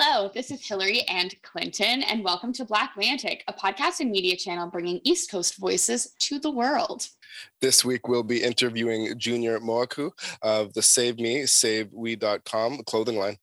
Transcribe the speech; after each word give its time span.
Hello, 0.00 0.30
this 0.32 0.52
is 0.52 0.64
Hillary 0.64 1.02
and 1.08 1.34
Clinton, 1.42 2.04
and 2.04 2.22
welcome 2.22 2.52
to 2.52 2.64
BlackLantic, 2.64 3.40
a 3.48 3.52
podcast 3.52 3.98
and 3.98 4.12
media 4.12 4.36
channel 4.36 4.68
bringing 4.68 5.00
East 5.02 5.28
Coast 5.28 5.56
voices 5.56 6.14
to 6.20 6.38
the 6.38 6.52
world. 6.52 7.08
This 7.60 7.84
week, 7.84 8.06
we'll 8.06 8.22
be 8.22 8.40
interviewing 8.40 9.18
Junior 9.18 9.58
Moaku 9.58 10.12
of 10.40 10.72
the 10.72 10.82
Save 10.82 11.18
Me, 11.18 11.46
Save 11.46 11.88
SaveWe.com 11.88 12.84
clothing 12.86 13.18
line. 13.18 13.38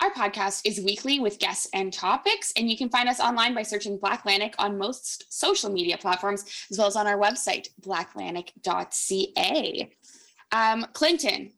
Our 0.00 0.12
podcast 0.12 0.60
is 0.64 0.78
weekly 0.78 1.18
with 1.18 1.40
guests 1.40 1.68
and 1.74 1.92
topics, 1.92 2.52
and 2.56 2.70
you 2.70 2.78
can 2.78 2.88
find 2.88 3.08
us 3.08 3.18
online 3.18 3.52
by 3.52 3.64
searching 3.64 3.98
BlackLantic 3.98 4.54
on 4.58 4.78
most 4.78 5.24
social 5.28 5.72
media 5.72 5.98
platforms, 5.98 6.44
as 6.70 6.78
well 6.78 6.86
as 6.86 6.94
on 6.94 7.08
our 7.08 7.18
website, 7.18 7.66
blackatlantic.ca. 7.80 9.90
Um, 10.52 10.86
Clinton, 10.92 11.50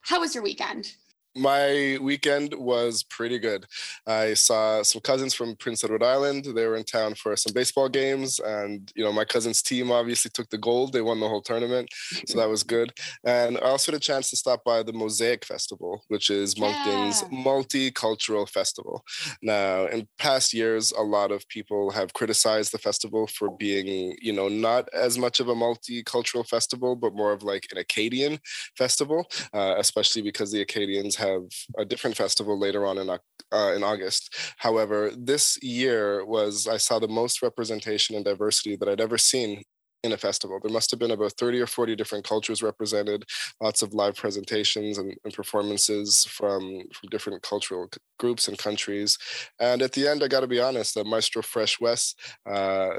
how 0.00 0.18
was 0.18 0.34
your 0.34 0.42
weekend? 0.42 0.96
My 1.34 1.98
weekend 2.00 2.54
was 2.54 3.02
pretty 3.02 3.38
good. 3.38 3.66
I 4.06 4.34
saw 4.34 4.82
some 4.82 5.00
cousins 5.00 5.34
from 5.34 5.56
Prince 5.56 5.84
Edward 5.84 6.02
Island. 6.02 6.44
They 6.44 6.66
were 6.66 6.76
in 6.76 6.84
town 6.84 7.14
for 7.14 7.34
some 7.36 7.52
baseball 7.52 7.88
games, 7.88 8.38
and 8.40 8.90
you 8.94 9.04
know 9.04 9.12
my 9.12 9.24
cousin's 9.24 9.62
team 9.62 9.90
obviously 9.90 10.30
took 10.32 10.48
the 10.50 10.58
gold. 10.58 10.92
They 10.92 11.00
won 11.00 11.20
the 11.20 11.28
whole 11.28 11.42
tournament, 11.42 11.88
so 12.26 12.38
that 12.38 12.48
was 12.48 12.62
good. 12.62 12.92
And 13.24 13.58
I 13.58 13.62
also 13.62 13.92
had 13.92 14.00
a 14.00 14.04
chance 14.04 14.30
to 14.30 14.36
stop 14.36 14.62
by 14.64 14.82
the 14.82 14.92
Mosaic 14.92 15.44
Festival, 15.44 16.02
which 16.08 16.30
is 16.30 16.58
Moncton's 16.58 17.22
yeah. 17.22 17.38
multicultural 17.38 18.48
festival. 18.48 19.04
Now, 19.42 19.86
in 19.86 20.06
past 20.18 20.52
years, 20.52 20.92
a 20.92 21.02
lot 21.02 21.32
of 21.32 21.46
people 21.48 21.90
have 21.90 22.12
criticized 22.12 22.72
the 22.72 22.78
festival 22.78 23.26
for 23.26 23.50
being, 23.50 24.16
you 24.20 24.32
know, 24.32 24.48
not 24.48 24.88
as 24.92 25.18
much 25.18 25.40
of 25.40 25.48
a 25.48 25.54
multicultural 25.54 26.46
festival, 26.46 26.96
but 26.96 27.14
more 27.14 27.32
of 27.32 27.42
like 27.42 27.66
an 27.72 27.78
Acadian 27.78 28.38
festival, 28.76 29.26
uh, 29.54 29.74
especially 29.78 30.22
because 30.22 30.52
the 30.52 30.60
Acadians 30.60 31.16
have 31.22 31.42
a 31.78 31.84
different 31.84 32.16
festival 32.16 32.58
later 32.58 32.86
on 32.86 32.98
in 32.98 33.08
uh, 33.10 33.72
in 33.76 33.82
August. 33.82 34.34
However, 34.58 35.10
this 35.16 35.58
year 35.62 36.24
was 36.24 36.66
I 36.66 36.78
saw 36.78 36.98
the 36.98 37.08
most 37.08 37.42
representation 37.42 38.16
and 38.16 38.24
diversity 38.24 38.76
that 38.76 38.88
I'd 38.88 39.00
ever 39.00 39.18
seen 39.18 39.62
in 40.02 40.12
a 40.12 40.16
festival. 40.16 40.58
There 40.60 40.72
must 40.72 40.90
have 40.90 40.98
been 40.98 41.12
about 41.12 41.32
30 41.34 41.60
or 41.60 41.66
40 41.66 41.94
different 41.94 42.26
cultures 42.26 42.62
represented, 42.62 43.24
lots 43.60 43.82
of 43.82 43.94
live 43.94 44.16
presentations 44.16 44.98
and, 44.98 45.14
and, 45.24 45.32
performances 45.32 46.24
from, 46.24 46.82
from 46.92 47.08
different 47.10 47.42
cultural 47.42 47.88
groups 48.18 48.48
and 48.48 48.58
countries. 48.58 49.16
And 49.60 49.80
at 49.80 49.92
the 49.92 50.08
end, 50.08 50.22
I 50.22 50.28
got 50.28 50.40
to 50.40 50.48
be 50.48 50.60
honest, 50.60 50.96
uh, 50.96 51.04
Maestro 51.04 51.42
Fresh 51.42 51.80
Wes 51.80 52.14
uh, 52.50 52.94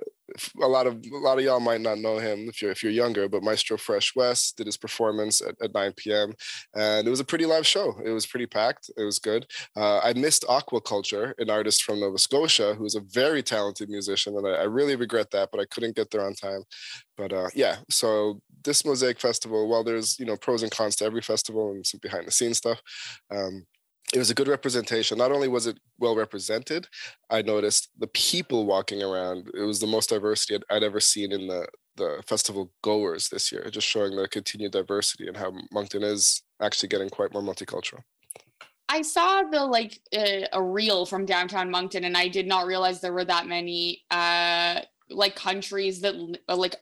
a 0.62 0.68
lot 0.68 0.88
of 0.88 1.04
a 1.12 1.18
lot 1.18 1.38
of 1.38 1.44
y'all 1.44 1.60
might 1.60 1.82
not 1.82 1.98
know 1.98 2.18
him 2.18 2.48
if 2.48 2.62
you're 2.62 2.72
if 2.72 2.82
you're 2.82 2.92
younger, 2.92 3.28
but 3.28 3.44
Maestro 3.44 3.78
Fresh 3.78 4.16
Wes 4.16 4.52
did 4.52 4.66
his 4.66 4.78
performance 4.78 5.42
at, 5.42 5.56
at 5.62 5.74
9 5.74 5.94
p.m. 5.98 6.34
and 6.76 7.08
it 7.08 7.10
was 7.10 7.20
a 7.20 7.26
pretty 7.26 7.46
live 7.46 7.68
show. 7.68 8.00
It 8.04 8.12
was 8.12 8.26
pretty 8.26 8.46
packed. 8.46 8.90
It 8.98 9.04
was 9.04 9.20
good. 9.20 9.46
Uh, 9.76 10.00
I 10.00 10.14
missed 10.14 10.44
Aquakultre, 10.44 11.34
an 11.38 11.50
artist 11.50 11.84
from 11.84 12.00
Nova 12.00 12.18
Scotia 12.18 12.74
who's 12.76 12.96
a 12.96 13.02
very 13.12 13.44
talented 13.44 13.90
musician, 13.90 14.38
and 14.38 14.48
I, 14.48 14.52
I 14.52 14.64
really 14.64 14.96
regret 14.96 15.32
that, 15.32 15.50
but 15.52 15.60
I 15.60 15.66
couldn't 15.66 15.96
get 15.96 16.10
there 16.12 16.26
on 16.26 16.34
time. 16.34 16.64
But 17.18 17.34
uh, 17.34 17.50
yeah, 17.54 17.78
so 17.90 18.42
this 18.64 18.86
Mosaic 18.86 19.20
Festival, 19.20 19.68
while 19.68 19.84
there's 19.84 20.18
you 20.20 20.26
know 20.26 20.38
pros 20.38 20.64
and 20.64 20.72
cons 20.72 20.96
to 20.98 21.06
every 21.06 21.22
festival 21.22 21.72
and 21.72 21.86
some 21.86 22.00
behind 22.02 22.28
the 22.28 22.32
scenes 22.32 22.58
stuff. 22.58 22.82
Um, 23.32 23.66
it 24.14 24.20
was 24.20 24.30
a 24.30 24.36
good 24.36 24.48
representation. 24.48 25.18
Not 25.18 25.32
only 25.32 25.48
was 25.48 25.68
it 25.68 25.80
well 26.00 26.16
represented, 26.16 26.88
I 27.30 27.42
noticed 27.42 27.90
the 27.98 28.08
people 28.08 28.66
walking 28.66 29.02
around. 29.02 29.50
It 29.54 29.64
was 29.64 29.80
the 29.80 29.88
most 29.88 30.10
diversity 30.10 30.56
I'd, 30.56 30.64
I'd, 30.70 30.84
ever 30.84 31.00
seen 31.00 31.32
in 31.32 31.48
the 31.48 31.68
the 31.96 32.24
festival 32.26 32.72
goers 32.82 33.30
this 33.30 33.52
year, 33.52 33.68
just 33.70 33.88
showing 33.88 34.16
the 34.16 34.28
continued 34.28 34.72
diversity 34.72 35.28
and 35.28 35.38
how 35.38 35.54
Moncton 35.72 36.04
is 36.04 36.42
actually 36.62 36.90
getting 36.90 37.10
quite 37.10 37.34
more 37.34 37.44
multicultural. 37.44 38.02
I 38.90 39.02
saw 39.02 39.44
the 39.44 39.66
like 39.66 40.00
uh, 40.16 40.48
a 40.52 40.62
reel 40.62 41.06
from 41.06 41.26
downtown 41.26 41.72
Moncton, 41.72 42.04
and 42.04 42.18
I 42.18 42.28
did 42.28 42.48
not 42.48 42.66
realize 42.66 43.02
there 43.02 43.14
were 43.14 43.26
that 43.26 43.48
many 43.48 44.04
uh, 44.12 44.82
like 45.10 45.36
countries 45.36 46.02
that 46.02 46.16
like 46.48 46.76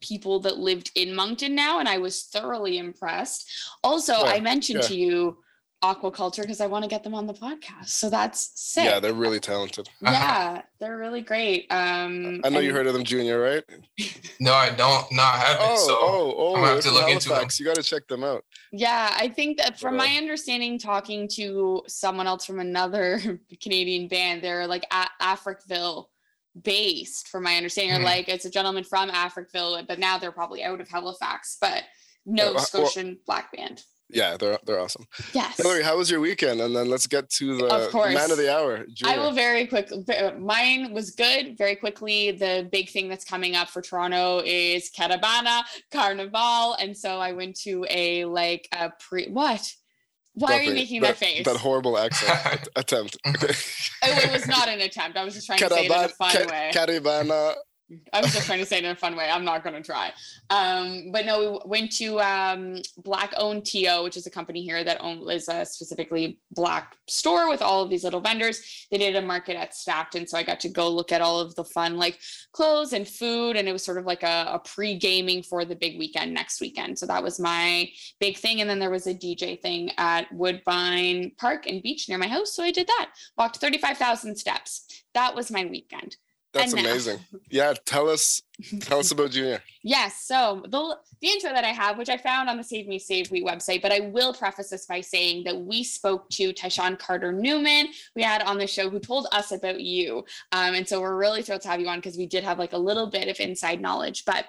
people 0.00 0.40
that 0.40 0.58
lived 0.58 0.90
in 0.94 1.14
Moncton 1.14 1.54
now, 1.54 1.78
and 1.78 1.88
I 1.88 1.98
was 1.98 2.24
thoroughly 2.24 2.78
impressed. 2.78 3.50
Also, 3.82 4.12
yeah, 4.12 4.32
I 4.32 4.40
mentioned 4.40 4.80
yeah. 4.82 4.88
to 4.88 4.96
you 4.96 5.38
Aquakultre 5.84 6.40
because 6.40 6.60
I 6.60 6.66
want 6.66 6.84
to 6.84 6.88
get 6.88 7.04
them 7.04 7.14
on 7.14 7.26
the 7.26 7.34
podcast. 7.34 7.88
So 7.88 8.08
that's 8.08 8.50
sick. 8.54 8.84
Yeah, 8.84 8.98
they're 8.98 9.12
really 9.12 9.40
talented. 9.40 9.88
Yeah, 10.00 10.62
they're 10.80 10.96
really 10.96 11.20
great. 11.20 11.66
Um, 11.70 12.40
I 12.44 12.48
know 12.48 12.58
and... 12.58 12.66
you 12.66 12.72
heard 12.72 12.86
of 12.86 12.94
them, 12.94 13.04
Junior, 13.04 13.40
right? 13.40 13.64
no, 14.40 14.54
I 14.54 14.70
don't. 14.70 15.10
No, 15.12 15.22
I 15.22 15.36
haven't. 15.36 15.66
Oh, 15.68 15.76
so 15.76 15.98
oh, 16.00 16.34
oh! 16.36 16.54
I'm 16.54 16.62
gonna 16.62 16.74
have 16.74 16.84
to 16.84 16.90
look 16.90 17.02
Halifax. 17.02 17.26
into 17.26 17.34
them. 17.34 17.48
You 17.58 17.66
got 17.66 17.76
to 17.76 17.82
check 17.82 18.08
them 18.08 18.24
out. 18.24 18.44
Yeah, 18.72 19.14
I 19.18 19.28
think 19.28 19.58
that 19.58 19.78
from 19.78 19.96
my 19.96 20.08
understanding, 20.16 20.78
talking 20.78 21.28
to 21.34 21.82
someone 21.88 22.26
else 22.26 22.46
from 22.46 22.60
another 22.60 23.40
Canadian 23.62 24.08
band, 24.08 24.42
they're 24.42 24.66
like 24.66 24.86
at 24.90 25.10
Africville 25.20 26.06
based. 26.62 27.28
From 27.28 27.42
my 27.42 27.56
understanding, 27.56 27.96
mm-hmm. 27.96 28.04
like 28.04 28.28
it's 28.28 28.46
a 28.46 28.50
gentleman 28.50 28.84
from 28.84 29.10
Africville, 29.10 29.86
but 29.86 29.98
now 29.98 30.16
they're 30.16 30.32
probably 30.32 30.64
out 30.64 30.80
of 30.80 30.88
Halifax. 30.88 31.58
But 31.60 31.82
no 32.24 32.54
uh, 32.54 32.58
Scotian 32.58 33.06
well, 33.06 33.16
black 33.26 33.52
band 33.52 33.82
yeah, 34.08 34.36
they're 34.36 34.58
they're 34.64 34.78
awesome. 34.78 35.06
Yes. 35.32 35.56
Hillary, 35.56 35.82
how 35.82 35.96
was 35.96 36.10
your 36.10 36.20
weekend? 36.20 36.60
And 36.60 36.74
then 36.76 36.88
let's 36.88 37.06
get 37.06 37.28
to 37.30 37.56
the 37.56 37.90
man 38.14 38.30
of 38.30 38.36
the 38.36 38.54
hour. 38.54 38.84
Julia. 38.92 39.14
I 39.14 39.18
will 39.18 39.32
very 39.32 39.66
quick. 39.66 39.90
Uh, 39.92 40.32
mine 40.38 40.92
was 40.92 41.10
good. 41.10 41.58
Very 41.58 41.74
quickly, 41.76 42.30
the 42.30 42.68
big 42.70 42.90
thing 42.90 43.08
that's 43.08 43.24
coming 43.24 43.56
up 43.56 43.68
for 43.68 43.82
Toronto 43.82 44.42
is 44.44 44.90
Caribana 44.96 45.62
Carnival, 45.92 46.74
and 46.74 46.96
so 46.96 47.18
I 47.18 47.32
went 47.32 47.56
to 47.60 47.84
a 47.90 48.24
like 48.26 48.68
a 48.72 48.92
pre 48.98 49.28
what. 49.28 49.72
Why 50.34 50.58
are 50.58 50.62
you 50.62 50.74
making 50.74 51.00
that, 51.00 51.18
that, 51.18 51.26
face? 51.26 51.44
That 51.46 51.56
horrible 51.56 51.98
accent 51.98 52.68
attempt. 52.76 53.16
oh, 53.24 53.32
it 53.32 54.30
was 54.30 54.46
not 54.46 54.68
an 54.68 54.80
attempt. 54.80 55.16
I 55.16 55.24
was 55.24 55.34
just 55.34 55.46
trying 55.46 55.58
to 55.60 55.68
say 55.70 55.86
it 55.86 55.90
in 55.90 56.04
a 56.04 56.08
fun 56.08 56.46
way. 56.48 56.70
Caribana 56.74 57.54
I 58.12 58.20
was 58.20 58.32
just 58.32 58.46
trying 58.46 58.58
to 58.58 58.66
say 58.66 58.78
it 58.78 58.84
in 58.84 58.90
a 58.90 58.96
fun 58.96 59.14
way. 59.14 59.30
I'm 59.30 59.44
not 59.44 59.62
going 59.62 59.76
to 59.76 59.82
try. 59.82 60.12
Um, 60.50 61.12
but 61.12 61.24
no, 61.24 61.60
we 61.64 61.68
went 61.68 61.92
to 61.92 62.18
um, 62.20 62.82
Black 62.98 63.32
Owned 63.36 63.64
TO, 63.64 64.02
which 64.02 64.16
is 64.16 64.26
a 64.26 64.30
company 64.30 64.62
here 64.62 64.82
that 64.82 65.00
own, 65.00 65.28
is 65.30 65.48
a 65.48 65.64
specifically 65.64 66.40
Black 66.50 66.96
store 67.06 67.48
with 67.48 67.62
all 67.62 67.82
of 67.82 67.90
these 67.90 68.02
little 68.02 68.20
vendors. 68.20 68.86
They 68.90 68.98
did 68.98 69.14
a 69.14 69.22
market 69.22 69.56
at 69.56 69.74
Stackton, 69.74 70.26
so 70.26 70.36
I 70.36 70.42
got 70.42 70.58
to 70.60 70.68
go 70.68 70.90
look 70.90 71.12
at 71.12 71.20
all 71.20 71.38
of 71.38 71.54
the 71.54 71.62
fun 71.62 71.96
like 71.96 72.18
clothes 72.50 72.92
and 72.92 73.06
food, 73.06 73.54
and 73.54 73.68
it 73.68 73.72
was 73.72 73.84
sort 73.84 73.98
of 73.98 74.04
like 74.04 74.24
a, 74.24 74.50
a 74.54 74.58
pre 74.58 74.98
gaming 74.98 75.44
for 75.44 75.64
the 75.64 75.76
big 75.76 75.96
weekend 75.96 76.34
next 76.34 76.60
weekend. 76.60 76.98
So 76.98 77.06
that 77.06 77.22
was 77.22 77.38
my 77.38 77.88
big 78.18 78.36
thing. 78.36 78.60
And 78.60 78.68
then 78.68 78.80
there 78.80 78.90
was 78.90 79.06
a 79.06 79.14
DJ 79.14 79.60
thing 79.60 79.92
at 79.96 80.32
Woodbine 80.32 81.32
Park 81.38 81.66
and 81.68 81.82
Beach 81.82 82.08
near 82.08 82.18
my 82.18 82.28
house, 82.28 82.52
so 82.52 82.64
I 82.64 82.72
did 82.72 82.88
that. 82.88 83.10
Walked 83.38 83.58
35,000 83.58 84.34
steps. 84.34 85.04
That 85.14 85.36
was 85.36 85.52
my 85.52 85.64
weekend. 85.66 86.16
That's 86.56 86.72
amazing. 86.72 87.18
Yeah, 87.50 87.74
tell 87.84 88.08
us 88.08 88.42
tell 88.80 88.98
us 88.98 89.10
about 89.10 89.30
Junior. 89.30 89.62
Yes, 89.82 90.24
so 90.26 90.64
the 90.68 90.98
the 91.20 91.28
intro 91.28 91.50
that 91.52 91.62
I 91.64 91.68
have, 91.68 91.96
which 91.96 92.08
I 92.08 92.16
found 92.16 92.48
on 92.48 92.56
the 92.56 92.64
Save 92.64 92.88
Me 92.88 92.98
Save 92.98 93.30
We 93.30 93.44
website, 93.44 93.82
but 93.82 93.92
I 93.92 94.00
will 94.00 94.34
preface 94.34 94.70
this 94.70 94.84
by 94.84 95.00
saying 95.00 95.44
that 95.44 95.56
we 95.56 95.84
spoke 95.84 96.28
to 96.30 96.52
Tyshawn 96.52 96.98
Carter 96.98 97.30
Newman, 97.30 97.88
we 98.16 98.22
had 98.22 98.42
on 98.42 98.58
the 98.58 98.66
show, 98.66 98.90
who 98.90 98.98
told 98.98 99.28
us 99.30 99.52
about 99.52 99.80
you, 99.80 100.24
um, 100.50 100.74
and 100.74 100.88
so 100.88 101.00
we're 101.00 101.16
really 101.16 101.40
thrilled 101.42 101.60
to 101.62 101.68
have 101.68 101.80
you 101.80 101.86
on 101.86 101.98
because 101.98 102.16
we 102.16 102.26
did 102.26 102.42
have 102.42 102.58
like 102.58 102.72
a 102.72 102.78
little 102.78 103.06
bit 103.06 103.28
of 103.28 103.38
inside 103.38 103.80
knowledge, 103.80 104.24
but 104.24 104.46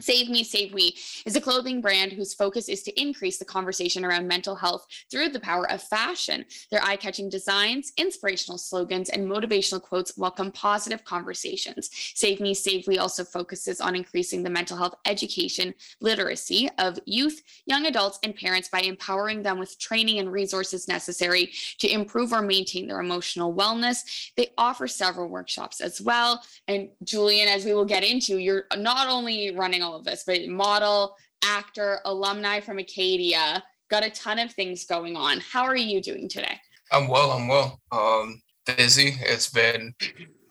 Save 0.00 0.28
Me, 0.28 0.42
Save 0.42 0.74
We 0.74 0.96
is 1.24 1.36
a 1.36 1.40
clothing 1.40 1.80
brand 1.80 2.10
whose 2.10 2.34
focus 2.34 2.68
is 2.68 2.82
to 2.82 3.00
increase 3.00 3.38
the 3.38 3.44
conversation 3.44 4.04
around 4.04 4.26
mental 4.26 4.56
health 4.56 4.88
through 5.08 5.28
the 5.28 5.38
power 5.38 5.70
of 5.70 5.80
fashion. 5.80 6.44
Their 6.72 6.82
eye 6.82 6.96
catching 6.96 7.28
designs, 7.28 7.92
inspirational 7.96 8.58
slogans, 8.58 9.08
and 9.08 9.30
motivational 9.30 9.80
quotes 9.80 10.18
welcome 10.18 10.50
positive 10.50 11.04
conversations. 11.04 11.90
Save 11.92 12.40
Me, 12.40 12.54
Save 12.54 12.88
We 12.88 12.98
also 12.98 13.22
focuses 13.22 13.80
on 13.80 13.94
increasing 13.94 14.42
the 14.42 14.50
mental 14.50 14.76
health 14.76 14.96
education 15.06 15.72
literacy 16.00 16.68
of 16.78 16.98
youth, 17.06 17.40
young 17.66 17.86
adults, 17.86 18.18
and 18.24 18.34
parents 18.34 18.68
by 18.68 18.80
empowering 18.80 19.44
them 19.44 19.60
with 19.60 19.78
training 19.78 20.18
and 20.18 20.32
resources 20.32 20.88
necessary 20.88 21.52
to 21.78 21.88
improve 21.88 22.32
or 22.32 22.42
maintain 22.42 22.88
their 22.88 22.98
emotional 22.98 23.54
wellness. 23.54 24.32
They 24.36 24.48
offer 24.58 24.88
several 24.88 25.28
workshops 25.28 25.80
as 25.80 26.00
well. 26.00 26.42
And 26.66 26.88
Julian, 27.04 27.46
as 27.46 27.64
we 27.64 27.74
will 27.74 27.84
get 27.84 28.02
into, 28.02 28.38
you're 28.38 28.64
not 28.76 29.08
only 29.08 29.54
running 29.54 29.83
all 29.84 29.94
of 29.94 30.04
this, 30.04 30.24
but 30.26 30.48
model, 30.48 31.14
actor, 31.44 32.00
alumni 32.04 32.60
from 32.60 32.78
Acadia, 32.78 33.62
got 33.90 34.04
a 34.04 34.10
ton 34.10 34.38
of 34.38 34.52
things 34.52 34.84
going 34.84 35.16
on. 35.16 35.40
How 35.40 35.64
are 35.64 35.76
you 35.76 36.00
doing 36.00 36.28
today? 36.28 36.58
I'm 36.90 37.08
well. 37.08 37.30
I'm 37.32 37.48
well. 37.48 37.80
Um, 37.92 38.42
busy. 38.76 39.16
It's 39.20 39.50
been 39.50 39.94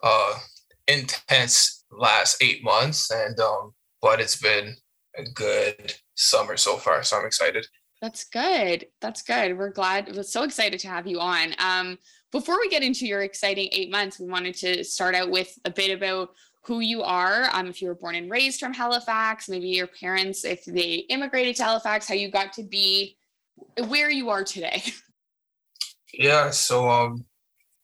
uh, 0.03 0.39
intense 0.87 1.83
last 1.91 2.41
eight 2.41 2.63
months, 2.63 3.11
and 3.11 3.37
um, 3.39 3.73
but 4.01 4.19
it's 4.19 4.37
been 4.37 4.75
a 5.17 5.23
good 5.33 5.93
summer 6.15 6.57
so 6.57 6.77
far. 6.77 7.03
So 7.03 7.17
I'm 7.17 7.25
excited. 7.25 7.65
That's 8.01 8.25
good. 8.25 8.87
That's 8.99 9.21
good. 9.21 9.57
We're 9.57 9.71
glad. 9.71 10.13
We're 10.13 10.23
so 10.23 10.43
excited 10.43 10.79
to 10.81 10.89
have 10.89 11.07
you 11.07 11.19
on. 11.19 11.53
Um, 11.57 11.97
before 12.31 12.59
we 12.59 12.67
get 12.67 12.83
into 12.83 13.05
your 13.05 13.21
exciting 13.21 13.69
eight 13.71 13.91
months, 13.91 14.19
we 14.19 14.27
wanted 14.27 14.55
to 14.55 14.83
start 14.83 15.15
out 15.15 15.29
with 15.29 15.57
a 15.65 15.69
bit 15.69 15.95
about 15.95 16.29
who 16.65 16.79
you 16.79 17.03
are. 17.03 17.49
Um, 17.53 17.67
if 17.67 17.81
you 17.81 17.89
were 17.89 17.95
born 17.95 18.15
and 18.15 18.31
raised 18.31 18.59
from 18.59 18.73
Halifax, 18.73 19.49
maybe 19.49 19.67
your 19.67 19.87
parents, 19.87 20.45
if 20.45 20.65
they 20.65 21.05
immigrated 21.09 21.55
to 21.57 21.63
Halifax, 21.63 22.07
how 22.07 22.15
you 22.15 22.31
got 22.31 22.53
to 22.53 22.63
be 22.63 23.17
where 23.87 24.09
you 24.09 24.29
are 24.29 24.43
today. 24.43 24.83
Yeah, 26.15 26.51
so 26.51 26.89
um, 26.89 27.25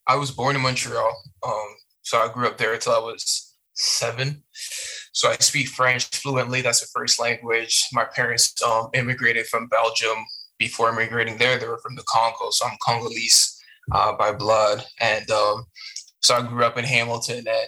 I 0.07 0.15
was 0.15 0.29
born 0.29 0.55
in 0.55 0.61
Montreal. 0.61 1.19
Um, 1.43 1.75
so 2.03 2.19
I 2.19 2.31
grew 2.31 2.47
up 2.47 2.57
there 2.57 2.73
until 2.73 2.93
I 2.93 2.99
was 2.99 3.55
seven. 3.73 4.43
So 5.13 5.29
I 5.29 5.35
speak 5.37 5.67
French 5.67 6.05
fluently. 6.15 6.61
That's 6.61 6.81
the 6.81 6.87
first 6.93 7.19
language. 7.19 7.83
My 7.91 8.05
parents 8.05 8.53
um, 8.61 8.89
immigrated 8.93 9.47
from 9.47 9.67
Belgium. 9.67 10.17
Before 10.59 10.89
immigrating 10.89 11.37
there, 11.37 11.57
they 11.57 11.67
were 11.67 11.79
from 11.79 11.95
the 11.95 12.03
Congo. 12.07 12.51
So 12.51 12.67
I'm 12.67 12.77
Congolese 12.85 13.59
uh, 13.91 14.13
by 14.13 14.31
blood. 14.31 14.85
And 14.99 15.29
um, 15.31 15.65
so 16.21 16.35
I 16.35 16.41
grew 16.43 16.63
up 16.63 16.77
in 16.77 16.85
Hamilton 16.85 17.45
and 17.47 17.67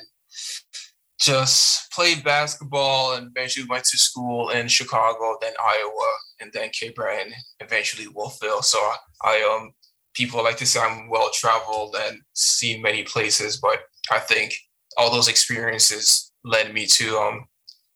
just 1.21 1.91
played 1.91 2.23
basketball 2.23 3.13
and 3.13 3.29
eventually 3.35 3.67
went 3.69 3.85
to 3.85 3.97
school 3.97 4.49
in 4.49 4.67
Chicago, 4.67 5.37
then 5.39 5.53
Iowa, 5.63 6.11
and 6.39 6.51
then 6.51 6.69
Cape 6.69 6.95
Breton, 6.95 7.33
eventually 7.59 8.07
Wolfville. 8.07 8.63
So 8.63 8.79
I 9.23 9.41
um 9.55 9.71
people 10.13 10.43
like 10.43 10.57
to 10.57 10.65
say 10.65 10.79
I'm 10.81 11.09
well 11.09 11.29
traveled 11.33 11.95
and 11.97 12.19
seen 12.33 12.81
many 12.81 13.03
places, 13.03 13.57
but 13.57 13.81
I 14.11 14.19
think 14.19 14.53
all 14.97 15.11
those 15.11 15.27
experiences 15.27 16.31
led 16.43 16.73
me 16.73 16.87
to 16.87 17.17
um 17.17 17.45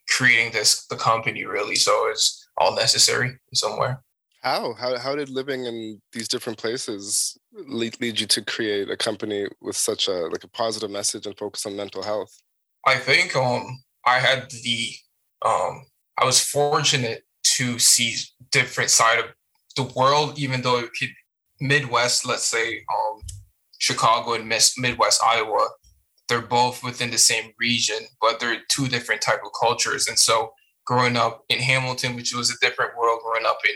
creating 0.07 0.53
this 0.53 0.85
the 0.85 0.95
company 0.95 1.45
really. 1.45 1.75
So 1.75 2.07
it's 2.09 2.47
all 2.57 2.75
necessary 2.75 3.39
somewhere. 3.53 4.03
How? 4.41 4.75
How 4.75 4.99
how 4.99 5.15
did 5.15 5.29
living 5.29 5.65
in 5.65 5.99
these 6.13 6.27
different 6.27 6.59
places 6.59 7.35
lead, 7.51 7.99
lead 7.99 8.19
you 8.19 8.27
to 8.27 8.43
create 8.43 8.91
a 8.91 8.95
company 8.95 9.47
with 9.61 9.75
such 9.75 10.07
a 10.07 10.27
like 10.27 10.43
a 10.43 10.47
positive 10.49 10.91
message 10.91 11.25
and 11.25 11.35
focus 11.35 11.65
on 11.65 11.75
mental 11.75 12.03
health? 12.03 12.31
I 12.85 12.97
think 12.97 13.35
um 13.35 13.83
I 14.05 14.19
had 14.19 14.49
the 14.51 14.89
um 15.45 15.85
I 16.17 16.25
was 16.25 16.39
fortunate 16.39 17.23
to 17.57 17.79
see 17.79 18.15
different 18.51 18.89
side 18.89 19.19
of 19.19 19.25
the 19.75 19.91
world, 19.99 20.39
even 20.39 20.61
though 20.61 20.79
it 20.79 20.91
could 20.97 21.09
Midwest, 21.59 22.25
let's 22.25 22.45
say 22.45 22.83
um 22.89 23.21
Chicago 23.79 24.33
and 24.33 24.47
Midwest 24.77 25.23
Iowa, 25.23 25.67
they're 26.27 26.41
both 26.41 26.83
within 26.83 27.11
the 27.11 27.17
same 27.17 27.51
region, 27.59 27.99
but 28.21 28.39
they're 28.39 28.61
two 28.69 28.87
different 28.87 29.21
type 29.21 29.41
of 29.45 29.51
cultures. 29.59 30.07
And 30.07 30.17
so 30.17 30.53
growing 30.85 31.17
up 31.17 31.43
in 31.49 31.59
Hamilton, 31.59 32.15
which 32.15 32.33
was 32.33 32.49
a 32.49 32.57
different 32.61 32.97
world, 32.97 33.21
growing 33.23 33.45
up 33.45 33.59
in 33.67 33.75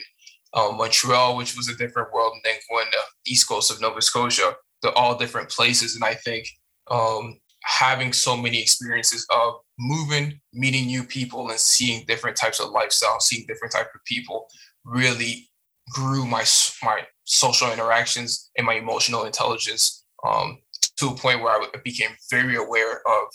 um, 0.53 0.77
Montreal, 0.77 1.35
which 1.35 1.55
was 1.55 1.67
a 1.67 1.75
different 1.75 2.11
world, 2.13 2.33
and 2.33 2.41
then 2.43 2.59
going 2.69 2.87
to 2.91 2.99
East 3.25 3.47
Coast 3.47 3.71
of 3.71 3.81
Nova 3.81 4.01
Scotia, 4.01 4.53
they're 4.81 4.97
all 4.97 5.17
different 5.17 5.49
places. 5.49 5.95
And 5.95 6.03
I 6.03 6.15
think 6.15 6.47
um, 6.89 7.39
having 7.63 8.13
so 8.13 8.35
many 8.35 8.61
experiences 8.61 9.25
of 9.29 9.55
moving, 9.77 10.39
meeting 10.53 10.85
new 10.85 11.03
people, 11.03 11.49
and 11.49 11.59
seeing 11.59 12.05
different 12.07 12.37
types 12.37 12.59
of 12.59 12.71
lifestyle, 12.71 13.19
seeing 13.19 13.45
different 13.47 13.73
types 13.73 13.89
of 13.93 14.03
people, 14.05 14.47
really 14.85 15.49
grew 15.91 16.25
my 16.25 16.45
my 16.83 17.01
social 17.25 17.71
interactions 17.71 18.49
and 18.57 18.65
my 18.65 18.73
emotional 18.73 19.25
intelligence 19.25 20.05
um, 20.27 20.59
to 20.97 21.09
a 21.09 21.15
point 21.15 21.41
where 21.41 21.53
I 21.53 21.65
became 21.83 22.11
very 22.29 22.55
aware 22.55 22.97
of 23.07 23.27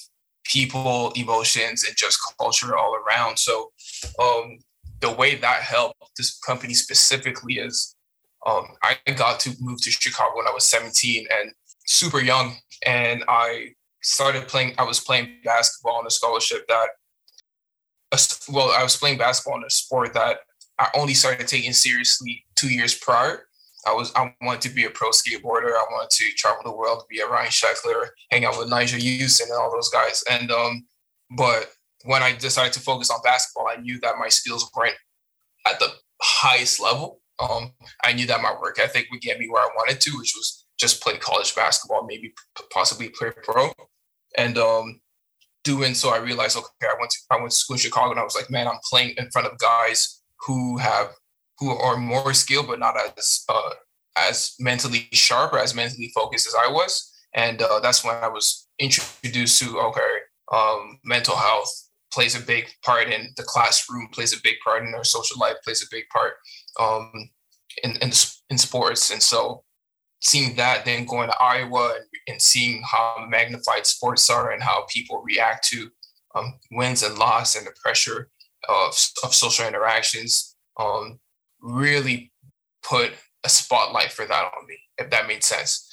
people, 0.44 1.12
emotions, 1.16 1.84
and 1.84 1.96
just 1.96 2.18
culture 2.38 2.76
all 2.76 2.94
around. 2.94 3.38
So 3.38 3.72
um, 4.20 4.58
the 5.00 5.12
way 5.12 5.36
that 5.36 5.62
helped 5.62 5.98
this 6.16 6.38
company 6.38 6.74
specifically 6.74 7.54
is 7.54 7.94
um, 8.46 8.66
I 8.82 8.98
got 9.12 9.40
to 9.40 9.54
move 9.60 9.80
to 9.82 9.90
Chicago 9.90 10.36
when 10.36 10.46
I 10.46 10.52
was 10.52 10.66
17 10.66 11.26
and 11.40 11.52
super 11.86 12.20
young, 12.20 12.56
and 12.84 13.24
I 13.26 13.70
started 14.04 14.46
playing. 14.48 14.74
I 14.78 14.84
was 14.84 15.00
playing 15.00 15.40
basketball 15.44 15.96
on 15.96 16.06
a 16.06 16.10
scholarship 16.10 16.66
that, 16.68 16.88
well, 18.48 18.70
I 18.70 18.82
was 18.82 18.96
playing 18.96 19.18
basketball 19.18 19.58
in 19.58 19.64
a 19.64 19.70
sport 19.70 20.14
that 20.14 20.38
I 20.78 20.88
only 20.94 21.14
started 21.14 21.48
taking 21.48 21.72
seriously 21.72 22.44
two 22.56 22.68
years 22.72 22.94
prior. 22.94 23.46
I 23.86 23.92
was 23.92 24.12
I 24.16 24.34
wanted 24.40 24.62
to 24.62 24.70
be 24.70 24.84
a 24.84 24.90
pro 24.90 25.10
skateboarder. 25.10 25.72
I 25.72 25.84
wanted 25.90 26.10
to 26.10 26.24
travel 26.36 26.62
the 26.64 26.74
world, 26.74 27.04
be 27.08 27.20
a 27.20 27.26
Ryan 27.26 27.50
Sheckler, 27.50 28.08
hang 28.30 28.44
out 28.44 28.58
with 28.58 28.70
Nyjah 28.70 29.20
Huston 29.20 29.48
and 29.50 29.58
all 29.58 29.70
those 29.70 29.90
guys. 29.90 30.24
And 30.30 30.50
um, 30.50 30.86
but 31.36 31.70
when 32.04 32.22
I 32.22 32.34
decided 32.34 32.72
to 32.74 32.80
focus 32.80 33.10
on 33.10 33.20
basketball, 33.22 33.68
I 33.68 33.80
knew 33.80 33.98
that 34.00 34.18
my 34.18 34.28
skills 34.28 34.70
weren't 34.74 34.96
at 35.66 35.78
the 35.80 35.88
highest 36.22 36.80
level. 36.80 37.20
Um, 37.38 37.72
I 38.04 38.12
knew 38.12 38.26
that 38.26 38.42
my 38.42 38.54
work 38.60 38.78
ethic 38.78 39.08
would 39.10 39.20
get 39.20 39.38
me 39.38 39.48
where 39.48 39.62
I 39.62 39.68
wanted 39.76 40.00
to, 40.00 40.10
which 40.12 40.32
was 40.36 40.66
just 40.78 41.02
play 41.02 41.18
college 41.18 41.54
basketball, 41.54 42.06
maybe 42.06 42.32
possibly 42.72 43.08
play 43.08 43.30
pro. 43.42 43.72
And 44.36 44.58
um, 44.58 45.00
doing 45.62 45.94
so, 45.94 46.10
I 46.10 46.19
realized, 46.19 46.56
okay, 46.56 46.69
I 46.82 46.96
went 46.98 47.10
to 47.10 47.19
I 47.31 47.36
went 47.36 47.50
to 47.50 47.56
school 47.56 47.75
in 47.75 47.81
Chicago, 47.81 48.12
and 48.12 48.20
I 48.20 48.25
was 48.25 48.36
like, 48.36 48.50
man, 48.50 48.69
I'm 48.69 48.78
playing 48.90 49.14
in 49.16 49.31
front 49.31 49.48
of 49.48 49.58
guys 49.58 50.22
who 50.46 50.78
have 50.78 51.08
who 51.58 51.70
are 51.70 51.96
more 51.96 52.34
skilled, 52.34 52.69
but 52.69 52.78
not 52.78 52.96
as 53.19 53.44
uh, 53.48 53.70
as 54.16 54.54
mentally 54.60 55.08
sharp 55.12 55.52
or 55.52 55.58
as 55.58 55.75
mentally 55.75 56.10
focused 56.14 56.46
as 56.46 56.54
I 56.54 56.70
was. 56.70 57.12
And 57.34 57.62
uh, 57.62 57.81
that's 57.81 58.04
when 58.04 58.14
I 58.14 58.28
was 58.28 58.69
introduced 58.78 59.60
to 59.60 59.78
okay, 59.81 60.14
um, 60.52 60.98
mental 61.04 61.36
health 61.36 61.70
plays 62.12 62.36
a 62.36 62.40
big 62.40 62.69
part 62.84 63.08
in 63.08 63.31
the 63.36 63.42
classroom, 63.42 64.08
plays 64.12 64.32
a 64.32 64.40
big 64.44 64.54
part 64.64 64.84
in 64.84 64.94
our 64.94 65.02
social 65.02 65.38
life, 65.38 65.56
plays 65.64 65.82
a 65.82 65.86
big 65.90 66.04
part 66.12 66.34
um, 66.78 67.10
in, 67.82 67.92
in 68.02 68.12
in 68.50 68.58
sports. 68.58 69.10
And 69.10 69.22
so 69.22 69.63
seeing 70.24 70.56
that, 70.56 70.84
then 70.84 71.04
going 71.04 71.28
to 71.28 71.36
Iowa 71.38 71.94
and, 71.96 72.06
and 72.26 72.42
seeing 72.42 72.82
how 72.82 73.26
magnified 73.28 73.86
sports 73.86 74.28
are 74.30 74.50
and 74.50 74.62
how 74.62 74.86
people 74.88 75.22
react 75.22 75.68
to 75.68 75.90
um, 76.34 76.58
wins 76.72 77.02
and 77.02 77.18
loss 77.18 77.56
and 77.56 77.66
the 77.66 77.74
pressure 77.82 78.30
of, 78.68 78.94
of 79.22 79.34
social 79.34 79.66
interactions 79.66 80.56
um, 80.80 81.20
really 81.60 82.32
put 82.82 83.12
a 83.44 83.48
spotlight 83.48 84.10
for 84.10 84.24
that 84.24 84.50
on 84.58 84.66
me, 84.66 84.78
if 84.98 85.10
that 85.10 85.28
made 85.28 85.44
sense. 85.44 85.88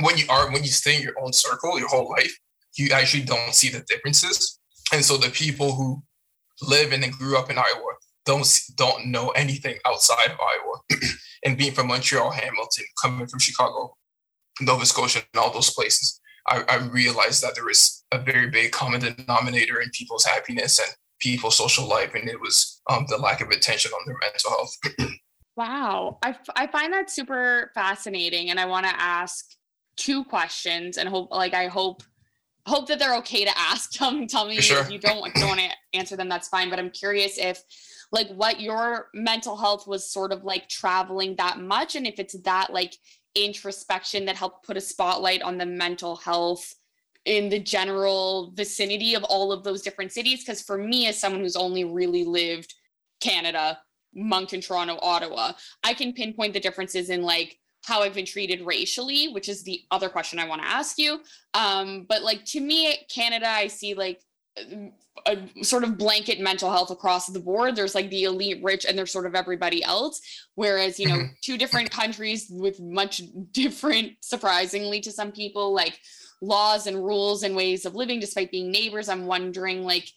When 0.00 0.18
you 0.18 0.24
are 0.28 0.50
when 0.50 0.62
you 0.62 0.68
stay 0.68 0.96
in 0.96 1.02
your 1.02 1.18
own 1.18 1.32
circle 1.32 1.78
your 1.78 1.88
whole 1.88 2.10
life, 2.10 2.36
you 2.76 2.90
actually 2.92 3.22
don't 3.22 3.54
see 3.54 3.70
the 3.70 3.82
differences. 3.88 4.58
And 4.92 5.02
so 5.02 5.16
the 5.16 5.30
people 5.30 5.74
who 5.74 6.02
live 6.60 6.92
and 6.92 7.10
grew 7.12 7.38
up 7.38 7.50
in 7.50 7.56
Iowa 7.56 7.92
don't 8.26 8.46
don't 8.76 9.06
know 9.06 9.30
anything 9.30 9.78
outside 9.86 10.30
of 10.30 10.38
Iowa. 10.38 11.00
and 11.44 11.56
being 11.56 11.72
from 11.72 11.86
Montreal, 11.86 12.30
Hamilton, 12.30 12.84
coming 13.00 13.26
from 13.26 13.38
Chicago, 13.38 13.96
Nova 14.60 14.84
Scotia, 14.84 15.20
and 15.32 15.42
all 15.42 15.52
those 15.52 15.72
places, 15.72 16.20
I, 16.48 16.64
I 16.68 16.76
realized 16.76 17.42
that 17.42 17.54
there 17.54 17.70
is 17.70 18.04
a 18.12 18.18
very 18.18 18.48
big 18.50 18.72
common 18.72 19.00
denominator 19.00 19.80
in 19.80 19.90
people's 19.90 20.24
happiness 20.24 20.78
and 20.78 20.88
people's 21.20 21.56
social 21.56 21.88
life, 21.88 22.14
and 22.14 22.28
it 22.28 22.40
was 22.40 22.82
um, 22.90 23.06
the 23.08 23.16
lack 23.16 23.40
of 23.40 23.48
attention 23.48 23.92
on 23.92 24.00
their 24.06 24.16
mental 24.20 24.50
health. 24.50 25.12
wow, 25.56 26.18
I, 26.22 26.36
I 26.54 26.66
find 26.66 26.92
that 26.92 27.10
super 27.10 27.70
fascinating, 27.74 28.50
and 28.50 28.60
I 28.60 28.66
want 28.66 28.86
to 28.86 29.00
ask 29.00 29.44
two 29.96 30.24
questions, 30.24 30.98
and 30.98 31.08
hope 31.08 31.30
like 31.30 31.54
I 31.54 31.68
hope 31.68 32.02
hope 32.66 32.88
that 32.88 32.98
they're 32.98 33.16
okay 33.16 33.44
to 33.44 33.58
ask. 33.58 33.90
Tell 33.92 34.10
me, 34.10 34.26
tell 34.26 34.46
me 34.46 34.60
sure. 34.60 34.80
if 34.80 34.90
you 34.90 34.98
don't, 34.98 35.32
don't 35.34 35.48
want 35.48 35.60
to 35.60 35.70
answer 35.94 36.16
them, 36.16 36.28
that's 36.28 36.48
fine. 36.48 36.68
But 36.68 36.78
I'm 36.78 36.90
curious 36.90 37.38
if 37.38 37.62
like 38.12 38.28
what 38.28 38.60
your 38.60 39.08
mental 39.14 39.56
health 39.56 39.86
was 39.86 40.10
sort 40.10 40.32
of 40.32 40.44
like 40.44 40.68
traveling 40.68 41.36
that 41.36 41.58
much 41.58 41.96
and 41.96 42.06
if 42.06 42.18
it's 42.18 42.38
that 42.42 42.72
like 42.72 42.96
introspection 43.34 44.24
that 44.24 44.36
helped 44.36 44.66
put 44.66 44.76
a 44.76 44.80
spotlight 44.80 45.42
on 45.42 45.58
the 45.58 45.66
mental 45.66 46.16
health 46.16 46.74
in 47.24 47.48
the 47.48 47.58
general 47.58 48.52
vicinity 48.54 49.14
of 49.14 49.24
all 49.24 49.52
of 49.52 49.64
those 49.64 49.82
different 49.82 50.12
cities 50.12 50.40
because 50.44 50.62
for 50.62 50.78
me 50.78 51.06
as 51.06 51.18
someone 51.18 51.42
who's 51.42 51.56
only 51.56 51.84
really 51.84 52.24
lived 52.24 52.74
canada 53.20 53.78
moncton 54.14 54.60
toronto 54.60 54.98
ottawa 55.02 55.52
i 55.84 55.92
can 55.92 56.12
pinpoint 56.12 56.54
the 56.54 56.60
differences 56.60 57.10
in 57.10 57.22
like 57.22 57.58
how 57.84 58.00
i've 58.00 58.14
been 58.14 58.24
treated 58.24 58.62
racially 58.62 59.28
which 59.28 59.48
is 59.48 59.62
the 59.62 59.82
other 59.90 60.08
question 60.08 60.38
i 60.38 60.46
want 60.46 60.62
to 60.62 60.68
ask 60.68 60.98
you. 60.98 61.20
Um, 61.54 62.06
but 62.08 62.22
like 62.22 62.44
to 62.46 62.60
me 62.60 62.96
canada 63.08 63.48
i 63.48 63.66
see 63.66 63.94
like 63.94 64.20
a 65.26 65.64
sort 65.64 65.82
of 65.82 65.98
blanket 65.98 66.40
mental 66.40 66.70
health 66.70 66.90
across 66.90 67.26
the 67.26 67.40
board. 67.40 67.74
There's 67.74 67.94
like 67.94 68.10
the 68.10 68.24
elite 68.24 68.62
rich 68.62 68.84
and 68.84 68.96
there's 68.96 69.10
sort 69.10 69.26
of 69.26 69.34
everybody 69.34 69.82
else. 69.82 70.20
Whereas, 70.54 71.00
you 71.00 71.08
know, 71.08 71.16
mm-hmm. 71.16 71.32
two 71.42 71.58
different 71.58 71.90
countries 71.90 72.46
with 72.50 72.80
much 72.80 73.22
different, 73.52 74.12
surprisingly 74.20 75.00
to 75.00 75.10
some 75.10 75.32
people, 75.32 75.74
like 75.74 75.98
laws 76.40 76.86
and 76.86 77.04
rules 77.04 77.42
and 77.42 77.56
ways 77.56 77.84
of 77.84 77.94
living 77.94 78.20
despite 78.20 78.50
being 78.50 78.70
neighbors 78.70 79.08
i'm 79.08 79.26
wondering 79.26 79.84
like 79.84 80.10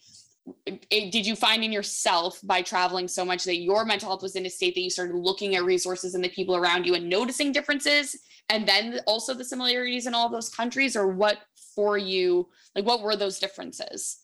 it, 0.65 1.11
did 1.11 1.25
you 1.25 1.35
find 1.35 1.63
in 1.63 1.71
yourself 1.71 2.39
by 2.43 2.61
traveling 2.61 3.07
so 3.07 3.23
much 3.23 3.43
that 3.43 3.57
your 3.57 3.85
mental 3.85 4.09
health 4.09 4.23
was 4.23 4.35
in 4.35 4.45
a 4.45 4.49
state 4.49 4.73
that 4.73 4.81
you 4.81 4.89
started 4.89 5.15
looking 5.15 5.55
at 5.55 5.63
resources 5.63 6.15
and 6.15 6.23
the 6.23 6.29
people 6.29 6.55
around 6.55 6.85
you 6.85 6.95
and 6.95 7.07
noticing 7.07 7.51
differences 7.51 8.17
and 8.49 8.67
then 8.67 8.99
also 9.05 9.33
the 9.33 9.45
similarities 9.45 10.07
in 10.07 10.15
all 10.15 10.27
those 10.27 10.49
countries 10.49 10.95
or 10.95 11.07
what 11.07 11.37
for 11.75 11.97
you 11.97 12.47
like 12.75 12.85
what 12.85 13.01
were 13.01 13.15
those 13.15 13.39
differences 13.39 14.19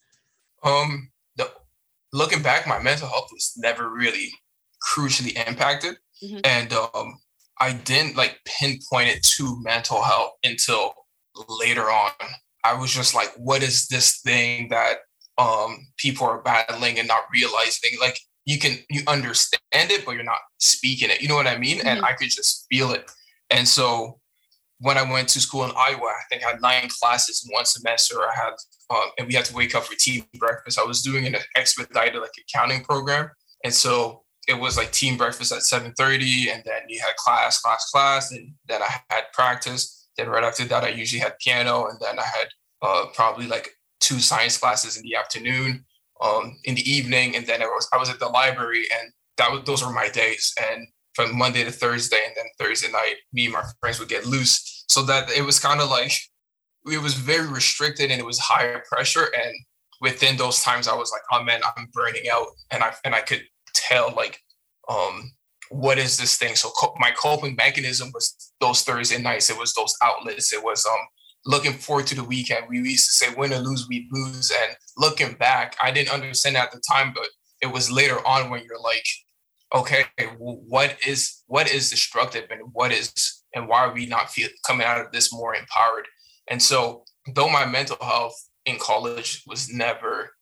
um 0.66 1.10
the, 1.36 1.50
looking 2.12 2.42
back 2.42 2.66
my 2.66 2.80
mental 2.80 3.08
health 3.08 3.28
was 3.32 3.52
never 3.56 3.90
really 3.90 4.30
crucially 4.86 5.34
impacted 5.48 5.96
mm-hmm. 6.22 6.38
and 6.44 6.72
um 6.72 7.18
i 7.58 7.72
didn't 7.72 8.16
like 8.16 8.38
pinpoint 8.44 9.08
it 9.08 9.22
to 9.22 9.60
mental 9.62 10.02
health 10.02 10.32
until 10.44 10.92
later 11.48 11.90
on, 11.90 12.12
I 12.64 12.74
was 12.74 12.92
just 12.92 13.14
like, 13.14 13.32
what 13.36 13.62
is 13.62 13.86
this 13.88 14.20
thing 14.20 14.68
that 14.70 14.98
um, 15.38 15.86
people 15.96 16.26
are 16.26 16.42
battling 16.42 16.98
and 16.98 17.08
not 17.08 17.24
realizing? 17.32 17.90
Like 18.00 18.18
you 18.44 18.58
can 18.58 18.78
you 18.90 19.02
understand 19.06 19.60
it, 19.72 20.04
but 20.04 20.12
you're 20.12 20.24
not 20.24 20.38
speaking 20.58 21.10
it. 21.10 21.20
You 21.20 21.28
know 21.28 21.34
what 21.34 21.46
I 21.46 21.58
mean? 21.58 21.78
Mm-hmm. 21.78 21.88
And 21.88 22.04
I 22.04 22.12
could 22.12 22.30
just 22.30 22.66
feel 22.70 22.92
it. 22.92 23.10
And 23.50 23.66
so 23.66 24.18
when 24.78 24.98
I 24.98 25.10
went 25.10 25.28
to 25.30 25.40
school 25.40 25.64
in 25.64 25.72
Iowa, 25.76 26.06
I 26.06 26.22
think 26.30 26.44
I 26.44 26.50
had 26.50 26.60
nine 26.60 26.88
classes 26.88 27.46
in 27.46 27.54
one 27.54 27.64
semester. 27.64 28.16
I 28.20 28.34
had, 28.34 28.52
um, 28.90 29.10
and 29.18 29.26
we 29.26 29.34
had 29.34 29.44
to 29.46 29.54
wake 29.54 29.74
up 29.74 29.84
for 29.84 29.94
team 29.94 30.24
breakfast. 30.38 30.78
I 30.78 30.84
was 30.84 31.02
doing 31.02 31.26
an 31.26 31.36
expedited 31.56 32.20
like 32.20 32.32
accounting 32.40 32.84
program, 32.84 33.30
and 33.64 33.72
so 33.72 34.22
it 34.48 34.54
was 34.58 34.76
like 34.76 34.92
team 34.92 35.16
breakfast 35.16 35.52
at 35.52 35.62
7:30, 35.62 36.52
and 36.52 36.62
then 36.64 36.82
you 36.88 37.00
had 37.00 37.16
class, 37.16 37.60
class, 37.60 37.90
class, 37.90 38.30
and 38.32 38.52
then 38.66 38.82
I 38.82 38.88
had 39.10 39.24
practice. 39.32 40.08
Then 40.16 40.28
right 40.28 40.44
after 40.44 40.64
that, 40.64 40.84
I 40.84 40.88
usually 40.88 41.20
had 41.20 41.38
piano, 41.40 41.86
and 41.86 41.98
then 42.00 42.18
I 42.18 42.24
had 42.24 42.48
uh, 42.82 43.06
probably 43.14 43.46
like 43.46 43.70
two 44.00 44.20
science 44.20 44.56
classes 44.56 44.96
in 44.96 45.02
the 45.02 45.16
afternoon, 45.16 45.84
um, 46.20 46.56
in 46.64 46.74
the 46.74 46.90
evening, 46.90 47.36
and 47.36 47.46
then 47.46 47.62
I 47.62 47.66
was 47.66 47.88
I 47.92 47.98
was 47.98 48.08
at 48.08 48.20
the 48.20 48.28
library, 48.28 48.84
and 48.98 49.12
that 49.38 49.50
was 49.50 49.62
those 49.64 49.84
were 49.84 49.92
my 49.92 50.08
days. 50.08 50.54
And 50.70 50.86
from 51.14 51.36
Monday 51.36 51.64
to 51.64 51.72
Thursday, 51.72 52.22
and 52.26 52.34
then 52.36 52.46
Thursday 52.58 52.92
night, 52.92 53.16
me 53.32 53.46
and 53.46 53.54
my 53.54 53.64
friends 53.80 53.98
would 53.98 54.08
get 54.08 54.26
loose. 54.26 54.84
So 54.88 55.02
that 55.02 55.30
it 55.30 55.42
was 55.42 55.58
kind 55.58 55.80
of 55.80 55.90
like 55.90 56.12
it 56.86 57.02
was 57.02 57.14
very 57.14 57.46
restricted 57.46 58.10
and 58.10 58.20
it 58.20 58.26
was 58.26 58.38
higher 58.38 58.82
pressure. 58.88 59.28
And 59.34 59.54
within 60.00 60.36
those 60.36 60.62
times, 60.62 60.88
I 60.88 60.94
was 60.94 61.10
like, 61.12 61.22
oh 61.32 61.44
man, 61.44 61.60
I'm 61.76 61.88
burning 61.92 62.24
out, 62.32 62.48
and 62.70 62.82
I 62.82 62.94
and 63.04 63.14
I 63.14 63.20
could 63.20 63.42
tell 63.74 64.12
like, 64.14 64.40
um, 64.88 65.32
what 65.70 65.98
is 65.98 66.16
this 66.16 66.36
thing? 66.36 66.54
So 66.54 66.70
co- 66.70 66.94
my 66.98 67.10
coping 67.10 67.56
mechanism 67.56 68.10
was 68.14 68.52
those 68.60 68.82
Thursday 68.82 69.20
nights. 69.20 69.50
It 69.50 69.58
was 69.58 69.74
those 69.74 69.94
outlets. 70.02 70.52
It 70.52 70.62
was 70.62 70.84
um 70.86 71.06
looking 71.44 71.72
forward 71.72 72.06
to 72.08 72.14
the 72.14 72.24
weekend. 72.24 72.66
We 72.68 72.78
used 72.78 73.06
to 73.06 73.12
say 73.12 73.34
win 73.36 73.52
or 73.52 73.58
lose, 73.58 73.86
we 73.88 74.08
lose. 74.10 74.50
And 74.50 74.76
looking 74.96 75.34
back, 75.34 75.76
I 75.80 75.90
didn't 75.92 76.12
understand 76.12 76.56
at 76.56 76.72
the 76.72 76.80
time, 76.88 77.12
but 77.14 77.28
it 77.62 77.66
was 77.66 77.90
later 77.90 78.18
on 78.26 78.50
when 78.50 78.64
you're 78.64 78.80
like, 78.80 79.06
okay, 79.74 80.04
what 80.38 80.96
is 81.06 81.42
what 81.46 81.70
is 81.70 81.90
destructive 81.90 82.46
and 82.50 82.60
what 82.72 82.92
is 82.92 83.42
and 83.54 83.68
why 83.68 83.80
are 83.80 83.92
we 83.92 84.06
not 84.06 84.30
feel, 84.30 84.48
coming 84.66 84.86
out 84.86 85.00
of 85.00 85.12
this 85.12 85.32
more 85.32 85.54
empowered? 85.54 86.06
And 86.48 86.62
so, 86.62 87.04
though 87.34 87.48
my 87.48 87.66
mental 87.66 87.96
health 88.00 88.36
in 88.64 88.78
college 88.78 89.42
was 89.46 89.72
never 89.72 90.32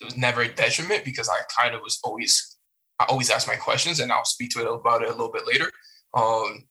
it 0.00 0.04
was 0.04 0.16
never 0.16 0.42
a 0.42 0.52
detriment 0.52 1.04
because 1.04 1.28
I 1.28 1.38
kind 1.56 1.74
of 1.74 1.80
was 1.82 2.00
always 2.02 2.58
I 2.98 3.06
always 3.08 3.30
ask 3.30 3.46
my 3.46 3.56
questions 3.56 4.00
and 4.00 4.12
I'll 4.12 4.24
speak 4.24 4.50
to 4.50 4.60
it 4.60 4.66
about 4.66 5.02
it 5.02 5.08
a 5.08 5.12
little 5.12 5.32
bit 5.32 5.46
later. 5.46 5.70
Um, 6.14 6.66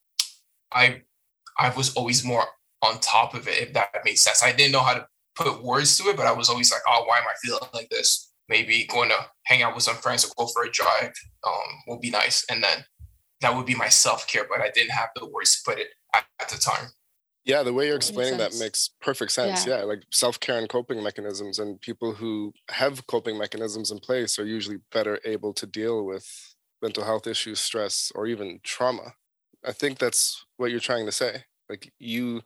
I 0.72 1.02
I 1.58 1.70
was 1.70 1.94
always 1.96 2.24
more 2.24 2.46
on 2.82 3.00
top 3.00 3.34
of 3.34 3.48
it 3.48 3.62
if 3.62 3.74
that 3.74 3.90
makes 4.04 4.22
sense. 4.22 4.44
I 4.44 4.52
didn't 4.52 4.74
know 4.74 4.82
how 4.82 4.94
to 4.94 5.08
put 5.36 5.64
words 5.64 5.98
to 5.98 6.10
it, 6.10 6.18
but 6.18 6.28
I 6.28 6.32
was 6.32 6.50
always 6.50 6.72
like, 6.72 6.82
oh, 6.88 7.06
why 7.06 7.18
am 7.18 7.28
I 7.28 7.34
feeling 7.42 7.70
like 7.74 7.90
this? 7.90 8.34
maybe 8.50 8.86
going 8.86 9.10
to 9.10 9.26
hang 9.46 9.62
out 9.64 9.76
with 9.76 9.84
some 9.84 9.96
friends 9.96 10.26
or 10.26 10.32
go 10.38 10.48
for 10.48 10.64
a 10.64 10.72
drive 10.72 11.14
um, 11.46 11.54
will 11.88 12.00
be 12.00 12.10
nice. 12.10 12.46
And 12.50 12.64
then 12.64 12.86
that 13.42 13.56
would 13.56 13.66
be 13.66 13.76
my 13.76 13.90
self 13.90 14.28
care, 14.28 14.46
but 14.50 14.62
I 14.62 14.70
didn't 14.70 14.92
have 14.92 15.10
the 15.16 15.26
words 15.28 15.62
to 15.62 15.72
put 15.72 15.80
it 15.80 15.88
at, 16.14 16.26
at 16.42 16.50
the 16.50 16.58
time. 16.58 16.90
Yeah, 17.46 17.64
the 17.64 17.74
way 17.74 17.88
you're 17.88 17.98
explaining 17.98 18.38
that 18.38 18.56
makes 18.56 18.90
perfect 19.02 19.32
sense. 19.32 19.68
Yeah, 19.68 19.80
yeah 19.80 19.84
like 19.84 20.04
self 20.12 20.40
care 20.40 20.58
and 20.58 20.70
coping 20.70 21.04
mechanisms, 21.04 21.60
and 21.60 21.80
people 21.82 22.14
who 22.14 22.54
have 22.70 23.06
coping 23.08 23.38
mechanisms 23.38 23.92
in 23.92 24.00
place 24.00 24.40
are 24.40 24.46
usually 24.46 24.80
better 24.92 25.20
able 25.26 25.54
to 25.54 25.66
deal 25.66 26.06
with 26.06 26.56
mental 26.82 27.04
health 27.04 27.28
issues, 27.28 27.60
stress, 27.60 28.12
or 28.16 28.28
even 28.28 28.60
trauma. 28.64 29.14
I 29.66 29.74
think 29.74 30.00
that's 30.00 30.46
what 30.58 30.72
you're 30.72 30.80
trying 30.80 31.06
to 31.06 31.12
say. 31.12 31.44
Like 31.70 31.92
you 32.00 32.42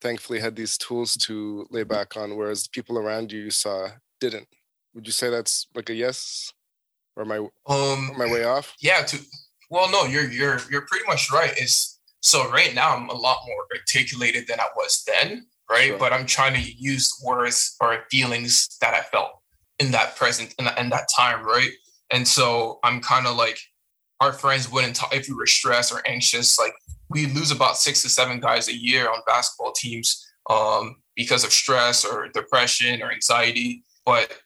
thankfully 0.00 0.40
had 0.40 0.56
these 0.56 0.76
tools 0.76 1.16
to 1.18 1.66
lay 1.70 1.84
back 1.84 2.16
on, 2.16 2.36
whereas 2.36 2.68
people 2.68 2.98
around 2.98 3.32
you 3.32 3.40
you 3.40 3.50
saw 3.50 3.90
didn't. 4.20 4.48
Would 4.94 5.06
you 5.06 5.12
say 5.12 5.30
that's 5.30 5.68
like 5.74 5.90
a 5.90 5.94
yes, 5.94 6.52
or 7.16 7.22
am 7.24 7.32
I 7.32 7.38
um 7.72 8.10
am 8.14 8.20
I 8.20 8.26
way 8.32 8.44
off? 8.44 8.74
Yeah. 8.80 9.02
To 9.04 9.18
well, 9.70 9.90
no, 9.90 10.04
you're 10.04 10.30
you're 10.30 10.58
you're 10.70 10.86
pretty 10.86 11.06
much 11.06 11.30
right. 11.30 11.52
It's 11.56 11.95
so 12.26 12.50
right 12.50 12.74
now 12.74 12.96
I'm 12.96 13.08
a 13.08 13.14
lot 13.14 13.38
more 13.46 13.66
articulated 13.72 14.48
than 14.48 14.58
I 14.58 14.66
was 14.74 15.04
then, 15.06 15.46
right? 15.70 15.90
Sure. 15.90 15.98
But 15.98 16.12
I'm 16.12 16.26
trying 16.26 16.54
to 16.54 16.72
use 16.72 17.14
words 17.24 17.76
or 17.80 18.04
feelings 18.10 18.76
that 18.80 18.94
I 18.94 19.02
felt 19.02 19.30
in 19.78 19.92
that 19.92 20.16
present 20.16 20.52
in 20.58 20.64
that, 20.64 20.76
in 20.76 20.88
that 20.88 21.06
time, 21.16 21.46
right? 21.46 21.70
And 22.10 22.26
so 22.26 22.80
I'm 22.82 23.00
kind 23.00 23.28
of 23.28 23.36
like 23.36 23.60
our 24.20 24.32
friends 24.32 24.68
wouldn't 24.68 24.96
talk 24.96 25.14
if 25.14 25.28
we 25.28 25.36
were 25.36 25.46
stressed 25.46 25.92
or 25.92 26.02
anxious. 26.04 26.58
Like 26.58 26.74
we 27.08 27.26
lose 27.26 27.52
about 27.52 27.76
six 27.76 28.02
to 28.02 28.08
seven 28.08 28.40
guys 28.40 28.66
a 28.66 28.74
year 28.74 29.08
on 29.08 29.20
basketball 29.24 29.70
teams 29.70 30.26
um, 30.50 30.96
because 31.14 31.44
of 31.44 31.52
stress 31.52 32.04
or 32.04 32.26
depression 32.34 33.04
or 33.04 33.12
anxiety. 33.12 33.84
But 34.04 34.36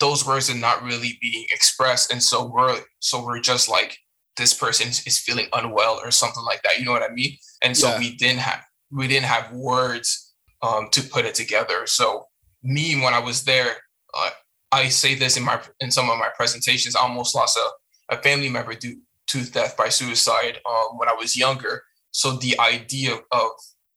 those 0.00 0.26
words 0.26 0.50
are 0.50 0.54
not 0.54 0.82
really 0.82 1.16
being 1.22 1.46
expressed 1.48 2.12
and 2.12 2.22
so 2.22 2.44
we're 2.44 2.80
so 2.98 3.24
we're 3.24 3.38
just 3.38 3.70
like 3.70 3.96
this 4.36 4.54
person 4.54 4.88
is 4.88 5.18
feeling 5.18 5.46
unwell 5.52 6.00
or 6.02 6.10
something 6.10 6.44
like 6.44 6.62
that 6.62 6.78
you 6.78 6.84
know 6.84 6.92
what 6.92 7.02
i 7.02 7.12
mean? 7.12 7.36
And 7.62 7.76
so 7.76 7.88
yeah. 7.88 7.98
we 7.98 8.16
didn't 8.16 8.40
have 8.40 8.62
we 8.90 9.08
didn't 9.08 9.26
have 9.26 9.52
words 9.52 10.34
um, 10.62 10.88
to 10.92 11.02
put 11.02 11.24
it 11.24 11.34
together. 11.34 11.86
So 11.86 12.26
me 12.62 13.00
when 13.00 13.14
i 13.14 13.18
was 13.18 13.44
there 13.44 13.76
uh, 14.14 14.30
i 14.70 14.88
say 14.88 15.14
this 15.14 15.36
in 15.36 15.42
my 15.42 15.60
in 15.80 15.90
some 15.90 16.08
of 16.08 16.18
my 16.18 16.28
presentations 16.36 16.94
i 16.94 17.00
almost 17.00 17.34
lost 17.34 17.58
a, 17.58 18.14
a 18.14 18.22
family 18.22 18.48
member 18.48 18.74
due 18.74 19.00
to 19.26 19.44
death 19.50 19.76
by 19.76 19.88
suicide 19.88 20.60
um, 20.68 20.98
when 20.98 21.08
i 21.08 21.14
was 21.14 21.36
younger. 21.36 21.82
So 22.12 22.36
the 22.36 22.58
idea 22.60 23.16
of 23.32 23.50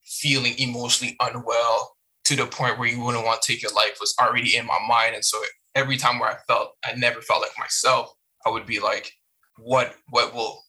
feeling 0.06 0.58
emotionally 0.58 1.16
unwell 1.20 1.96
to 2.26 2.36
the 2.36 2.46
point 2.46 2.80
where 2.80 2.88
you 2.88 3.02
wouldn't 3.02 3.26
want 3.26 3.42
to 3.42 3.52
take 3.52 3.62
your 3.62 3.74
life 3.74 3.98
was 4.00 4.16
already 4.20 4.56
in 4.56 4.66
my 4.66 4.80
mind. 4.88 5.16
And 5.16 5.24
so 5.24 5.40
every 5.76 5.98
time 5.98 6.20
where 6.20 6.30
I 6.30 6.38
felt 6.48 6.72
I 6.84 6.94
never 6.96 7.22
felt 7.22 7.42
like 7.42 7.52
myself, 7.58 8.14
I 8.46 8.50
would 8.50 8.66
be 8.66 8.80
like, 8.80 9.12
what 9.58 9.96
what 10.10 10.34
will 10.34 10.64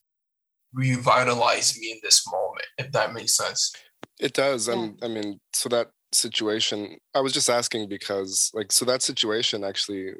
revitalize 0.73 1.79
me 1.79 1.93
in 1.93 1.99
this 2.03 2.25
moment, 2.31 2.67
if 2.79 2.93
that 2.93 3.15
makes 3.15 3.37
sense. 3.37 3.73
It 4.21 4.35
does. 4.35 4.69
Yeah. 4.69 4.75
And 4.75 4.99
I 5.03 5.09
mean, 5.09 5.41
so 5.53 5.69
that 5.71 5.89
situation, 6.13 6.99
I 7.15 7.21
was 7.21 7.33
just 7.33 7.51
asking 7.51 7.89
because 7.89 8.51
like 8.55 8.73
so 8.73 8.85
that 8.85 9.03
situation 9.03 9.65
actually 9.65 10.13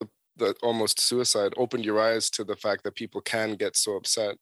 the, 0.00 0.08
the 0.36 0.54
almost 0.62 1.00
suicide 1.00 1.52
opened 1.56 1.84
your 1.84 2.00
eyes 2.00 2.30
to 2.30 2.44
the 2.44 2.56
fact 2.56 2.84
that 2.84 2.94
people 2.94 3.20
can 3.20 3.54
get 3.54 3.76
so 3.76 3.96
upset 3.96 4.36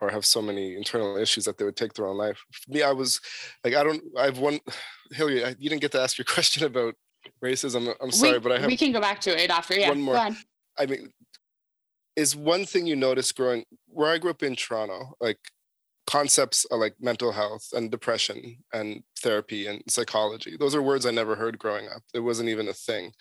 or 0.00 0.10
have 0.10 0.24
so 0.24 0.40
many 0.40 0.76
internal 0.76 1.16
issues 1.16 1.44
that 1.44 1.58
they 1.58 1.64
would 1.64 1.76
take 1.76 1.92
their 1.94 2.06
own 2.06 2.16
life. 2.16 2.38
For 2.52 2.72
me, 2.72 2.82
I 2.82 2.92
was 2.92 3.20
like, 3.64 3.74
I 3.74 3.82
don't, 3.82 4.02
I've 4.16 4.38
one, 4.38 4.60
Hilary, 5.10 5.56
you 5.58 5.68
didn't 5.68 5.80
get 5.80 5.92
to 5.92 6.00
ask 6.00 6.18
your 6.18 6.24
question 6.28 6.64
about 6.64 6.94
racism. 7.42 7.92
I'm 8.00 8.12
sorry, 8.12 8.34
we, 8.34 8.38
but 8.38 8.52
I 8.52 8.58
have. 8.60 8.66
We 8.66 8.76
can 8.76 8.92
go 8.92 9.00
back 9.00 9.20
to 9.22 9.42
it 9.42 9.50
after. 9.50 9.74
Yeah, 9.74 9.88
one 9.88 10.00
more. 10.00 10.16
I 10.16 10.86
mean, 10.86 11.12
is 12.18 12.34
one 12.34 12.66
thing 12.66 12.84
you 12.84 12.96
notice 12.96 13.30
growing 13.30 13.64
where 13.86 14.10
I 14.10 14.18
grew 14.18 14.30
up 14.30 14.42
in 14.42 14.56
Toronto, 14.56 15.14
like 15.20 15.38
concepts 16.08 16.66
like 16.70 16.96
mental 17.00 17.30
health 17.30 17.68
and 17.72 17.92
depression 17.92 18.56
and 18.72 19.04
therapy 19.20 19.68
and 19.68 19.84
psychology. 19.86 20.56
Those 20.58 20.74
are 20.74 20.82
words 20.82 21.06
I 21.06 21.12
never 21.12 21.36
heard 21.36 21.60
growing 21.60 21.86
up. 21.86 22.02
It 22.12 22.18
wasn't 22.18 22.48
even 22.48 22.66
a 22.66 22.72
thing. 22.72 23.12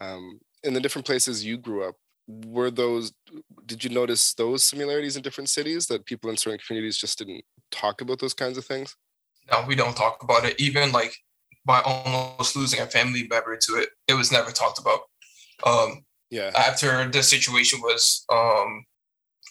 Um, 0.00 0.40
in 0.64 0.72
the 0.72 0.80
different 0.80 1.04
places 1.04 1.44
you 1.44 1.58
grew 1.58 1.86
up, 1.86 1.96
were 2.26 2.70
those? 2.70 3.12
Did 3.66 3.84
you 3.84 3.90
notice 3.90 4.32
those 4.32 4.64
similarities 4.64 5.16
in 5.16 5.22
different 5.22 5.50
cities 5.50 5.86
that 5.88 6.06
people 6.06 6.30
in 6.30 6.38
certain 6.38 6.60
communities 6.66 6.96
just 6.96 7.18
didn't 7.18 7.44
talk 7.70 8.00
about 8.00 8.18
those 8.18 8.34
kinds 8.34 8.56
of 8.56 8.64
things? 8.64 8.96
No, 9.52 9.62
we 9.68 9.74
don't 9.74 9.96
talk 9.96 10.22
about 10.22 10.46
it. 10.46 10.58
Even 10.58 10.90
like 10.90 11.14
by 11.66 11.82
almost 11.82 12.56
losing 12.56 12.80
a 12.80 12.86
family 12.86 13.26
member 13.28 13.54
to 13.58 13.74
it. 13.74 13.90
It 14.08 14.14
was 14.14 14.32
never 14.32 14.50
talked 14.50 14.78
about. 14.78 15.00
Um, 15.66 16.04
yeah. 16.30 16.50
After 16.56 17.08
the 17.08 17.22
situation 17.22 17.80
was 17.80 18.24
um, 18.32 18.84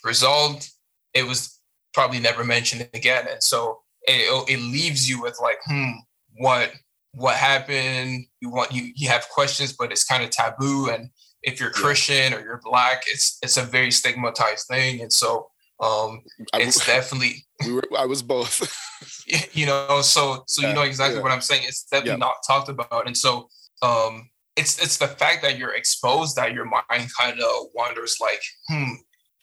resolved, 0.04 0.70
it 1.14 1.26
was 1.26 1.60
probably 1.94 2.20
never 2.20 2.44
mentioned 2.44 2.88
again, 2.94 3.26
and 3.30 3.42
so 3.42 3.80
it, 4.04 4.50
it 4.50 4.60
leaves 4.60 5.10
you 5.10 5.22
with 5.22 5.38
like, 5.42 5.58
hmm, 5.66 5.92
what 6.38 6.72
what 7.14 7.36
happened? 7.36 8.26
You 8.42 8.50
want 8.50 8.72
you 8.72 8.92
you 8.96 9.10
have 9.10 9.28
questions, 9.30 9.74
but 9.74 9.92
it's 9.92 10.04
kind 10.04 10.24
of 10.24 10.30
taboo. 10.30 10.90
And 10.90 11.10
if 11.44 11.60
you're 11.60 11.72
Christian 11.72 12.34
or 12.34 12.42
you're 12.42 12.62
black, 12.64 13.04
it's 13.08 13.38
it's 13.42 13.58
a 13.58 13.64
very 13.64 13.92
stigmatized 13.92 14.68
thing, 14.68 15.02
and 15.02 15.12
so 15.12 15.50
um, 15.80 16.22
it's 16.54 16.86
definitely. 16.86 17.46
We 17.66 17.74
were, 17.74 17.84
I 17.98 18.06
was 18.06 18.22
both. 18.22 18.62
you 19.54 19.66
know, 19.66 20.02
so 20.02 20.44
so 20.48 20.62
yeah, 20.62 20.70
you 20.70 20.76
know 20.76 20.82
exactly 20.82 21.18
yeah. 21.18 21.24
what 21.24 21.32
I'm 21.32 21.42
saying. 21.42 21.64
It's 21.66 21.84
definitely 21.84 22.12
yeah. 22.12 22.18
not 22.18 22.36
talked 22.46 22.70
about, 22.70 23.08
and 23.08 23.16
so 23.16 23.50
um, 23.82 24.30
it's 24.58 24.82
it's 24.82 24.98
the 24.98 25.08
fact 25.08 25.42
that 25.44 25.58
you're 25.58 25.76
exposed 25.76 26.36
that 26.36 26.54
your 26.54 26.66
mind 26.66 27.10
kind 27.18 27.40
of 27.40 27.68
wonders 27.74 28.18
like, 28.20 28.42
hmm, 28.68 28.94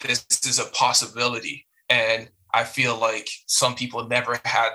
this 0.01 0.27
is 0.45 0.59
a 0.59 0.67
possibility, 0.67 1.67
and 1.89 2.29
I 2.53 2.65
feel 2.65 2.99
like 2.99 3.29
some 3.47 3.75
people 3.75 4.07
never 4.09 4.41
had 4.45 4.71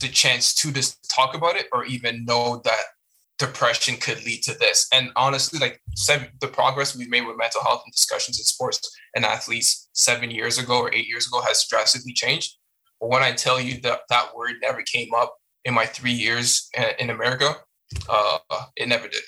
the 0.00 0.08
chance 0.08 0.54
to 0.56 0.72
just 0.72 1.08
talk 1.10 1.34
about 1.34 1.56
it 1.56 1.66
or 1.72 1.84
even 1.84 2.24
know 2.24 2.60
that 2.64 2.82
depression 3.38 3.96
could 3.96 4.24
lead 4.24 4.42
to 4.42 4.54
this. 4.54 4.86
And 4.92 5.10
honestly, 5.16 5.58
like 5.58 5.80
seven, 5.94 6.28
the 6.40 6.48
progress 6.48 6.96
we've 6.96 7.10
made 7.10 7.26
with 7.26 7.36
mental 7.36 7.62
health 7.62 7.82
and 7.84 7.92
discussions 7.92 8.38
in 8.38 8.44
sports 8.44 8.80
and 9.14 9.24
athletes 9.24 9.88
seven 9.92 10.30
years 10.30 10.58
ago 10.58 10.78
or 10.78 10.94
eight 10.94 11.08
years 11.08 11.26
ago 11.26 11.40
has 11.40 11.66
drastically 11.68 12.12
changed. 12.12 12.56
But 13.00 13.10
when 13.10 13.22
I 13.22 13.32
tell 13.32 13.60
you 13.60 13.80
that 13.80 14.00
that 14.10 14.34
word 14.36 14.56
never 14.62 14.82
came 14.82 15.12
up 15.14 15.34
in 15.64 15.74
my 15.74 15.86
three 15.86 16.12
years 16.12 16.68
in 16.98 17.10
America, 17.10 17.56
uh, 18.08 18.38
it 18.76 18.88
never 18.88 19.08
did. 19.08 19.22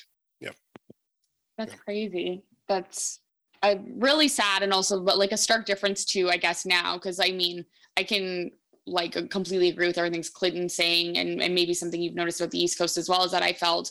That's 1.59 1.73
yeah. 1.73 1.79
crazy. 1.85 2.43
That's 2.69 3.21
uh, 3.63 3.77
really 3.97 4.29
sad 4.29 4.63
and 4.63 4.73
also, 4.73 5.01
but 5.01 5.19
like 5.19 5.33
a 5.33 5.37
stark 5.37 5.67
difference 5.67 6.05
too, 6.05 6.31
I 6.31 6.37
guess 6.37 6.67
now, 6.67 6.95
because 6.95 7.21
I 7.21 7.31
mean, 7.31 7.65
I 7.97 8.03
can 8.03 8.51
like 8.87 9.13
completely 9.31 9.69
agree 9.69 9.87
with 9.87 9.99
everything 9.99 10.23
Clinton's 10.35 10.75
saying, 10.75 11.17
and, 11.17 11.41
and 11.41 11.55
maybe 11.55 11.73
something 11.73 12.01
you've 12.01 12.15
noticed 12.15 12.41
about 12.41 12.51
the 12.51 12.63
East 12.63 12.79
Coast 12.79 12.99
as 12.99 13.09
well 13.09 13.25
is 13.25 13.33
that 13.33 13.43
I 13.43 13.53
felt 13.53 13.91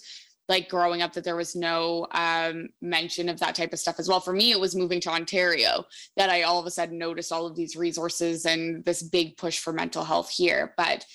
like 0.49 0.69
growing 0.69 1.01
up 1.01 1.13
that 1.13 1.23
there 1.23 1.37
was 1.37 1.55
no 1.55 2.05
um, 2.11 2.67
mention 2.81 3.29
of 3.29 3.39
that 3.39 3.55
type 3.55 3.71
of 3.71 3.79
stuff 3.79 3.95
as 3.97 4.09
well. 4.09 4.19
For 4.19 4.33
me, 4.33 4.51
it 4.51 4.59
was 4.59 4.75
moving 4.75 4.99
to 5.01 5.09
Ontario 5.09 5.85
that 6.17 6.29
I 6.29 6.43
all 6.43 6.59
of 6.59 6.65
a 6.65 6.71
sudden 6.71 6.97
noticed 6.97 7.31
all 7.31 7.45
of 7.45 7.55
these 7.55 7.75
resources 7.75 8.45
and 8.45 8.83
this 8.83 9.01
big 9.01 9.37
push 9.37 9.59
for 9.59 9.71
mental 9.71 10.03
health 10.03 10.29
here. 10.29 10.73
But 10.75 11.05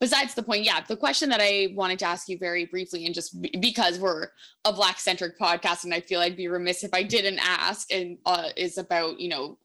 besides 0.00 0.34
the 0.34 0.42
point, 0.42 0.64
yeah, 0.64 0.80
the 0.86 0.96
question 0.96 1.28
that 1.30 1.40
I 1.40 1.72
wanted 1.74 1.98
to 2.00 2.06
ask 2.06 2.28
you 2.28 2.38
very 2.38 2.66
briefly, 2.66 3.06
and 3.06 3.14
just 3.14 3.36
because 3.60 3.98
we're 3.98 4.28
a 4.64 4.72
Black 4.72 4.98
centric 4.98 5.38
podcast, 5.38 5.84
and 5.84 5.94
I 5.94 6.00
feel 6.00 6.20
I'd 6.20 6.36
be 6.36 6.48
remiss 6.48 6.84
if 6.84 6.92
I 6.92 7.02
didn't 7.02 7.38
ask, 7.38 7.92
and 7.92 8.18
uh, 8.26 8.48
is 8.56 8.78
about 8.78 9.20
you 9.20 9.28
know 9.28 9.58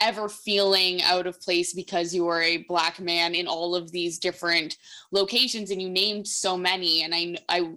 ever 0.00 0.28
feeling 0.28 1.02
out 1.02 1.26
of 1.26 1.40
place 1.40 1.72
because 1.72 2.14
you 2.14 2.28
are 2.28 2.42
a 2.42 2.58
black 2.68 3.00
man 3.00 3.34
in 3.34 3.46
all 3.46 3.74
of 3.74 3.90
these 3.90 4.18
different 4.18 4.76
locations 5.10 5.70
and 5.70 5.80
you 5.80 5.88
named 5.88 6.26
so 6.26 6.56
many 6.56 7.02
and 7.02 7.14
i 7.14 7.36
i 7.48 7.72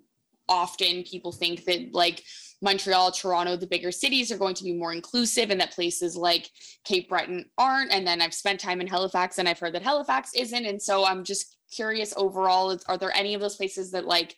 often 0.50 1.03
people 1.03 1.31
think 1.31 1.63
that 1.65 1.93
like 1.93 2.24
Montreal, 2.62 3.12
Toronto, 3.12 3.55
the 3.55 3.67
bigger 3.67 3.91
cities 3.91 4.31
are 4.31 4.38
going 4.38 4.55
to 4.55 4.63
be 4.63 4.74
more 4.74 4.91
inclusive 4.91 5.50
and 5.50 5.62
that 5.62 5.71
places 5.71 6.17
like 6.17 6.50
Cape 6.83 7.07
Breton 7.07 7.45
aren't. 7.57 7.91
And 7.91 8.05
then 8.05 8.21
I've 8.21 8.33
spent 8.33 8.59
time 8.59 8.81
in 8.81 8.88
Halifax 8.88 9.38
and 9.38 9.48
I've 9.48 9.59
heard 9.59 9.74
that 9.75 9.83
Halifax 9.83 10.31
isn't. 10.36 10.65
And 10.65 10.81
so 10.81 11.05
I'm 11.05 11.24
just 11.24 11.55
curious 11.72 12.14
overall, 12.18 12.78
are 12.88 12.98
there 12.98 13.16
any 13.16 13.34
of 13.34 13.42
those 13.42 13.56
places 13.56 13.92
that 13.92 14.06
like 14.06 14.36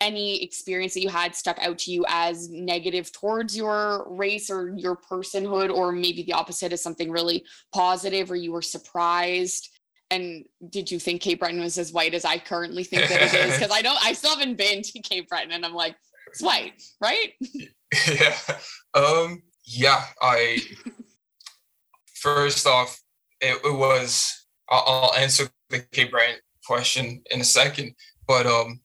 any 0.00 0.42
experience 0.42 0.94
that 0.94 1.02
you 1.02 1.08
had 1.08 1.34
stuck 1.34 1.58
out 1.58 1.78
to 1.78 1.92
you 1.92 2.04
as 2.08 2.48
negative 2.48 3.12
towards 3.12 3.56
your 3.56 4.06
race 4.08 4.50
or 4.50 4.70
your 4.76 4.96
personhood, 4.96 5.72
or 5.74 5.92
maybe 5.92 6.22
the 6.22 6.32
opposite 6.32 6.72
is 6.72 6.82
something 6.82 7.10
really 7.10 7.44
positive 7.72 8.30
or 8.30 8.36
you 8.36 8.52
were 8.52 8.62
surprised? 8.62 9.68
And 10.10 10.44
did 10.70 10.90
you 10.90 10.98
think 10.98 11.20
Cape 11.20 11.40
Breton 11.40 11.60
was 11.60 11.78
as 11.78 11.92
white 11.92 12.14
as 12.14 12.24
I 12.24 12.38
currently 12.38 12.82
think 12.82 13.08
that 13.08 13.22
it 13.22 13.34
is? 13.34 13.54
Because 13.54 13.70
I 13.70 13.82
don't, 13.82 14.04
I 14.04 14.12
still 14.12 14.36
haven't 14.36 14.56
been 14.56 14.82
to 14.82 15.00
Cape 15.00 15.28
Breton, 15.28 15.52
and 15.52 15.64
I'm 15.64 15.74
like, 15.74 15.94
it's 16.26 16.42
white, 16.42 16.82
right? 17.00 17.32
yeah. 18.08 18.36
Um. 18.94 19.42
Yeah. 19.64 20.04
I. 20.20 20.58
first 22.14 22.66
off, 22.66 23.00
it, 23.40 23.60
it 23.64 23.74
was. 23.74 24.46
I'll, 24.68 24.84
I'll 24.86 25.14
answer 25.14 25.48
the 25.68 25.80
Cape 25.92 26.10
Breton 26.10 26.36
question 26.70 27.20
in 27.32 27.40
a 27.40 27.44
second, 27.60 27.94
but 28.28 28.46
um, 28.46 28.80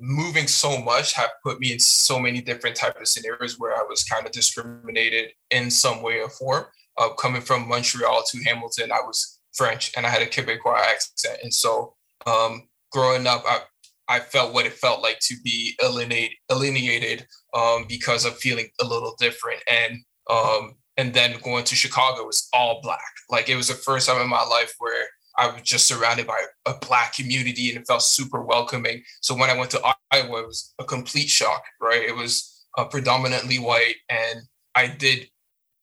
moving 0.00 0.48
so 0.48 0.80
much 0.80 1.12
have 1.12 1.30
put 1.44 1.60
me 1.60 1.72
in 1.72 1.78
so 1.78 2.18
many 2.18 2.40
different 2.40 2.74
type 2.74 3.00
of 3.00 3.06
scenarios 3.06 3.56
where 3.56 3.74
I 3.74 3.84
was 3.88 4.02
kind 4.02 4.26
of 4.26 4.32
discriminated 4.32 5.30
in 5.52 5.70
some 5.70 6.02
way 6.02 6.18
or 6.20 6.28
form 6.28 6.64
uh, 6.98 7.10
coming 7.10 7.40
from 7.40 7.68
Montreal 7.68 8.24
to 8.30 8.42
Hamilton, 8.44 8.90
I 8.90 9.00
was 9.06 9.38
French 9.54 9.92
and 9.96 10.04
I 10.04 10.10
had 10.10 10.22
a 10.22 10.26
Quebecois 10.26 10.76
accent. 10.76 11.38
And 11.44 11.54
so 11.54 11.94
um, 12.26 12.68
growing 12.90 13.28
up, 13.28 13.44
I, 13.46 13.60
I 14.08 14.18
felt 14.18 14.52
what 14.52 14.66
it 14.66 14.72
felt 14.72 15.02
like 15.02 15.20
to 15.20 15.36
be 15.44 15.76
alienated, 15.82 16.36
alienated 16.50 17.26
um, 17.54 17.86
because 17.88 18.24
of 18.24 18.36
feeling 18.38 18.68
a 18.80 18.84
little 18.84 19.14
different. 19.18 19.60
And 19.70 19.98
um, 20.28 20.74
and 20.96 21.14
then 21.14 21.36
going 21.42 21.64
to 21.64 21.74
Chicago 21.74 22.24
was 22.24 22.48
all 22.52 22.80
black. 22.82 23.12
Like 23.30 23.48
it 23.48 23.56
was 23.56 23.68
the 23.68 23.74
first 23.74 24.08
time 24.08 24.20
in 24.20 24.28
my 24.28 24.44
life 24.44 24.74
where 24.78 25.06
I 25.36 25.48
was 25.48 25.62
just 25.62 25.86
surrounded 25.86 26.26
by 26.26 26.40
a 26.66 26.74
black 26.74 27.14
community 27.14 27.70
and 27.70 27.80
it 27.80 27.86
felt 27.86 28.02
super 28.02 28.42
welcoming. 28.42 29.02
So 29.20 29.34
when 29.34 29.50
I 29.50 29.56
went 29.56 29.70
to 29.72 29.80
Iowa, 30.10 30.42
it 30.42 30.46
was 30.46 30.74
a 30.78 30.84
complete 30.84 31.28
shock, 31.28 31.62
right? 31.80 32.02
It 32.02 32.14
was 32.14 32.64
uh, 32.76 32.84
predominantly 32.84 33.58
white, 33.58 33.96
and 34.08 34.40
I 34.74 34.86
did 34.88 35.28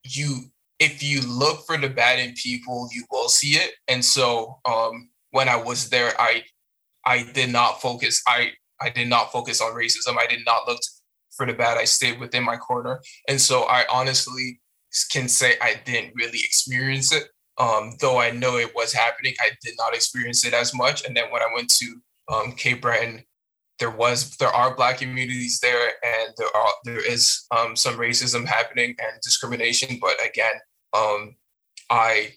you 0.04 0.52
if 0.80 1.04
you 1.04 1.22
look 1.22 1.66
for 1.66 1.78
the 1.78 1.90
bad 1.90 2.20
in 2.20 2.34
people, 2.34 2.88
you 2.94 3.04
will 3.12 3.28
see 3.28 3.58
it. 3.58 3.74
And 3.90 4.04
so 4.04 4.60
um, 4.66 5.10
when 5.32 5.50
I 5.50 5.58
was 5.58 5.90
there, 5.90 6.14
I 6.20 6.44
I 7.06 7.24
did 7.34 7.52
not 7.52 7.82
focus. 7.82 8.22
I 8.28 8.52
I 8.82 8.90
did 8.90 9.10
not 9.10 9.32
focus 9.32 9.62
on 9.62 9.74
racism. 9.74 10.18
I 10.18 10.26
did 10.26 10.46
not 10.46 10.68
look 10.68 10.80
for 11.36 11.46
the 11.46 11.54
bad. 11.54 11.78
I 11.78 11.86
stayed 11.86 12.20
within 12.20 12.44
my 12.44 12.58
corner. 12.58 13.02
And 13.28 13.40
so 13.40 13.64
I 13.64 13.86
honestly 13.92 14.60
can 15.12 15.28
say 15.28 15.56
I 15.62 15.82
didn't 15.86 16.14
really 16.16 16.40
experience 16.40 17.12
it. 17.12 17.24
Um, 17.60 17.94
though 18.00 18.20
I 18.20 18.32
know 18.32 18.58
it 18.58 18.74
was 18.74 18.94
happening, 18.94 19.36
I 19.42 19.50
did 19.62 19.76
not 19.78 19.94
experience 19.94 20.46
it 20.46 20.54
as 20.54 20.74
much. 20.74 21.06
And 21.06 21.16
then 21.16 21.26
when 21.30 21.42
I 21.42 21.54
went 21.54 21.70
to 21.72 22.02
um, 22.32 22.54
Cape 22.54 22.82
Breton, 22.82 23.24
there 23.80 23.92
was 23.92 24.36
there 24.38 24.50
are 24.50 24.76
black 24.76 25.00
communities 25.00 25.60
there, 25.62 25.92
and 26.04 26.34
there 26.38 26.56
are 26.56 26.72
there 26.84 27.06
is 27.06 27.46
um, 27.56 27.76
some 27.76 27.98
racism 27.98 28.46
happening 28.46 28.96
and 29.00 29.22
discrimination. 29.22 29.98
But 30.02 30.16
again, 30.26 30.54
um, 30.94 31.36
I 31.90 32.34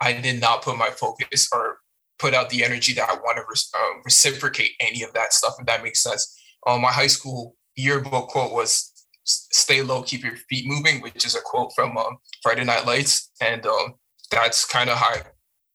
I 0.00 0.12
did 0.12 0.40
not 0.40 0.62
put 0.62 0.76
my 0.76 0.90
focus 0.90 1.48
or 1.52 1.78
put 2.18 2.34
out 2.34 2.50
the 2.50 2.64
energy 2.64 2.92
that 2.94 3.08
I 3.08 3.14
want 3.14 3.36
to 3.36 3.44
re- 3.48 3.80
uh, 3.80 4.00
reciprocate 4.04 4.72
any 4.80 5.02
of 5.02 5.12
that 5.14 5.32
stuff. 5.32 5.54
If 5.58 5.66
that 5.66 5.82
makes 5.82 6.02
sense. 6.02 6.36
Um, 6.66 6.82
my 6.82 6.92
high 6.92 7.06
school 7.06 7.56
yearbook 7.76 8.28
quote 8.28 8.52
was 8.52 8.92
"Stay 9.24 9.82
low, 9.82 10.02
keep 10.02 10.24
your 10.24 10.36
feet 10.48 10.66
moving," 10.66 11.00
which 11.00 11.24
is 11.24 11.36
a 11.36 11.40
quote 11.40 11.72
from 11.74 11.96
um, 11.96 12.18
Friday 12.42 12.64
Night 12.64 12.86
Lights, 12.86 13.30
and 13.40 13.64
um, 13.66 13.94
that's 14.30 14.64
kind 14.64 14.90
of 14.90 14.96
how 14.96 15.14
I 15.14 15.22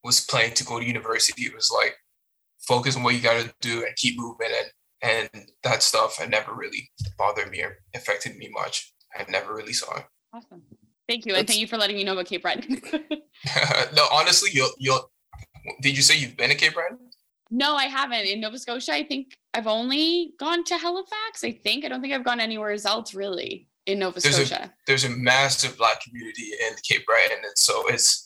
was 0.04 0.22
planning 0.22 0.54
to 0.56 0.64
go 0.64 0.80
to 0.80 0.86
university. 0.86 1.44
It 1.44 1.56
was 1.56 1.72
like 1.72 1.96
focus 2.60 2.96
on 2.96 3.04
what 3.04 3.16
you 3.16 3.22
got 3.22 3.42
to 3.42 3.54
do 3.62 3.86
and 3.86 3.96
keep 3.96 4.18
moving, 4.18 4.50
and 5.02 5.30
and 5.34 5.52
that 5.64 5.84
stuff 5.84 6.18
had 6.18 6.30
never 6.30 6.54
really 6.54 6.90
bothered 7.18 7.52
me 7.52 7.62
or 7.62 7.78
affected 7.94 8.38
me 8.38 8.50
much. 8.52 8.94
I 9.18 9.26
never 9.30 9.54
really 9.54 9.74
saw 9.74 9.98
it. 9.98 10.06
Awesome. 10.34 10.64
Thank 11.08 11.26
you, 11.26 11.36
and 11.36 11.48
thank 11.48 11.60
you 11.60 11.68
for 11.68 11.78
letting 11.78 11.96
me 11.96 12.04
know 12.04 12.14
about 12.14 12.26
Cape 12.26 12.42
Breton. 12.42 12.82
no, 13.96 14.08
honestly, 14.12 14.50
you'll 14.54 14.72
you'll. 14.78 15.12
Did 15.82 15.96
you 15.96 16.04
say 16.04 16.18
you've 16.18 16.38
been 16.38 16.50
to 16.50 16.56
Cape 16.56 16.74
Breton? 16.74 16.98
No, 17.52 17.76
I 17.76 17.86
haven't. 17.86 18.26
In 18.26 18.40
Nova 18.40 18.58
Scotia, 18.58 18.94
I 18.94 19.04
think 19.04 19.38
I've 19.54 19.68
only 19.68 20.34
gone 20.40 20.64
to 20.66 20.78
Halifax. 20.78 21.44
I 21.44 21.52
think 21.52 21.86
I 21.86 21.90
don't 21.90 22.02
think 22.02 22.14
I've 22.14 22.26
gone 22.26 22.40
anywhere 22.40 22.76
else 22.86 23.14
really 23.14 23.68
in 23.86 24.00
Nova 24.00 24.20
there's 24.20 24.36
Scotia. 24.36 24.64
A, 24.66 24.74
there's 24.88 25.04
a 25.04 25.10
massive 25.10 25.78
Black 25.78 26.02
community 26.02 26.52
in 26.68 26.76
Cape 26.84 27.06
Breton, 27.06 27.38
and 27.44 27.58
so 27.58 27.88
it's 27.88 28.25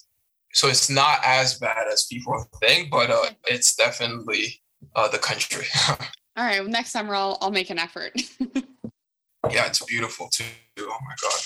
so 0.53 0.67
it's 0.67 0.89
not 0.89 1.19
as 1.23 1.57
bad 1.59 1.87
as 1.91 2.05
people 2.05 2.45
think, 2.59 2.89
but 2.91 3.09
uh, 3.09 3.29
it's 3.47 3.75
definitely 3.75 4.61
uh, 4.95 5.07
the 5.07 5.17
country. 5.17 5.65
All 5.89 6.45
right, 6.45 6.61
well, 6.61 6.69
next 6.69 6.91
summer 6.91 7.15
I'll 7.15 7.37
I'll 7.41 7.51
make 7.51 7.69
an 7.69 7.79
effort. 7.79 8.13
yeah, 9.51 9.65
it's 9.67 9.83
beautiful 9.85 10.29
too. 10.29 10.45
Oh 10.79 10.97
my 11.05 11.15
god 11.21 11.41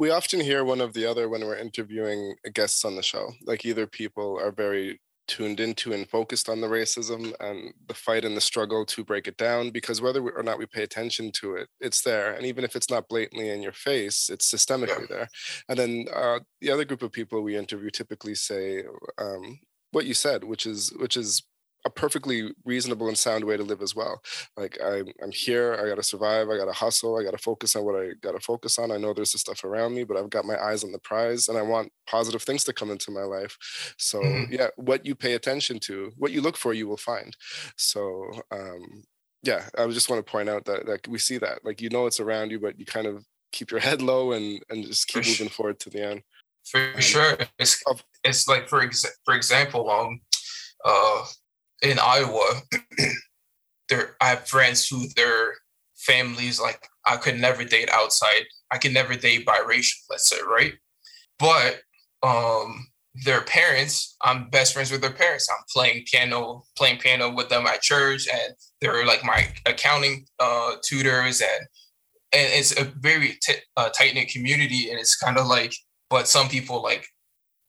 we 0.00 0.08
often 0.08 0.40
hear 0.40 0.64
one 0.64 0.80
of 0.80 0.94
the 0.94 1.04
other 1.04 1.28
when 1.28 1.42
we're 1.42 1.58
interviewing 1.58 2.34
guests 2.54 2.86
on 2.86 2.96
the 2.96 3.02
show. 3.02 3.30
Like 3.44 3.66
either 3.66 3.86
people 3.86 4.40
are 4.40 4.50
very 4.50 4.98
tuned 5.30 5.60
into 5.60 5.92
and 5.92 6.10
focused 6.10 6.48
on 6.48 6.60
the 6.60 6.66
racism 6.66 7.32
and 7.38 7.72
the 7.86 7.94
fight 7.94 8.24
and 8.24 8.36
the 8.36 8.40
struggle 8.40 8.84
to 8.84 9.04
break 9.04 9.28
it 9.28 9.36
down 9.36 9.70
because 9.70 10.02
whether 10.02 10.28
or 10.28 10.42
not 10.42 10.58
we 10.58 10.66
pay 10.66 10.82
attention 10.82 11.30
to 11.30 11.54
it 11.54 11.68
it's 11.78 12.02
there 12.02 12.32
and 12.34 12.44
even 12.44 12.64
if 12.64 12.74
it's 12.74 12.90
not 12.90 13.08
blatantly 13.08 13.48
in 13.48 13.62
your 13.62 13.72
face 13.72 14.28
it's 14.28 14.52
systemically 14.52 15.08
yeah. 15.08 15.16
there 15.16 15.28
and 15.68 15.78
then 15.78 16.06
uh, 16.12 16.40
the 16.60 16.68
other 16.68 16.84
group 16.84 17.02
of 17.02 17.12
people 17.12 17.42
we 17.42 17.56
interview 17.56 17.90
typically 17.90 18.34
say 18.34 18.82
um, 19.18 19.60
what 19.92 20.04
you 20.04 20.14
said 20.14 20.42
which 20.42 20.66
is 20.66 20.92
which 20.98 21.16
is 21.16 21.44
a 21.84 21.90
perfectly 21.90 22.52
reasonable 22.64 23.08
and 23.08 23.16
sound 23.16 23.44
way 23.44 23.56
to 23.56 23.62
live 23.62 23.82
as 23.82 23.94
well. 23.94 24.22
Like 24.56 24.78
I'm, 24.84 25.08
I'm 25.22 25.32
here, 25.32 25.78
I 25.80 25.88
gotta 25.88 26.02
survive, 26.02 26.48
I 26.48 26.56
gotta 26.56 26.72
hustle, 26.72 27.18
I 27.18 27.24
gotta 27.24 27.38
focus 27.38 27.76
on 27.76 27.84
what 27.84 27.94
I 27.94 28.10
gotta 28.20 28.40
focus 28.40 28.78
on. 28.78 28.90
I 28.90 28.96
know 28.96 29.14
there's 29.14 29.32
this 29.32 29.40
stuff 29.40 29.64
around 29.64 29.94
me, 29.94 30.04
but 30.04 30.16
I've 30.16 30.30
got 30.30 30.44
my 30.44 30.60
eyes 30.62 30.84
on 30.84 30.92
the 30.92 30.98
prize 30.98 31.48
and 31.48 31.56
I 31.56 31.62
want 31.62 31.92
positive 32.06 32.42
things 32.42 32.64
to 32.64 32.72
come 32.72 32.90
into 32.90 33.10
my 33.10 33.22
life. 33.22 33.56
So 33.98 34.20
mm-hmm. 34.20 34.52
yeah, 34.52 34.68
what 34.76 35.06
you 35.06 35.14
pay 35.14 35.34
attention 35.34 35.78
to, 35.80 36.12
what 36.16 36.32
you 36.32 36.40
look 36.40 36.56
for, 36.56 36.74
you 36.74 36.86
will 36.86 36.96
find. 36.96 37.36
So 37.76 38.30
um, 38.50 39.04
yeah, 39.42 39.64
I 39.78 39.86
just 39.88 40.10
want 40.10 40.24
to 40.24 40.30
point 40.30 40.48
out 40.48 40.64
that 40.66 40.86
that 40.86 41.08
we 41.08 41.18
see 41.18 41.38
that. 41.38 41.64
Like 41.64 41.80
you 41.80 41.88
know 41.88 42.06
it's 42.06 42.20
around 42.20 42.50
you, 42.50 42.60
but 42.60 42.78
you 42.78 42.84
kind 42.84 43.06
of 43.06 43.24
keep 43.52 43.70
your 43.70 43.80
head 43.88 44.02
low 44.02 44.32
and 44.32 44.62
and 44.70 44.84
just 44.84 45.08
keep 45.08 45.24
for 45.24 45.30
moving 45.30 45.46
sure. 45.46 45.54
forward 45.54 45.80
to 45.80 45.90
the 45.90 46.04
end. 46.04 46.22
For 46.64 46.92
um, 46.94 47.00
sure. 47.00 47.38
It's 47.58 47.82
it's 48.24 48.48
like 48.48 48.68
for 48.68 48.82
ex- 48.82 49.18
for 49.24 49.34
example, 49.34 49.90
um 49.90 50.20
uh 50.84 51.24
in 51.82 51.98
Iowa, 51.98 52.62
there 53.88 54.16
I 54.20 54.28
have 54.28 54.48
friends 54.48 54.88
who 54.88 55.06
their 55.16 55.54
families 55.96 56.60
like 56.60 56.86
I 57.04 57.16
could 57.16 57.38
never 57.40 57.64
date 57.64 57.90
outside. 57.92 58.44
I 58.70 58.78
could 58.78 58.94
never 58.94 59.16
date 59.16 59.46
biracial, 59.46 59.96
let's 60.08 60.28
say, 60.28 60.38
right? 60.46 60.74
But 61.38 61.80
um 62.22 62.86
their 63.24 63.40
parents, 63.40 64.16
I'm 64.22 64.48
best 64.50 64.72
friends 64.72 64.90
with 64.90 65.00
their 65.00 65.12
parents. 65.12 65.48
I'm 65.50 65.64
playing 65.72 66.04
piano, 66.10 66.62
playing 66.76 66.98
piano 66.98 67.30
with 67.34 67.48
them 67.48 67.66
at 67.66 67.82
church, 67.82 68.28
and 68.32 68.54
they're 68.80 69.04
like 69.04 69.24
my 69.24 69.48
accounting 69.66 70.26
uh, 70.38 70.76
tutors, 70.82 71.40
and 71.40 71.66
and 72.32 72.48
it's 72.52 72.78
a 72.78 72.84
very 72.84 73.38
t- 73.42 73.54
uh, 73.76 73.88
tight 73.88 74.14
knit 74.14 74.28
community, 74.28 74.90
and 74.90 74.98
it's 74.98 75.16
kind 75.16 75.38
of 75.38 75.46
like, 75.46 75.74
but 76.08 76.28
some 76.28 76.48
people 76.48 76.82
like, 76.82 77.06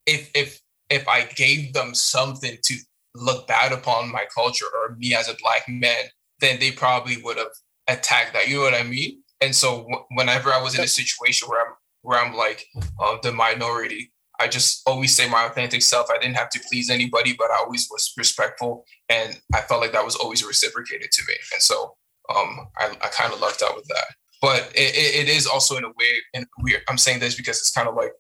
if 0.06 0.30
if 0.36 0.62
if 0.90 1.08
I 1.08 1.24
gave 1.24 1.74
them 1.74 1.96
something 1.96 2.58
to 2.64 2.76
look 3.16 3.48
bad 3.48 3.72
upon 3.72 4.12
my 4.12 4.26
culture 4.34 4.66
or 4.66 4.96
me 4.96 5.14
as 5.16 5.30
a 5.30 5.36
black 5.42 5.68
man, 5.68 6.06
then 6.40 6.60
they 6.60 6.72
probably 6.72 7.22
would 7.22 7.38
have 7.38 7.48
attacked 7.88 8.34
that. 8.34 8.48
You 8.48 8.58
know 8.58 8.64
what 8.64 8.74
I 8.74 8.84
mean? 8.84 9.22
And 9.42 9.56
so 9.56 9.80
w- 9.80 10.06
whenever 10.12 10.52
I 10.52 10.62
was 10.62 10.78
in 10.78 10.84
a 10.84 10.88
situation 10.88 11.50
where 11.50 11.66
I'm 11.66 11.74
where 12.04 12.20
I'm 12.20 12.36
like 12.36 12.66
uh, 13.00 13.18
the 13.22 13.32
minority, 13.32 14.12
I 14.40 14.48
just 14.48 14.82
always 14.88 15.16
say 15.16 15.30
my 15.30 15.46
authentic 15.46 15.82
self. 15.82 16.10
I 16.10 16.18
didn't 16.18 16.38
have 16.38 16.50
to 16.52 16.60
please 16.70 16.90
anybody, 16.90 17.36
but 17.38 17.52
I 17.52 17.58
always 17.58 17.88
was 17.92 18.12
respectful, 18.18 18.86
and 19.10 19.40
I 19.54 19.62
felt 19.62 19.82
like 19.82 19.92
that 19.92 20.06
was 20.06 20.16
always 20.16 20.44
reciprocated 20.44 21.12
to 21.12 21.24
me. 21.28 21.36
And 21.54 21.62
so 21.62 21.96
um, 22.36 22.68
I, 22.78 22.96
I 23.02 23.08
kind 23.10 23.34
of 23.34 23.40
lucked 23.40 23.62
out 23.62 23.76
with 23.76 23.88
that. 23.88 24.06
But 24.42 24.72
it, 24.74 25.28
it 25.28 25.30
is 25.30 25.46
also 25.46 25.78
in 25.78 25.84
a 25.84 25.90
way, 25.90 26.22
and 26.34 26.48
weird. 26.60 26.82
I'm 26.90 26.98
saying 26.98 27.20
this 27.20 27.36
because 27.36 27.60
it's 27.60 27.72
kind 27.72 27.88
of 27.88 27.96
like 27.96 28.14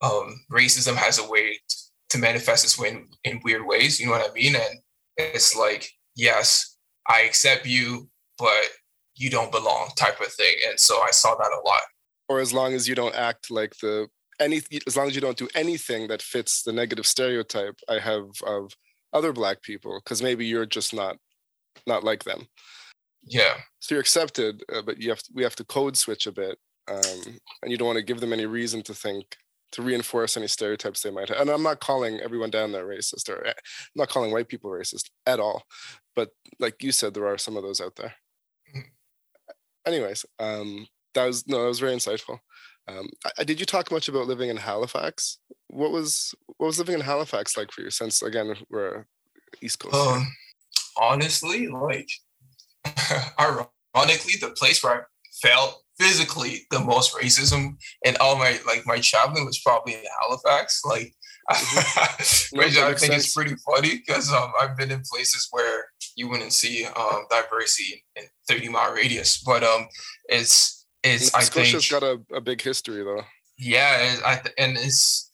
um, 0.00 0.40
racism 0.50 0.96
has 0.96 1.18
a 1.18 1.28
way 1.28 1.58
to 2.12 2.18
manifest 2.18 2.62
this 2.62 2.78
way 2.78 2.90
in, 2.90 3.08
in 3.24 3.40
weird 3.44 3.66
ways. 3.66 3.98
You 3.98 4.06
know 4.06 4.12
what 4.12 4.30
I 4.30 4.32
mean? 4.32 4.54
And 4.54 4.78
it's 5.16 5.56
like, 5.56 5.90
yes, 6.14 6.76
I 7.08 7.22
accept 7.22 7.66
you, 7.66 8.08
but 8.38 8.64
you 9.14 9.30
don't 9.30 9.52
belong 9.52 9.90
type 9.96 10.20
of 10.20 10.32
thing. 10.32 10.54
And 10.68 10.78
so 10.78 11.02
I 11.02 11.10
saw 11.10 11.34
that 11.34 11.50
a 11.52 11.68
lot. 11.68 11.82
Or 12.28 12.40
as 12.40 12.52
long 12.52 12.72
as 12.74 12.88
you 12.88 12.94
don't 12.94 13.14
act 13.14 13.50
like 13.50 13.76
the 13.82 14.08
any 14.40 14.62
as 14.86 14.96
long 14.96 15.08
as 15.08 15.14
you 15.14 15.20
don't 15.20 15.36
do 15.36 15.48
anything 15.54 16.08
that 16.08 16.22
fits 16.22 16.62
the 16.62 16.72
negative 16.72 17.06
stereotype 17.06 17.78
I 17.88 17.98
have 17.98 18.24
of 18.46 18.72
other 19.12 19.32
black 19.32 19.62
people, 19.62 20.00
because 20.02 20.22
maybe 20.22 20.46
you're 20.46 20.66
just 20.66 20.94
not 20.94 21.16
not 21.86 22.04
like 22.04 22.24
them. 22.24 22.46
Yeah. 23.24 23.54
So 23.80 23.94
you're 23.94 24.00
accepted, 24.00 24.64
uh, 24.72 24.82
but 24.82 25.00
you 25.00 25.10
have 25.10 25.22
to, 25.22 25.30
we 25.34 25.42
have 25.42 25.56
to 25.56 25.64
code 25.64 25.96
switch 25.96 26.26
a 26.26 26.32
bit, 26.32 26.58
um, 26.88 27.38
and 27.62 27.70
you 27.70 27.76
don't 27.76 27.86
want 27.86 27.98
to 27.98 28.04
give 28.04 28.20
them 28.20 28.32
any 28.32 28.46
reason 28.46 28.82
to 28.84 28.94
think 28.94 29.36
to 29.72 29.82
reinforce 29.82 30.36
any 30.36 30.46
stereotypes 30.46 31.02
they 31.02 31.10
might 31.10 31.28
have. 31.28 31.38
And 31.38 31.50
I'm 31.50 31.62
not 31.62 31.80
calling 31.80 32.20
everyone 32.20 32.50
down 32.50 32.72
there 32.72 32.86
racist, 32.86 33.28
or 33.28 33.46
eh, 33.46 33.50
I'm 33.50 33.96
not 33.96 34.08
calling 34.08 34.30
white 34.30 34.48
people 34.48 34.70
racist 34.70 35.10
at 35.26 35.40
all. 35.40 35.64
But 36.14 36.30
like 36.58 36.82
you 36.82 36.92
said, 36.92 37.14
there 37.14 37.26
are 37.26 37.38
some 37.38 37.56
of 37.56 37.62
those 37.62 37.80
out 37.80 37.96
there. 37.96 38.14
Mm-hmm. 38.68 38.80
Anyways, 39.86 40.24
um, 40.38 40.86
that 41.14 41.26
was 41.26 41.46
no, 41.46 41.62
that 41.62 41.68
was 41.68 41.80
very 41.80 41.94
insightful. 41.94 42.38
Um, 42.88 43.08
I, 43.38 43.44
did 43.44 43.60
you 43.60 43.66
talk 43.66 43.90
much 43.90 44.08
about 44.08 44.26
living 44.26 44.50
in 44.50 44.56
Halifax? 44.56 45.38
What 45.68 45.92
was 45.92 46.34
what 46.58 46.66
was 46.66 46.78
living 46.78 46.94
in 46.94 47.00
Halifax 47.00 47.56
like 47.56 47.70
for 47.70 47.82
you? 47.82 47.90
Since 47.90 48.22
again 48.22 48.54
we're 48.70 49.06
East 49.62 49.78
Coast. 49.78 49.94
Um, 49.94 50.26
honestly, 50.98 51.68
like 51.68 52.08
ironically, 53.40 54.34
the 54.40 54.54
place 54.56 54.82
where 54.82 54.94
I 54.94 55.00
felt 55.42 55.82
physically 56.02 56.66
the 56.70 56.80
most 56.80 57.14
racism 57.14 57.76
in 58.04 58.16
all 58.20 58.36
my 58.36 58.58
like 58.66 58.86
my 58.86 58.98
traveling 59.00 59.44
was 59.44 59.60
probably 59.60 59.94
in 59.94 60.04
Halifax. 60.20 60.82
Like 60.84 61.12
mm-hmm. 61.50 62.56
which 62.58 62.76
I 62.76 62.94
think 62.94 63.12
sense. 63.12 63.26
is 63.26 63.32
pretty 63.32 63.54
funny 63.56 64.02
because 64.06 64.32
um, 64.32 64.52
I've 64.60 64.76
been 64.76 64.90
in 64.90 65.02
places 65.10 65.48
where 65.50 65.84
you 66.16 66.28
wouldn't 66.28 66.52
see 66.52 66.84
um, 66.84 67.24
diversity 67.30 68.04
in 68.16 68.24
30 68.48 68.68
mile 68.68 68.92
radius. 68.92 69.42
But 69.42 69.62
um 69.62 69.86
it's 70.28 70.86
it's 71.02 71.34
I 71.34 71.40
think 71.40 71.66
Scotia's 71.66 71.90
got 71.90 72.02
a, 72.02 72.20
a 72.34 72.40
big 72.40 72.60
history 72.60 73.02
though. 73.02 73.22
Yeah, 73.58 73.98
and, 74.00 74.24
I, 74.24 74.40
and 74.58 74.76
it's 74.76 75.30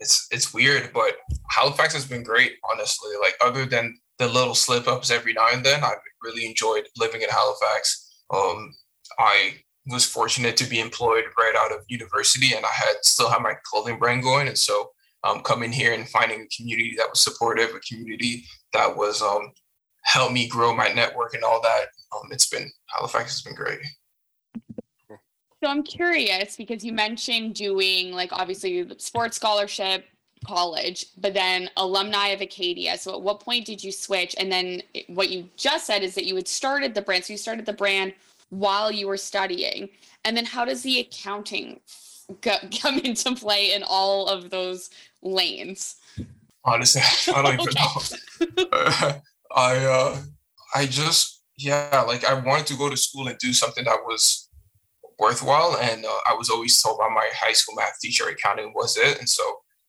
it's 0.00 0.26
it's 0.30 0.52
weird, 0.52 0.92
but 0.92 1.14
Halifax 1.50 1.94
has 1.94 2.06
been 2.06 2.22
great, 2.22 2.52
honestly. 2.72 3.12
Like 3.20 3.34
other 3.40 3.64
than 3.64 3.96
the 4.18 4.28
little 4.28 4.54
slip 4.54 4.86
ups 4.86 5.10
every 5.10 5.32
now 5.32 5.48
and 5.52 5.64
then, 5.64 5.82
I've 5.82 5.98
really 6.22 6.46
enjoyed 6.46 6.86
living 6.96 7.22
in 7.22 7.28
Halifax. 7.28 8.22
Um, 8.32 8.74
I 9.18 9.54
was 9.86 10.04
fortunate 10.04 10.56
to 10.56 10.68
be 10.68 10.80
employed 10.80 11.24
right 11.38 11.54
out 11.58 11.72
of 11.72 11.84
university, 11.88 12.54
and 12.54 12.64
I 12.64 12.70
had 12.70 12.94
still 13.02 13.30
had 13.30 13.42
my 13.42 13.54
clothing 13.64 13.98
brand 13.98 14.22
going, 14.22 14.48
and 14.48 14.58
so 14.58 14.90
um, 15.24 15.40
coming 15.40 15.72
here 15.72 15.92
and 15.92 16.08
finding 16.08 16.42
a 16.42 16.56
community 16.56 16.94
that 16.96 17.08
was 17.10 17.20
supportive, 17.20 17.70
a 17.74 17.80
community 17.80 18.44
that 18.72 18.96
was 18.96 19.22
um, 19.22 19.52
helped 20.02 20.32
me 20.32 20.48
grow 20.48 20.74
my 20.74 20.92
network 20.92 21.34
and 21.34 21.44
all 21.44 21.60
that. 21.62 21.86
Um, 22.14 22.28
it's 22.30 22.48
been 22.48 22.70
Halifax 22.86 23.32
has 23.32 23.42
been 23.42 23.54
great. 23.54 23.80
So 25.62 25.70
I'm 25.70 25.82
curious 25.82 26.56
because 26.56 26.84
you 26.84 26.92
mentioned 26.92 27.54
doing 27.54 28.12
like 28.12 28.32
obviously 28.32 28.86
sports 28.98 29.36
scholarship, 29.36 30.04
college, 30.44 31.06
but 31.16 31.32
then 31.32 31.70
alumni 31.78 32.28
of 32.28 32.42
Acadia. 32.42 32.98
So 32.98 33.14
at 33.14 33.22
what 33.22 33.40
point 33.40 33.64
did 33.64 33.82
you 33.82 33.90
switch? 33.90 34.34
And 34.38 34.52
then 34.52 34.82
what 35.08 35.30
you 35.30 35.48
just 35.56 35.86
said 35.86 36.02
is 36.02 36.14
that 36.16 36.26
you 36.26 36.36
had 36.36 36.46
started 36.46 36.94
the 36.94 37.00
brand. 37.00 37.24
So 37.24 37.32
you 37.32 37.38
started 37.38 37.64
the 37.64 37.72
brand 37.72 38.12
while 38.58 38.90
you 38.90 39.08
were 39.08 39.16
studying. 39.16 39.88
And 40.24 40.36
then 40.36 40.44
how 40.44 40.64
does 40.64 40.82
the 40.82 41.00
accounting 41.00 41.80
go, 42.40 42.56
come 42.80 42.98
into 42.98 43.34
play 43.34 43.74
in 43.74 43.82
all 43.82 44.28
of 44.28 44.50
those 44.50 44.90
lanes? 45.22 45.96
Honestly, 46.64 47.02
I 47.34 47.42
don't 47.42 47.60
even 47.60 47.74
know. 47.74 49.20
I 49.56 49.76
uh, 49.84 50.22
I 50.74 50.86
just 50.86 51.42
yeah, 51.58 52.04
like 52.06 52.24
I 52.24 52.34
wanted 52.34 52.66
to 52.68 52.76
go 52.76 52.88
to 52.88 52.96
school 52.96 53.28
and 53.28 53.38
do 53.38 53.52
something 53.52 53.84
that 53.84 53.98
was 54.06 54.48
worthwhile. 55.18 55.76
And 55.80 56.04
uh, 56.04 56.20
I 56.26 56.34
was 56.34 56.50
always 56.50 56.80
told 56.80 56.98
by 56.98 57.08
my 57.08 57.28
high 57.34 57.52
school 57.52 57.76
math 57.76 57.98
teacher 58.00 58.28
accounting 58.28 58.72
was 58.74 58.96
it. 58.96 59.18
And 59.18 59.28
so 59.28 59.42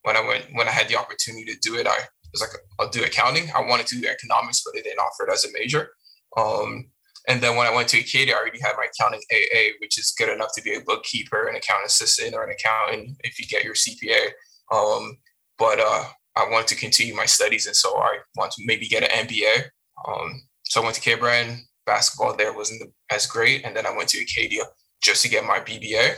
when 0.04 0.16
I 0.16 0.22
went, 0.22 0.46
when 0.54 0.68
I 0.68 0.72
had 0.72 0.88
the 0.88 0.98
opportunity 0.98 1.46
to 1.46 1.58
do 1.62 1.76
it, 1.76 1.88
I 1.88 1.98
was 2.32 2.42
like, 2.42 2.52
I'll 2.80 2.90
do 2.90 3.04
accounting. 3.04 3.50
I 3.56 3.62
wanted 3.62 3.88
to 3.88 4.00
do 4.00 4.08
economics, 4.08 4.62
but 4.64 4.74
they 4.76 4.82
didn't 4.82 5.00
offer 5.00 5.28
it 5.28 5.34
as 5.34 5.46
a 5.46 5.54
major. 5.54 5.90
Um, 6.38 6.90
and 7.28 7.42
then 7.42 7.56
when 7.56 7.68
I 7.68 7.74
went 7.74 7.88
to 7.90 8.00
Acadia, 8.00 8.36
I 8.36 8.38
already 8.38 8.60
had 8.62 8.74
my 8.78 8.86
accounting 8.86 9.22
AA, 9.32 9.74
which 9.80 9.98
is 9.98 10.14
good 10.18 10.30
enough 10.30 10.50
to 10.56 10.62
be 10.62 10.76
a 10.76 10.82
bookkeeper, 10.82 11.48
an 11.48 11.56
account 11.56 11.86
assistant, 11.86 12.36
or 12.36 12.44
an 12.44 12.52
accountant 12.52 13.18
if 13.24 13.40
you 13.40 13.46
get 13.48 13.64
your 13.64 13.74
CPA. 13.74 14.28
Um, 14.72 15.18
but 15.58 15.80
uh, 15.80 16.06
I 16.36 16.50
wanted 16.50 16.68
to 16.68 16.76
continue 16.76 17.16
my 17.16 17.26
studies, 17.26 17.66
and 17.66 17.76
so 17.76 17.98
I 17.98 18.20
want 18.36 18.52
to 18.54 18.64
maybe 18.66 18.88
get 18.88 19.04
an 19.04 19.28
MBA. 19.28 19.64
Um, 20.08 20.44
so 20.64 20.82
I 20.82 20.84
went 20.84 20.96
to 20.96 21.02
Cape 21.02 21.20
Breton. 21.20 21.66
Basketball 21.86 22.36
there 22.36 22.54
wasn't 22.54 22.92
as 23.12 23.28
great, 23.28 23.64
and 23.64 23.76
then 23.76 23.86
I 23.86 23.96
went 23.96 24.10
to 24.10 24.22
Acadia 24.22 24.64
just 25.02 25.22
to 25.22 25.30
get 25.30 25.46
my 25.46 25.60
BBA. 25.60 26.16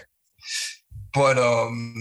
But 1.13 1.37
um, 1.37 1.95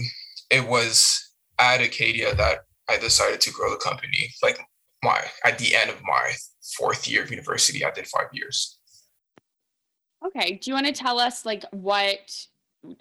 it 0.49 0.67
was 0.67 1.33
at 1.59 1.81
Acadia 1.81 2.33
that 2.35 2.59
I 2.89 2.97
decided 2.97 3.41
to 3.41 3.51
grow 3.51 3.71
the 3.71 3.77
company. 3.77 4.31
Like 4.41 4.59
my 5.03 5.21
at 5.43 5.57
the 5.59 5.75
end 5.75 5.89
of 5.89 6.01
my 6.03 6.31
fourth 6.77 7.07
year 7.07 7.23
of 7.23 7.31
university, 7.31 7.83
I 7.83 7.91
did 7.91 8.07
five 8.07 8.27
years. 8.31 8.76
Okay. 10.25 10.59
Do 10.61 10.69
you 10.69 10.73
want 10.73 10.87
to 10.87 10.93
tell 10.93 11.19
us 11.19 11.45
like 11.45 11.63
what 11.71 12.47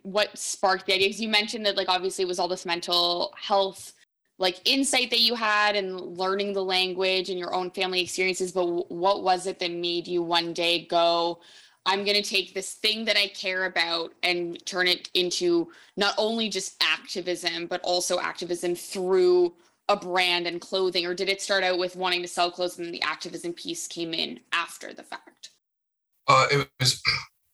what 0.02 0.36
sparked 0.36 0.86
the 0.86 0.94
idea? 0.94 1.08
Because 1.08 1.20
you 1.20 1.28
mentioned 1.28 1.66
that 1.66 1.76
like 1.76 1.88
obviously 1.88 2.22
it 2.24 2.28
was 2.28 2.38
all 2.38 2.48
this 2.48 2.66
mental 2.66 3.34
health 3.40 3.92
like 4.38 4.60
insight 4.68 5.10
that 5.10 5.20
you 5.20 5.34
had 5.34 5.76
and 5.76 5.98
learning 6.18 6.52
the 6.52 6.62
language 6.62 7.30
and 7.30 7.38
your 7.38 7.54
own 7.54 7.70
family 7.70 8.02
experiences 8.02 8.52
but 8.52 8.90
what 8.90 9.22
was 9.22 9.46
it 9.46 9.58
that 9.58 9.70
made 9.70 10.06
you 10.06 10.22
one 10.22 10.52
day 10.52 10.84
go 10.84 11.40
I'm 11.86 12.04
going 12.04 12.20
to 12.20 12.28
take 12.28 12.52
this 12.52 12.74
thing 12.74 13.04
that 13.04 13.16
I 13.16 13.28
care 13.28 13.64
about 13.64 14.12
and 14.24 14.64
turn 14.66 14.88
it 14.88 15.08
into 15.14 15.70
not 15.96 16.14
only 16.18 16.48
just 16.48 16.82
activism, 16.82 17.66
but 17.68 17.80
also 17.82 18.18
activism 18.18 18.74
through 18.74 19.54
a 19.88 19.96
brand 19.96 20.48
and 20.48 20.60
clothing? 20.60 21.06
Or 21.06 21.14
did 21.14 21.28
it 21.28 21.40
start 21.40 21.62
out 21.62 21.78
with 21.78 21.94
wanting 21.94 22.22
to 22.22 22.28
sell 22.28 22.50
clothes 22.50 22.80
and 22.80 22.92
the 22.92 23.02
activism 23.02 23.52
piece 23.52 23.86
came 23.86 24.12
in 24.12 24.40
after 24.52 24.92
the 24.92 25.04
fact? 25.04 25.50
Uh, 26.28 26.46
it 26.50 26.68
was 26.80 27.00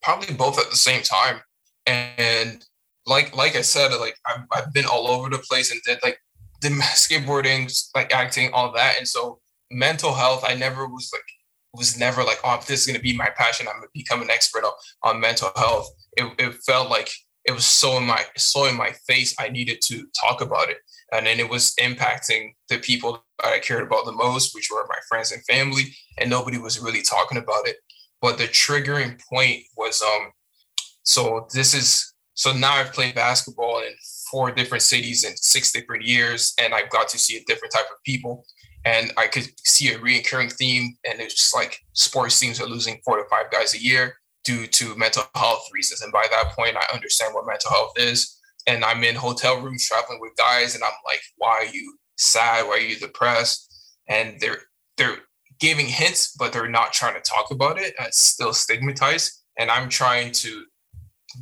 probably 0.01 0.33
both 0.33 0.59
at 0.59 0.69
the 0.69 0.75
same 0.75 1.03
time. 1.03 1.41
And 1.85 2.65
like 3.05 3.35
like 3.35 3.55
I 3.55 3.61
said, 3.61 3.91
like 3.91 4.17
I've, 4.25 4.45
I've 4.51 4.73
been 4.73 4.85
all 4.85 5.07
over 5.07 5.29
the 5.29 5.39
place 5.39 5.71
and 5.71 5.81
did 5.83 5.99
like 6.03 6.19
the 6.61 6.69
skateboarding, 6.93 7.71
like 7.95 8.13
acting, 8.13 8.51
all 8.53 8.71
that. 8.73 8.97
And 8.97 9.07
so 9.07 9.39
mental 9.71 10.13
health, 10.13 10.43
I 10.47 10.55
never 10.55 10.87
was 10.87 11.09
like 11.13 11.23
was 11.73 11.97
never 11.97 12.23
like, 12.23 12.39
oh, 12.43 12.61
this 12.67 12.81
is 12.81 12.85
going 12.85 12.97
to 12.97 13.01
be 13.01 13.17
my 13.17 13.29
passion. 13.35 13.67
I'm 13.67 13.77
going 13.77 13.87
to 13.87 13.99
become 13.99 14.21
an 14.21 14.29
expert 14.29 14.63
on, 14.63 14.73
on 15.01 15.19
mental 15.19 15.49
health. 15.55 15.89
It, 16.15 16.31
it 16.37 16.53
felt 16.65 16.89
like 16.89 17.09
it 17.45 17.51
was 17.51 17.65
so 17.65 17.97
in 17.97 18.05
my 18.05 18.23
so 18.37 18.65
in 18.65 18.77
my 18.77 18.91
face. 19.07 19.35
I 19.39 19.49
needed 19.49 19.81
to 19.85 20.07
talk 20.19 20.41
about 20.41 20.69
it, 20.69 20.77
and 21.11 21.25
then 21.25 21.39
it 21.39 21.49
was 21.49 21.73
impacting 21.75 22.53
the 22.69 22.77
people 22.77 23.23
that 23.39 23.53
I 23.53 23.59
cared 23.59 23.85
about 23.85 24.05
the 24.05 24.13
most, 24.13 24.55
which 24.55 24.69
were 24.71 24.85
my 24.87 24.99
friends 25.09 25.31
and 25.31 25.43
family, 25.45 25.93
and 26.17 26.29
nobody 26.29 26.57
was 26.57 26.79
really 26.79 27.01
talking 27.01 27.37
about 27.37 27.67
it. 27.67 27.77
But 28.23 28.39
the 28.39 28.45
triggering 28.45 29.21
point 29.31 29.61
was 29.77 30.01
um. 30.01 30.31
So 31.03 31.47
this 31.53 31.75
is 31.75 32.13
so 32.33 32.53
now 32.53 32.73
I've 32.73 32.93
played 32.93 33.13
basketball 33.13 33.79
in 33.79 33.93
four 34.31 34.49
different 34.49 34.81
cities 34.81 35.23
in 35.23 35.37
six 35.37 35.71
different 35.71 36.05
years, 36.05 36.55
and 36.59 36.73
I've 36.73 36.89
got 36.89 37.07
to 37.09 37.19
see 37.19 37.37
a 37.37 37.43
different 37.45 37.73
type 37.73 37.85
of 37.91 38.01
people 38.03 38.45
and 38.85 39.13
I 39.17 39.27
could 39.27 39.47
see 39.65 39.93
a 39.93 39.99
reoccurring 39.99 40.51
theme, 40.51 40.97
and 41.09 41.21
it's 41.21 41.35
just 41.35 41.55
like 41.55 41.79
sports 41.93 42.39
teams 42.39 42.59
are 42.59 42.67
losing 42.67 42.99
four 43.05 43.17
to 43.17 43.29
five 43.29 43.49
guys 43.51 43.73
a 43.73 43.81
year 43.81 44.15
due 44.43 44.67
to 44.67 44.95
mental 44.97 45.23
health 45.35 45.69
reasons. 45.73 46.01
And 46.01 46.11
by 46.11 46.25
that 46.29 46.51
point, 46.53 46.75
I 46.75 46.93
understand 46.93 47.33
what 47.33 47.47
mental 47.47 47.71
health 47.71 47.93
is. 47.97 48.39
And 48.67 48.83
I'm 48.83 49.03
in 49.03 49.15
hotel 49.15 49.61
rooms 49.61 49.87
traveling 49.87 50.19
with 50.19 50.35
guys, 50.37 50.75
and 50.75 50.83
I'm 50.83 50.91
like, 51.05 51.21
"Why 51.37 51.49
are 51.51 51.65
you 51.65 51.97
sad? 52.17 52.67
Why 52.67 52.73
are 52.73 52.79
you 52.79 52.97
depressed?" 52.97 53.73
And 54.07 54.39
they're 54.39 54.63
they're 54.97 55.19
giving 55.63 55.87
hints, 55.87 56.35
but 56.37 56.51
they're 56.51 56.67
not 56.67 56.91
trying 56.91 57.13
to 57.13 57.21
talk 57.21 57.49
about 57.49 57.79
it. 57.79 57.93
It's 58.01 58.19
still 58.19 58.53
stigmatized, 58.53 59.31
and 59.57 59.71
I'm 59.71 59.87
trying 59.87 60.33
to 60.33 60.65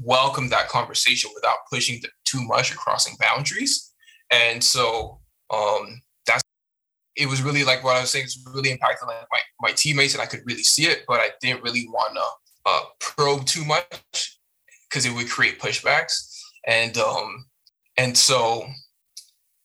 welcome 0.04 0.48
that 0.50 0.70
conversation 0.70 1.32
without 1.34 1.58
pushing 1.72 2.00
too 2.24 2.42
much 2.44 2.72
or 2.72 2.76
crossing 2.76 3.16
boundaries. 3.20 3.92
And 4.32 4.64
so 4.64 5.20
um, 5.50 6.02
it 7.16 7.28
was 7.28 7.42
really 7.42 7.64
like 7.64 7.84
what 7.84 7.98
I 7.98 8.02
was 8.02 8.12
saying, 8.12 8.26
it's 8.26 8.40
really 8.54 8.70
impacting 8.70 9.08
like 9.08 9.26
my, 9.32 9.40
my 9.60 9.72
teammates 9.72 10.14
and 10.14 10.22
I 10.22 10.26
could 10.26 10.42
really 10.46 10.64
see 10.64 10.84
it, 10.84 11.04
but 11.08 11.20
I 11.20 11.30
didn't 11.42 11.64
really 11.64 11.88
want 11.90 12.16
to 12.16 12.24
uh, 12.66 12.82
probe 13.00 13.46
too 13.46 13.66
much 13.66 14.40
because 14.90 15.06
it 15.06 15.14
would 15.14 15.30
create 15.30 15.60
pushbacks. 15.60 16.30
And 16.68 16.98
um, 16.98 17.46
and 17.98 18.16
so 18.16 18.68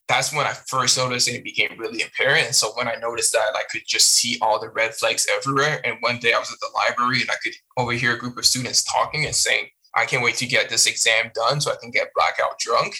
that's 0.09 0.33
when 0.33 0.47
I 0.47 0.53
first 0.53 0.97
noticed 0.97 1.27
and 1.27 1.37
it 1.37 1.45
became 1.45 1.79
really 1.79 2.03
apparent. 2.03 2.47
And 2.47 2.55
so 2.55 2.69
when 2.75 2.87
I 2.87 2.95
noticed 2.95 3.33
that, 3.33 3.57
I 3.57 3.63
could 3.71 3.83
just 3.87 4.11
see 4.11 4.39
all 4.41 4.61
the 4.61 4.69
red 4.69 4.95
flags 4.95 5.27
everywhere. 5.31 5.81
And 5.85 5.97
one 6.01 6.19
day 6.19 6.33
I 6.33 6.39
was 6.39 6.53
at 6.53 6.61
the 6.61 6.71
library 6.75 7.23
and 7.23 7.31
I 7.31 7.37
could 7.43 7.55
overhear 7.77 8.15
a 8.15 8.19
group 8.19 8.39
of 8.39 8.47
students 8.47 8.85
talking 8.85 9.25
and 9.25 9.35
saying, 9.35 9.67
I 9.95 10.05
can't 10.05 10.23
wait 10.23 10.37
to 10.37 10.47
get 10.47 10.69
this 10.69 10.87
exam 10.87 11.31
done 11.35 11.61
so 11.61 11.73
I 11.73 11.77
can 11.81 11.91
get 11.91 12.13
blackout 12.15 12.59
drunk. 12.61 12.97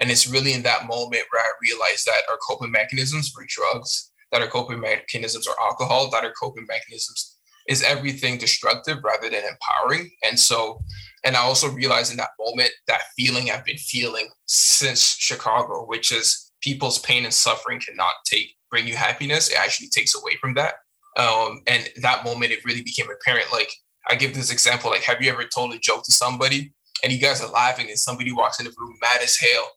And 0.00 0.10
it's 0.10 0.26
really 0.26 0.52
in 0.52 0.62
that 0.62 0.86
moment 0.86 1.24
where 1.30 1.42
I 1.42 1.50
realized 1.62 2.06
that 2.06 2.22
our 2.28 2.38
coping 2.48 2.70
mechanisms 2.72 3.32
were 3.36 3.46
drugs, 3.48 4.12
that 4.32 4.42
our 4.42 4.48
coping 4.48 4.80
mechanisms 4.80 5.46
are 5.46 5.56
alcohol, 5.60 6.10
that 6.10 6.24
our 6.24 6.32
coping 6.40 6.66
mechanisms 6.68 7.36
is 7.68 7.82
everything 7.82 8.38
destructive 8.38 8.98
rather 9.04 9.28
than 9.28 9.42
empowering. 9.44 10.10
And 10.24 10.38
so, 10.38 10.82
and 11.24 11.36
I 11.36 11.40
also 11.40 11.68
realized 11.68 12.10
in 12.10 12.16
that 12.16 12.30
moment 12.40 12.70
that 12.86 13.02
feeling 13.16 13.50
I've 13.50 13.64
been 13.64 13.76
feeling 13.76 14.28
since 14.46 15.16
Chicago, 15.18 15.84
which 15.84 16.10
is 16.10 16.47
people's 16.60 16.98
pain 16.98 17.24
and 17.24 17.34
suffering 17.34 17.80
cannot 17.80 18.12
take 18.24 18.54
bring 18.70 18.86
you 18.86 18.96
happiness. 18.96 19.48
It 19.48 19.58
actually 19.58 19.88
takes 19.88 20.14
away 20.14 20.36
from 20.40 20.54
that. 20.54 20.74
Um, 21.16 21.62
and 21.66 21.88
that 22.02 22.24
moment, 22.24 22.52
it 22.52 22.64
really 22.64 22.82
became 22.82 23.06
apparent. 23.10 23.52
Like 23.52 23.70
I 24.08 24.14
give 24.14 24.34
this 24.34 24.52
example, 24.52 24.90
like, 24.90 25.02
have 25.02 25.22
you 25.22 25.30
ever 25.30 25.44
told 25.44 25.72
a 25.72 25.78
joke 25.78 26.04
to 26.04 26.12
somebody 26.12 26.72
and 27.02 27.12
you 27.12 27.18
guys 27.18 27.42
are 27.42 27.50
laughing 27.50 27.88
and 27.88 27.98
somebody 27.98 28.32
walks 28.32 28.60
in 28.60 28.66
the 28.66 28.74
room 28.78 28.94
mad 29.00 29.20
as 29.22 29.36
hell 29.36 29.70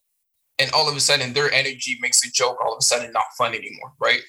and 0.58 0.70
all 0.72 0.88
of 0.88 0.96
a 0.96 1.00
sudden 1.00 1.32
their 1.32 1.50
energy 1.52 1.98
makes 2.00 2.20
the 2.20 2.30
joke 2.32 2.58
all 2.62 2.72
of 2.72 2.78
a 2.78 2.82
sudden 2.82 3.12
not 3.12 3.24
fun 3.36 3.54
anymore, 3.54 3.92
right? 4.00 4.20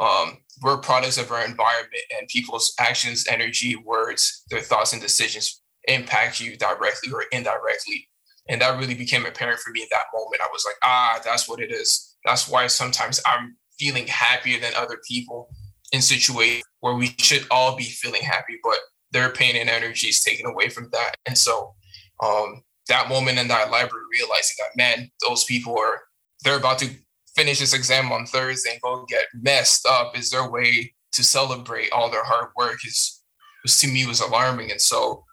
Um, 0.00 0.38
we're 0.62 0.78
products 0.78 1.18
of 1.18 1.30
our 1.30 1.44
environment 1.44 2.02
and 2.16 2.26
people's 2.28 2.72
actions, 2.78 3.26
energy, 3.28 3.76
words, 3.76 4.44
their 4.50 4.60
thoughts 4.60 4.92
and 4.92 5.02
decisions 5.02 5.60
impact 5.88 6.40
you 6.40 6.56
directly 6.56 7.12
or 7.12 7.24
indirectly. 7.32 8.08
And 8.48 8.60
that 8.60 8.78
really 8.78 8.94
became 8.94 9.26
apparent 9.26 9.60
for 9.60 9.70
me 9.70 9.82
in 9.82 9.88
that 9.90 10.06
moment. 10.14 10.42
I 10.42 10.48
was 10.52 10.64
like, 10.66 10.76
ah, 10.82 11.20
that's 11.24 11.48
what 11.48 11.60
it 11.60 11.70
is. 11.70 12.16
That's 12.24 12.48
why 12.48 12.66
sometimes 12.66 13.20
I'm 13.26 13.56
feeling 13.78 14.06
happier 14.06 14.60
than 14.60 14.72
other 14.76 14.98
people 15.08 15.48
in 15.92 16.02
situations 16.02 16.64
where 16.80 16.94
we 16.94 17.14
should 17.18 17.46
all 17.50 17.76
be 17.76 17.84
feeling 17.84 18.22
happy, 18.22 18.58
but 18.62 18.78
their 19.12 19.30
pain 19.30 19.56
and 19.56 19.68
energy 19.68 20.08
is 20.08 20.22
taken 20.22 20.46
away 20.46 20.68
from 20.68 20.88
that. 20.92 21.16
And 21.26 21.36
so 21.36 21.74
um, 22.22 22.62
that 22.88 23.08
moment 23.08 23.38
in 23.38 23.48
that 23.48 23.70
library, 23.70 24.04
realizing 24.18 24.56
that, 24.58 24.76
man, 24.76 25.10
those 25.26 25.44
people 25.44 25.78
are, 25.78 26.00
they're 26.44 26.58
about 26.58 26.78
to 26.78 26.90
finish 27.34 27.58
this 27.60 27.74
exam 27.74 28.12
on 28.12 28.26
Thursday 28.26 28.72
and 28.72 28.80
go 28.80 29.04
get 29.08 29.24
messed 29.34 29.86
up 29.86 30.16
is 30.18 30.30
their 30.30 30.50
way 30.50 30.92
to 31.12 31.24
celebrate 31.24 31.90
all 31.92 32.10
their 32.10 32.24
hard 32.24 32.50
work 32.56 32.78
is, 32.86 33.22
was 33.62 33.78
to 33.80 33.88
me 33.88 34.06
was 34.06 34.20
alarming. 34.20 34.70
And 34.70 34.80
so 34.80 35.24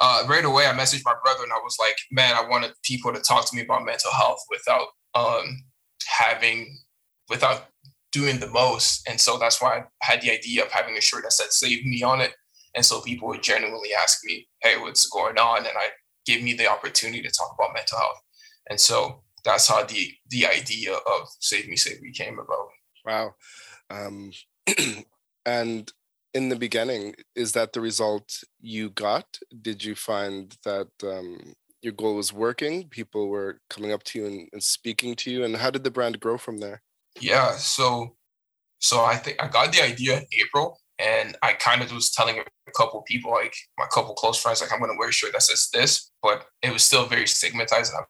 uh, 0.00 0.24
right 0.28 0.44
away 0.44 0.66
I 0.66 0.72
messaged 0.72 1.02
my 1.04 1.14
brother 1.22 1.42
and 1.42 1.52
I 1.52 1.60
was 1.62 1.76
like, 1.80 1.96
man, 2.10 2.34
I 2.36 2.48
wanted 2.48 2.72
people 2.82 3.12
to 3.12 3.20
talk 3.20 3.48
to 3.48 3.56
me 3.56 3.62
about 3.62 3.84
mental 3.84 4.12
health 4.12 4.40
without 4.50 4.88
um, 5.14 5.64
having, 6.06 6.78
without 7.28 7.66
doing 8.12 8.38
the 8.38 8.48
most. 8.48 9.08
And 9.08 9.20
so 9.20 9.38
that's 9.38 9.60
why 9.60 9.78
I 9.78 9.84
had 10.02 10.20
the 10.20 10.30
idea 10.30 10.64
of 10.64 10.72
having 10.72 10.96
a 10.96 11.00
shirt 11.00 11.24
that 11.24 11.32
said 11.32 11.52
save 11.52 11.84
me 11.84 12.02
on 12.02 12.20
it. 12.20 12.34
And 12.74 12.84
so 12.84 13.00
people 13.00 13.28
would 13.28 13.42
genuinely 13.42 13.90
ask 13.98 14.20
me, 14.24 14.48
hey, 14.62 14.78
what's 14.78 15.08
going 15.08 15.38
on? 15.38 15.58
And 15.58 15.76
I 15.76 15.88
gave 16.26 16.42
me 16.42 16.54
the 16.54 16.68
opportunity 16.68 17.22
to 17.22 17.30
talk 17.30 17.54
about 17.58 17.74
mental 17.74 17.98
health. 17.98 18.20
And 18.68 18.80
so 18.80 19.22
that's 19.44 19.68
how 19.68 19.84
the 19.84 20.12
the 20.30 20.46
idea 20.46 20.94
of 20.94 21.28
Save 21.40 21.68
Me 21.68 21.76
Save 21.76 22.00
Me 22.00 22.12
came 22.12 22.38
about. 22.38 22.68
Wow. 23.04 23.34
Um, 23.90 24.32
and 25.46 25.92
in 26.34 26.48
the 26.48 26.56
beginning, 26.56 27.14
is 27.36 27.52
that 27.52 27.72
the 27.72 27.80
result 27.80 28.42
you 28.60 28.90
got? 28.90 29.38
Did 29.62 29.84
you 29.84 29.94
find 29.94 30.54
that 30.64 30.88
um, 31.02 31.54
your 31.80 31.92
goal 31.92 32.16
was 32.16 32.32
working? 32.32 32.88
People 32.88 33.28
were 33.28 33.60
coming 33.70 33.92
up 33.92 34.02
to 34.04 34.18
you 34.18 34.26
and, 34.26 34.48
and 34.52 34.62
speaking 34.62 35.14
to 35.16 35.30
you, 35.30 35.44
and 35.44 35.56
how 35.56 35.70
did 35.70 35.84
the 35.84 35.90
brand 35.90 36.20
grow 36.20 36.36
from 36.36 36.58
there? 36.58 36.82
Yeah, 37.20 37.52
so 37.52 38.16
so 38.80 39.04
I 39.04 39.16
think 39.16 39.42
I 39.42 39.48
got 39.48 39.72
the 39.72 39.82
idea 39.82 40.18
in 40.18 40.26
April, 40.40 40.80
and 40.98 41.36
I 41.42 41.52
kind 41.52 41.82
of 41.82 41.92
was 41.92 42.10
telling 42.10 42.38
a 42.38 42.72
couple 42.72 43.00
people, 43.02 43.30
like 43.30 43.54
my 43.78 43.86
couple 43.94 44.14
close 44.14 44.40
friends, 44.40 44.60
like 44.60 44.72
I'm 44.72 44.80
gonna 44.80 44.98
wear 44.98 45.08
a 45.10 45.12
shirt 45.12 45.32
that 45.32 45.42
says 45.42 45.68
this, 45.72 46.10
but 46.20 46.46
it 46.62 46.72
was 46.72 46.82
still 46.82 47.06
very 47.06 47.28
stigmatized, 47.28 47.92
I 47.94 48.02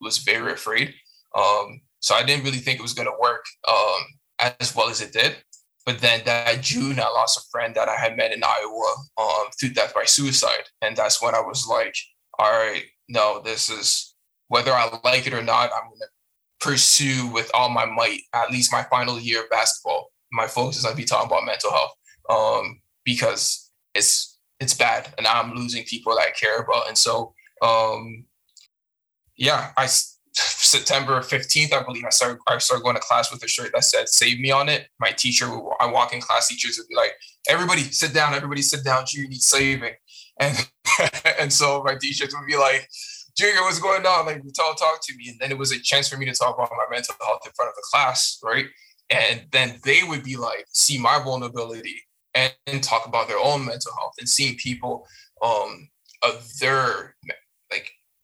was 0.00 0.18
very 0.18 0.52
afraid. 0.52 0.94
Um, 1.36 1.82
so 2.00 2.14
I 2.14 2.24
didn't 2.24 2.44
really 2.44 2.58
think 2.58 2.78
it 2.78 2.82
was 2.82 2.94
gonna 2.94 3.18
work 3.20 3.44
um, 3.68 4.50
as 4.60 4.74
well 4.74 4.88
as 4.88 5.00
it 5.00 5.12
did. 5.12 5.36
But 5.86 6.00
then 6.00 6.22
that 6.26 6.60
June, 6.60 7.00
I 7.00 7.08
lost 7.08 7.38
a 7.38 7.48
friend 7.50 7.74
that 7.74 7.88
I 7.88 7.96
had 7.96 8.16
met 8.16 8.32
in 8.32 8.42
Iowa 8.44 8.94
um, 9.18 9.46
through 9.58 9.70
death 9.70 9.94
by 9.94 10.04
suicide, 10.04 10.68
and 10.82 10.96
that's 10.96 11.22
when 11.22 11.34
I 11.34 11.40
was 11.40 11.66
like, 11.66 11.94
all 12.38 12.50
right, 12.50 12.84
no, 13.08 13.40
this 13.42 13.70
is 13.70 14.14
whether 14.48 14.72
I 14.72 14.90
like 15.04 15.26
it 15.26 15.32
or 15.32 15.42
not, 15.42 15.70
I'm 15.72 15.90
gonna 15.90 16.10
pursue 16.60 17.28
with 17.28 17.50
all 17.54 17.70
my 17.70 17.86
might 17.86 18.20
at 18.34 18.50
least 18.50 18.72
my 18.72 18.82
final 18.84 19.18
year 19.18 19.42
of 19.44 19.50
basketball. 19.50 20.10
My 20.32 20.46
focus 20.46 20.78
is 20.78 20.82
gonna 20.84 20.96
be 20.96 21.04
talking 21.04 21.28
about 21.28 21.46
mental 21.46 21.70
health 21.70 21.94
um, 22.28 22.80
because 23.04 23.70
it's 23.94 24.38
it's 24.58 24.74
bad, 24.74 25.14
and 25.16 25.26
I'm 25.26 25.54
losing 25.54 25.84
people 25.84 26.14
that 26.14 26.26
I 26.28 26.30
care 26.32 26.58
about. 26.58 26.88
And 26.88 26.98
so, 26.98 27.34
um, 27.62 28.24
yeah, 29.36 29.72
I 29.76 29.88
September 30.32 31.20
15th, 31.20 31.72
I 31.72 31.82
believe, 31.82 32.04
I 32.04 32.10
started 32.10 32.38
I 32.46 32.58
started 32.58 32.84
going 32.84 32.94
to 32.94 33.00
class 33.00 33.32
with 33.32 33.42
a 33.42 33.48
shirt 33.48 33.72
that 33.74 33.84
said 33.84 34.08
"Save 34.08 34.40
Me" 34.40 34.50
on 34.50 34.68
it. 34.68 34.88
My 35.00 35.10
teacher, 35.10 35.46
I 35.80 35.86
walk 35.86 36.12
in 36.12 36.20
class, 36.20 36.48
teachers 36.48 36.78
would 36.78 36.88
be 36.88 36.94
like, 36.94 37.12
"Everybody 37.48 37.82
sit 37.82 38.14
down, 38.14 38.34
everybody 38.34 38.62
sit 38.62 38.84
down. 38.84 39.04
You 39.12 39.28
need 39.28 39.42
saving," 39.42 39.94
and 40.38 40.70
and 41.40 41.52
so 41.52 41.82
my 41.84 41.96
teachers 42.00 42.34
would 42.34 42.46
be 42.46 42.56
like. 42.56 42.88
Junior, 43.38 43.62
what's 43.62 43.78
going 43.78 44.04
on? 44.04 44.26
Like, 44.26 44.42
talk, 44.54 44.76
talk 44.76 45.00
to 45.04 45.16
me. 45.16 45.28
And 45.28 45.38
then 45.38 45.52
it 45.52 45.56
was 45.56 45.70
a 45.72 45.80
chance 45.80 46.08
for 46.08 46.18
me 46.18 46.26
to 46.26 46.32
talk 46.32 46.56
about 46.56 46.68
my 46.72 46.84
mental 46.90 47.14
health 47.24 47.40
in 47.46 47.52
front 47.52 47.70
of 47.70 47.74
the 47.76 47.82
class, 47.90 48.38
right? 48.42 48.66
And 49.08 49.42
then 49.50 49.78
they 49.84 50.00
would 50.02 50.24
be 50.24 50.36
like, 50.36 50.66
see 50.72 50.98
my 50.98 51.20
vulnerability 51.22 52.02
and, 52.34 52.54
and 52.66 52.82
talk 52.82 53.06
about 53.06 53.28
their 53.28 53.38
own 53.38 53.64
mental 53.64 53.92
health 53.98 54.14
and 54.18 54.28
seeing 54.28 54.56
people 54.56 55.06
um, 55.42 55.88
of 56.22 56.46
their 56.58 57.16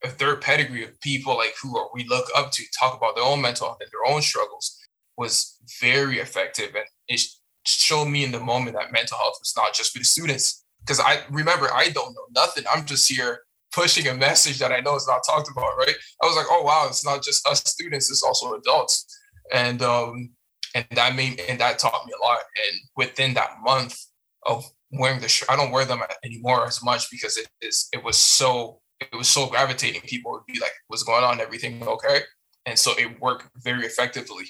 like 0.04 0.18
third 0.18 0.40
pedigree 0.40 0.84
of 0.84 1.00
people 1.00 1.36
like 1.36 1.54
who 1.62 1.78
we 1.94 2.04
look 2.04 2.26
up 2.36 2.50
to 2.52 2.62
talk 2.78 2.96
about 2.96 3.14
their 3.16 3.24
own 3.24 3.40
mental 3.40 3.66
health 3.66 3.78
and 3.80 3.90
their 3.90 4.14
own 4.14 4.22
struggles 4.22 4.78
was 5.16 5.58
very 5.80 6.18
effective. 6.18 6.74
And 6.74 6.84
it 7.08 7.20
showed 7.64 8.06
me 8.06 8.24
in 8.24 8.32
the 8.32 8.40
moment 8.40 8.76
that 8.76 8.92
mental 8.92 9.16
health 9.16 9.36
was 9.40 9.54
not 9.56 9.74
just 9.74 9.92
for 9.92 9.98
the 9.98 10.04
students. 10.04 10.64
Because 10.80 11.00
I 11.00 11.20
remember 11.30 11.72
I 11.72 11.88
don't 11.88 12.14
know 12.14 12.26
nothing. 12.34 12.64
I'm 12.72 12.84
just 12.84 13.10
here 13.10 13.40
pushing 13.72 14.06
a 14.08 14.14
message 14.14 14.58
that 14.58 14.72
I 14.72 14.80
know 14.80 14.94
is 14.94 15.08
not 15.08 15.22
talked 15.26 15.50
about 15.50 15.76
right? 15.76 15.94
I 16.22 16.26
was 16.26 16.36
like 16.36 16.46
oh 16.48 16.62
wow 16.62 16.86
it's 16.88 17.04
not 17.04 17.22
just 17.22 17.46
us 17.46 17.62
students 17.64 18.10
it's 18.10 18.22
also 18.22 18.54
adults. 18.54 19.06
And 19.52 19.82
um 19.82 20.30
and 20.74 20.86
that 20.92 21.16
made 21.16 21.40
and 21.48 21.58
that 21.60 21.78
taught 21.78 22.06
me 22.06 22.12
a 22.18 22.24
lot. 22.24 22.38
And 22.38 22.80
within 22.96 23.34
that 23.34 23.56
month 23.64 23.96
of 24.44 24.64
wearing 24.92 25.20
the 25.20 25.28
shirt, 25.28 25.50
I 25.50 25.56
don't 25.56 25.72
wear 25.72 25.84
them 25.84 26.02
anymore 26.24 26.66
as 26.66 26.82
much 26.82 27.10
because 27.10 27.36
it 27.36 27.48
is 27.60 27.88
it 27.92 28.04
was 28.04 28.16
so 28.16 28.80
it 29.00 29.14
was 29.14 29.28
so 29.28 29.46
gravitating. 29.46 30.00
People 30.02 30.32
would 30.32 30.46
be 30.46 30.60
like, 30.60 30.72
"What's 30.88 31.02
going 31.02 31.24
on? 31.24 31.40
Everything 31.40 31.82
okay?" 31.86 32.20
And 32.64 32.78
so 32.78 32.92
it 32.98 33.20
worked 33.20 33.48
very 33.62 33.84
effectively. 33.84 34.46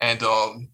And 0.00 0.22
um, 0.22 0.68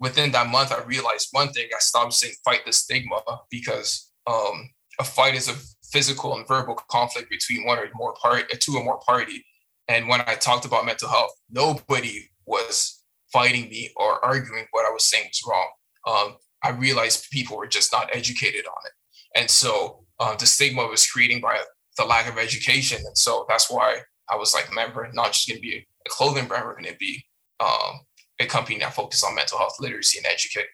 within 0.00 0.32
that 0.32 0.48
month, 0.48 0.72
I 0.72 0.82
realized 0.82 1.28
one 1.32 1.52
thing: 1.52 1.68
I 1.74 1.78
stopped 1.78 2.14
saying 2.14 2.34
"fight 2.44 2.64
the 2.64 2.72
stigma" 2.72 3.20
because 3.50 4.10
um, 4.26 4.70
a 4.98 5.04
fight 5.04 5.34
is 5.34 5.48
a 5.48 5.56
physical 5.90 6.36
and 6.36 6.46
verbal 6.48 6.74
conflict 6.74 7.30
between 7.30 7.64
one 7.64 7.78
or 7.78 7.88
more 7.94 8.14
part, 8.14 8.48
two 8.60 8.76
or 8.76 8.84
more 8.84 8.98
party. 8.98 9.44
And 9.88 10.08
when 10.08 10.20
I 10.22 10.34
talked 10.34 10.64
about 10.64 10.84
mental 10.84 11.08
health, 11.08 11.30
nobody 11.50 12.28
was 12.44 13.02
fighting 13.32 13.68
me 13.68 13.90
or 13.96 14.24
arguing 14.24 14.66
what 14.70 14.86
I 14.86 14.90
was 14.90 15.04
saying 15.04 15.28
was 15.28 15.42
wrong. 15.48 15.68
Um, 16.06 16.36
I 16.62 16.70
realized 16.70 17.30
people 17.30 17.56
were 17.56 17.66
just 17.66 17.92
not 17.92 18.08
educated 18.12 18.66
on 18.66 18.86
it. 18.86 18.92
And 19.38 19.50
so 19.50 20.04
uh, 20.18 20.34
the 20.36 20.46
stigma 20.46 20.86
was 20.86 21.06
creating 21.06 21.40
by 21.40 21.60
the 21.96 22.04
lack 22.04 22.28
of 22.28 22.38
education. 22.38 22.98
And 23.04 23.16
so 23.16 23.46
that's 23.48 23.70
why 23.70 24.00
I 24.28 24.36
was 24.36 24.54
like, 24.54 24.68
remember, 24.68 25.08
not 25.12 25.32
just 25.32 25.48
going 25.48 25.58
to 25.58 25.62
be 25.62 25.86
a 26.06 26.10
clothing 26.10 26.46
brand, 26.46 26.64
we're 26.64 26.72
going 26.72 26.84
to 26.84 26.98
be 26.98 27.24
um, 27.60 28.00
a 28.40 28.46
company 28.46 28.78
that 28.80 28.94
focuses 28.94 29.24
on 29.24 29.34
mental 29.34 29.58
health 29.58 29.76
literacy 29.80 30.18
and 30.18 30.26
educate. 30.26 30.66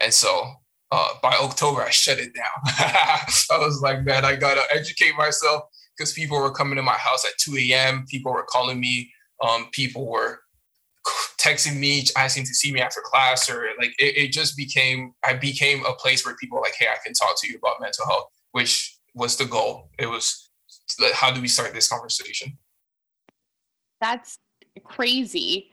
And 0.00 0.12
so 0.12 0.52
uh, 0.90 1.14
by 1.22 1.34
October, 1.40 1.82
I 1.82 1.90
shut 1.90 2.18
it 2.18 2.34
down. 2.34 2.46
I 2.66 3.58
was 3.58 3.80
like, 3.82 4.04
man, 4.04 4.24
I 4.24 4.36
got 4.36 4.54
to 4.54 4.76
educate 4.76 5.16
myself 5.16 5.64
because 5.96 6.12
people 6.12 6.38
were 6.38 6.52
coming 6.52 6.76
to 6.76 6.82
my 6.82 6.94
house 6.94 7.24
at 7.24 7.38
2 7.38 7.56
a.m. 7.58 8.04
People 8.08 8.32
were 8.32 8.44
calling 8.44 8.80
me. 8.80 9.12
Um, 9.42 9.68
people 9.72 10.06
were 10.06 10.40
texting 11.38 11.78
me 11.78 12.04
asking 12.16 12.44
to 12.44 12.54
see 12.54 12.72
me 12.72 12.80
after 12.80 13.00
class 13.04 13.50
or 13.50 13.66
like 13.80 13.92
it, 13.98 14.16
it 14.16 14.32
just 14.32 14.56
became 14.56 15.12
i 15.24 15.34
became 15.34 15.84
a 15.84 15.92
place 15.94 16.24
where 16.24 16.36
people 16.36 16.60
like 16.60 16.74
hey 16.78 16.86
i 16.86 16.96
can 17.04 17.12
talk 17.12 17.34
to 17.40 17.48
you 17.48 17.58
about 17.58 17.80
mental 17.80 18.06
health 18.06 18.26
which 18.52 18.96
was 19.14 19.36
the 19.36 19.44
goal 19.44 19.90
it 19.98 20.06
was 20.06 20.41
how 21.14 21.30
do 21.32 21.40
we 21.40 21.48
start 21.48 21.74
this 21.74 21.88
conversation? 21.88 22.58
That's 24.00 24.38
crazy. 24.84 25.70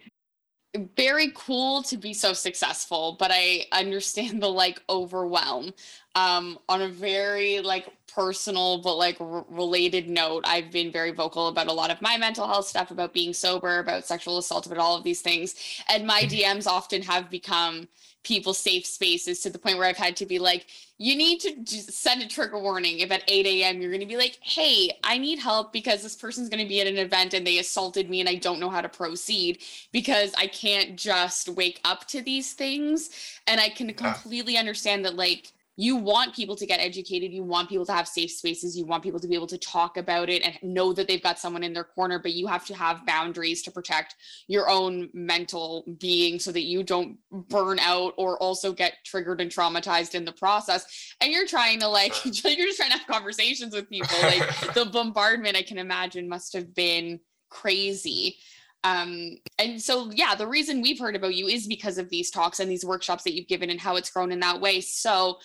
Very 0.95 1.31
cool 1.33 1.81
to 1.83 1.97
be 1.97 2.13
so 2.13 2.31
successful 2.31 3.15
but 3.17 3.31
i 3.33 3.65
understand 3.71 4.41
the 4.41 4.47
like 4.47 4.81
overwhelm. 4.87 5.73
Um, 6.15 6.59
on 6.67 6.81
a 6.81 6.87
very 6.87 7.59
like 7.59 7.87
personal 8.13 8.79
but 8.79 8.95
like 8.95 9.19
r- 9.19 9.45
related 9.49 10.09
note 10.09 10.43
i've 10.45 10.69
been 10.71 10.91
very 10.91 11.11
vocal 11.11 11.47
about 11.47 11.67
a 11.67 11.73
lot 11.73 11.91
of 11.91 12.01
my 12.01 12.17
mental 12.17 12.47
health 12.47 12.67
stuff 12.67 12.91
about 12.91 13.13
being 13.13 13.33
sober 13.33 13.79
about 13.79 14.05
sexual 14.05 14.37
assault 14.37 14.65
about 14.65 14.77
all 14.79 14.95
of 14.95 15.03
these 15.03 15.21
things. 15.21 15.55
And 15.87 16.05
my 16.05 16.21
dms 16.23 16.67
often 16.67 17.01
have 17.01 17.31
become 17.31 17.87
people's 18.23 18.57
safe 18.57 18.85
spaces 18.85 19.39
to 19.39 19.49
the 19.49 19.59
point 19.59 19.77
where 19.77 19.87
i've 19.87 19.97
had 19.97 20.15
to 20.15 20.25
be 20.25 20.39
like 20.39 20.67
you 20.97 21.15
need 21.15 21.39
to 21.39 21.55
just 21.63 21.91
send 21.91 22.21
a 22.21 22.27
trigger 22.27 22.59
warning 22.59 22.99
if 22.99 23.11
at 23.11 23.23
8 23.27 23.45
a.m 23.45 23.81
you're 23.81 23.91
going 23.91 24.01
to 24.01 24.05
be 24.05 24.17
like 24.17 24.37
hey 24.41 24.91
i 25.03 25.17
need 25.17 25.39
help 25.39 25.71
because 25.71 26.03
this 26.03 26.15
person's 26.15 26.49
going 26.49 26.63
to 26.63 26.67
be 26.67 26.81
at 26.81 26.87
an 26.87 26.97
event 26.97 27.33
and 27.33 27.47
they 27.47 27.59
assaulted 27.59 28.09
me 28.09 28.19
and 28.19 28.29
i 28.29 28.35
don't 28.35 28.59
know 28.59 28.69
how 28.69 28.81
to 28.81 28.89
proceed 28.89 29.59
because 29.91 30.33
i 30.37 30.47
can't 30.47 30.95
just 30.95 31.49
wake 31.49 31.79
up 31.85 32.07
to 32.07 32.21
these 32.21 32.53
things 32.53 33.09
and 33.47 33.59
i 33.59 33.69
can 33.69 33.93
completely 33.93 34.57
understand 34.57 35.05
that 35.05 35.15
like 35.15 35.51
you 35.79 35.95
want 35.95 36.35
people 36.35 36.57
to 36.57 36.65
get 36.65 36.81
educated. 36.81 37.31
You 37.31 37.41
want 37.41 37.69
people 37.69 37.85
to 37.85 37.93
have 37.93 38.05
safe 38.05 38.31
spaces. 38.31 38.77
You 38.77 38.85
want 38.85 39.01
people 39.01 39.21
to 39.21 39.29
be 39.29 39.35
able 39.35 39.47
to 39.47 39.57
talk 39.57 39.95
about 39.95 40.29
it 40.29 40.41
and 40.41 40.57
know 40.61 40.91
that 40.91 41.07
they've 41.07 41.23
got 41.23 41.39
someone 41.39 41.63
in 41.63 41.71
their 41.71 41.85
corner 41.85 42.19
but 42.19 42.33
you 42.33 42.47
have 42.47 42.65
to 42.65 42.75
have 42.75 43.05
boundaries 43.05 43.61
to 43.61 43.71
protect 43.71 44.15
your 44.49 44.69
own 44.69 45.09
mental 45.13 45.85
being 45.97 46.37
so 46.37 46.51
that 46.51 46.63
you 46.63 46.83
don't 46.83 47.17
burn 47.31 47.79
out 47.79 48.13
or 48.17 48.37
also 48.39 48.73
get 48.73 48.95
triggered 49.05 49.39
and 49.39 49.49
traumatized 49.49 50.15
in 50.15 50.25
the 50.25 50.33
process. 50.33 51.15
And 51.21 51.31
you're 51.31 51.47
trying 51.47 51.79
to 51.79 51.87
like 51.87 52.13
you're 52.25 52.33
just 52.33 52.77
trying 52.77 52.91
to 52.91 52.97
have 52.97 53.07
conversations 53.07 53.73
with 53.73 53.89
people. 53.89 54.17
Like 54.21 54.73
the 54.73 54.89
bombardment 54.91 55.55
i 55.55 55.61
can 55.61 55.77
imagine 55.77 56.27
must 56.27 56.51
have 56.51 56.75
been 56.75 57.21
crazy. 57.49 58.35
Um 58.83 59.37
and 59.57 59.81
so 59.81 60.11
yeah 60.11 60.35
the 60.35 60.45
reason 60.47 60.81
we've 60.81 60.99
heard 60.99 61.15
about 61.15 61.35
you 61.35 61.47
is 61.47 61.67
because 61.67 61.97
of 61.97 62.09
these 62.09 62.31
talks 62.31 62.59
and 62.59 62.69
these 62.69 62.83
workshops 62.83 63.23
that 63.23 63.33
you've 63.33 63.47
given 63.47 63.69
and 63.69 63.79
how 63.79 63.95
it's 63.95 64.09
grown 64.09 64.33
in 64.33 64.41
that 64.41 64.59
way. 64.59 64.81
So 64.81 65.37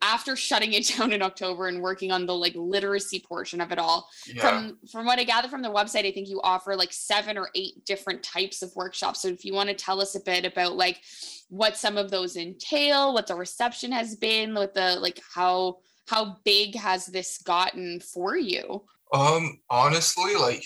after 0.00 0.36
shutting 0.36 0.72
it 0.72 0.86
down 0.96 1.12
in 1.12 1.22
october 1.22 1.68
and 1.68 1.80
working 1.82 2.10
on 2.12 2.26
the 2.26 2.34
like 2.34 2.54
literacy 2.54 3.20
portion 3.26 3.60
of 3.60 3.72
it 3.72 3.78
all 3.78 4.08
Yeah. 4.26 4.40
from 4.40 4.78
from 4.90 5.06
what 5.06 5.18
i 5.18 5.24
gather 5.24 5.48
from 5.48 5.62
the 5.62 5.68
website 5.70 6.06
i 6.06 6.12
think 6.12 6.28
you 6.28 6.40
offer 6.42 6.76
like 6.76 6.92
seven 6.92 7.36
or 7.38 7.50
eight 7.54 7.84
different 7.84 8.22
types 8.22 8.62
of 8.62 8.74
workshops 8.76 9.22
so 9.22 9.28
if 9.28 9.44
you 9.44 9.54
want 9.54 9.68
to 9.68 9.74
tell 9.74 10.00
us 10.00 10.14
a 10.14 10.20
bit 10.20 10.44
about 10.44 10.76
like 10.76 11.00
what 11.48 11.76
some 11.76 11.96
of 11.96 12.10
those 12.10 12.36
entail 12.36 13.12
what 13.14 13.26
the 13.26 13.34
reception 13.34 13.92
has 13.92 14.16
been 14.16 14.54
what 14.54 14.74
the 14.74 14.96
like 15.00 15.20
how 15.34 15.78
how 16.08 16.36
big 16.44 16.74
has 16.74 17.06
this 17.06 17.38
gotten 17.38 18.00
for 18.00 18.36
you 18.36 18.82
Um, 19.14 19.60
honestly, 19.70 20.34
like 20.34 20.64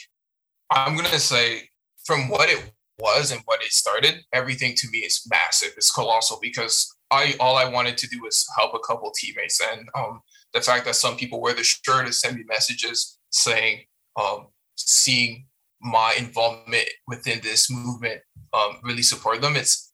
I'm 0.71 0.97
gonna 0.97 1.19
say 1.19 1.69
from 2.05 2.29
what 2.29 2.49
it 2.49 2.73
was 2.99 3.31
and 3.33 3.43
what 3.45 3.61
it 3.63 3.73
started, 3.73 4.25
everything 4.33 4.75
to 4.77 4.89
me 4.91 4.99
is 5.01 5.27
massive. 5.29 5.73
It's 5.77 5.91
colossal 5.93 6.39
because 6.41 6.96
I 7.11 7.35
all 7.41 7.57
I 7.57 7.69
wanted 7.69 7.97
to 7.99 8.09
do 8.09 8.21
was 8.23 8.47
help 8.57 8.75
a 8.75 8.79
couple 8.79 9.11
teammates, 9.13 9.61
and 9.73 9.89
um, 9.97 10.21
the 10.53 10.61
fact 10.61 10.85
that 10.87 10.97
some 10.97 11.17
people 11.17 11.41
wear 11.41 11.55
the 11.55 11.65
shirt 11.65 12.05
and 12.05 12.15
send 12.15 12.37
me 12.37 12.45
messages 12.47 13.19
saying, 13.31 13.83
um, 14.21 14.49
seeing 14.77 15.47
my 15.81 16.15
involvement 16.19 16.89
within 17.07 17.41
this 17.43 17.71
movement, 17.71 18.21
um, 18.53 18.79
really 18.83 19.03
support 19.03 19.41
them. 19.41 19.57
It's 19.57 19.93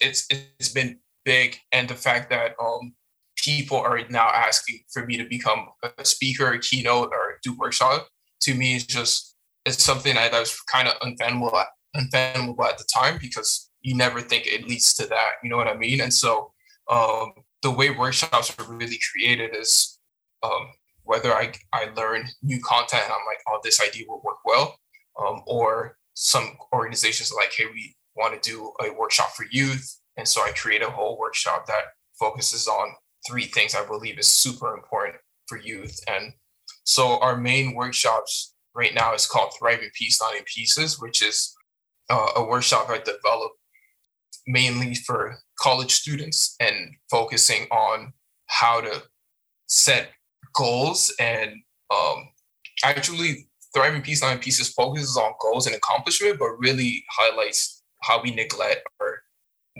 it's 0.00 0.26
it's 0.30 0.70
been 0.70 0.98
big, 1.24 1.58
and 1.72 1.88
the 1.88 1.94
fact 1.94 2.30
that 2.30 2.54
um, 2.60 2.94
people 3.36 3.78
are 3.78 4.00
now 4.10 4.28
asking 4.28 4.80
for 4.92 5.06
me 5.06 5.16
to 5.16 5.24
become 5.24 5.68
a 5.98 6.04
speaker, 6.04 6.52
a 6.52 6.58
keynote, 6.58 7.10
or 7.12 7.38
do 7.42 7.56
workshop 7.56 8.08
to 8.42 8.54
me 8.54 8.76
is 8.76 8.86
just 8.86 9.36
it's 9.64 9.82
something 9.82 10.14
that 10.14 10.32
was 10.32 10.58
kind 10.62 10.88
of 10.88 10.94
unfathomable 11.02 11.56
at, 11.56 11.66
unfathomable 11.94 12.64
at 12.64 12.78
the 12.78 12.84
time 12.92 13.18
because 13.20 13.67
you 13.88 13.94
never 13.96 14.20
think 14.20 14.46
it 14.46 14.68
leads 14.68 14.92
to 14.94 15.06
that. 15.06 15.32
You 15.42 15.48
know 15.50 15.56
what 15.56 15.74
I 15.74 15.76
mean? 15.76 16.00
And 16.02 16.12
so 16.12 16.52
um, 16.90 17.32
the 17.62 17.70
way 17.70 17.90
workshops 17.90 18.54
are 18.58 18.72
really 18.72 19.00
created 19.10 19.50
is 19.56 19.98
um, 20.42 20.64
whether 21.04 21.32
I 21.34 21.52
I 21.72 21.82
learn 21.96 22.28
new 22.42 22.60
content 22.60 23.04
and 23.04 23.12
I'm 23.12 23.26
like, 23.32 23.42
oh, 23.48 23.60
this 23.62 23.80
idea 23.80 24.04
will 24.08 24.22
work 24.22 24.40
well, 24.44 24.76
um, 25.20 25.42
or 25.46 25.96
some 26.14 26.46
organizations 26.72 27.32
are 27.32 27.40
like, 27.42 27.52
hey, 27.56 27.64
we 27.72 27.96
want 28.14 28.40
to 28.40 28.50
do 28.50 28.72
a 28.84 28.92
workshop 29.00 29.30
for 29.36 29.46
youth, 29.50 29.86
and 30.16 30.26
so 30.28 30.42
I 30.42 30.52
create 30.52 30.82
a 30.82 30.90
whole 30.90 31.18
workshop 31.18 31.66
that 31.66 31.84
focuses 32.18 32.68
on 32.68 32.94
three 33.26 33.44
things 33.44 33.74
I 33.74 33.86
believe 33.86 34.18
is 34.18 34.28
super 34.28 34.74
important 34.74 35.16
for 35.46 35.58
youth. 35.58 35.98
And 36.08 36.32
so 36.84 37.18
our 37.20 37.36
main 37.36 37.74
workshops 37.74 38.54
right 38.74 38.94
now 38.94 39.14
is 39.14 39.26
called 39.26 39.52
Thrive 39.58 39.82
in 39.82 39.90
Peace, 39.94 40.20
Not 40.20 40.36
in 40.36 40.44
Pieces, 40.44 41.00
which 41.00 41.22
is 41.22 41.54
uh, 42.10 42.30
a 42.36 42.44
workshop 42.44 42.88
I 42.88 42.98
developed 42.98 43.57
mainly 44.48 44.94
for 44.94 45.38
college 45.60 45.92
students 45.92 46.56
and 46.58 46.94
focusing 47.10 47.66
on 47.70 48.12
how 48.46 48.80
to 48.80 49.02
set 49.66 50.08
goals 50.54 51.14
and 51.20 51.52
um, 51.94 52.28
actually 52.82 53.48
Thrive 53.74 53.94
in 53.94 54.02
Peace, 54.02 54.22
Not 54.22 54.40
Pieces 54.40 54.70
focuses 54.70 55.16
on 55.18 55.34
goals 55.40 55.66
and 55.66 55.76
accomplishment, 55.76 56.38
but 56.38 56.58
really 56.58 57.04
highlights 57.10 57.82
how 58.02 58.22
we 58.22 58.30
neglect 58.30 58.80
our 59.00 59.20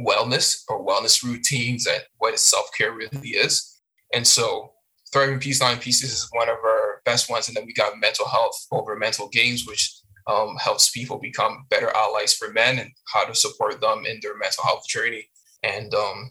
wellness 0.06 0.62
or 0.68 0.86
wellness 0.86 1.24
routines 1.24 1.86
and 1.86 2.02
what 2.18 2.38
self-care 2.38 2.92
really 2.92 3.30
is. 3.30 3.80
And 4.14 4.26
so 4.26 4.72
Thrive 5.12 5.30
in 5.30 5.38
Peace 5.38 5.60
Not 5.60 5.72
in 5.72 5.78
Pieces 5.78 6.12
is 6.12 6.28
one 6.32 6.50
of 6.50 6.58
our 6.62 7.00
best 7.06 7.30
ones. 7.30 7.48
And 7.48 7.56
then 7.56 7.64
we 7.64 7.72
got 7.72 7.98
mental 7.98 8.28
health 8.28 8.66
over 8.70 8.94
mental 8.94 9.28
games, 9.28 9.66
which 9.66 9.94
um, 10.28 10.56
helps 10.60 10.90
people 10.90 11.18
become 11.18 11.66
better 11.70 11.90
allies 11.96 12.34
for 12.34 12.52
men 12.52 12.78
and 12.78 12.90
how 13.12 13.24
to 13.24 13.34
support 13.34 13.80
them 13.80 14.04
in 14.06 14.20
their 14.22 14.36
mental 14.36 14.62
health 14.64 14.86
journey. 14.86 15.28
And 15.62 15.92
um, 15.94 16.30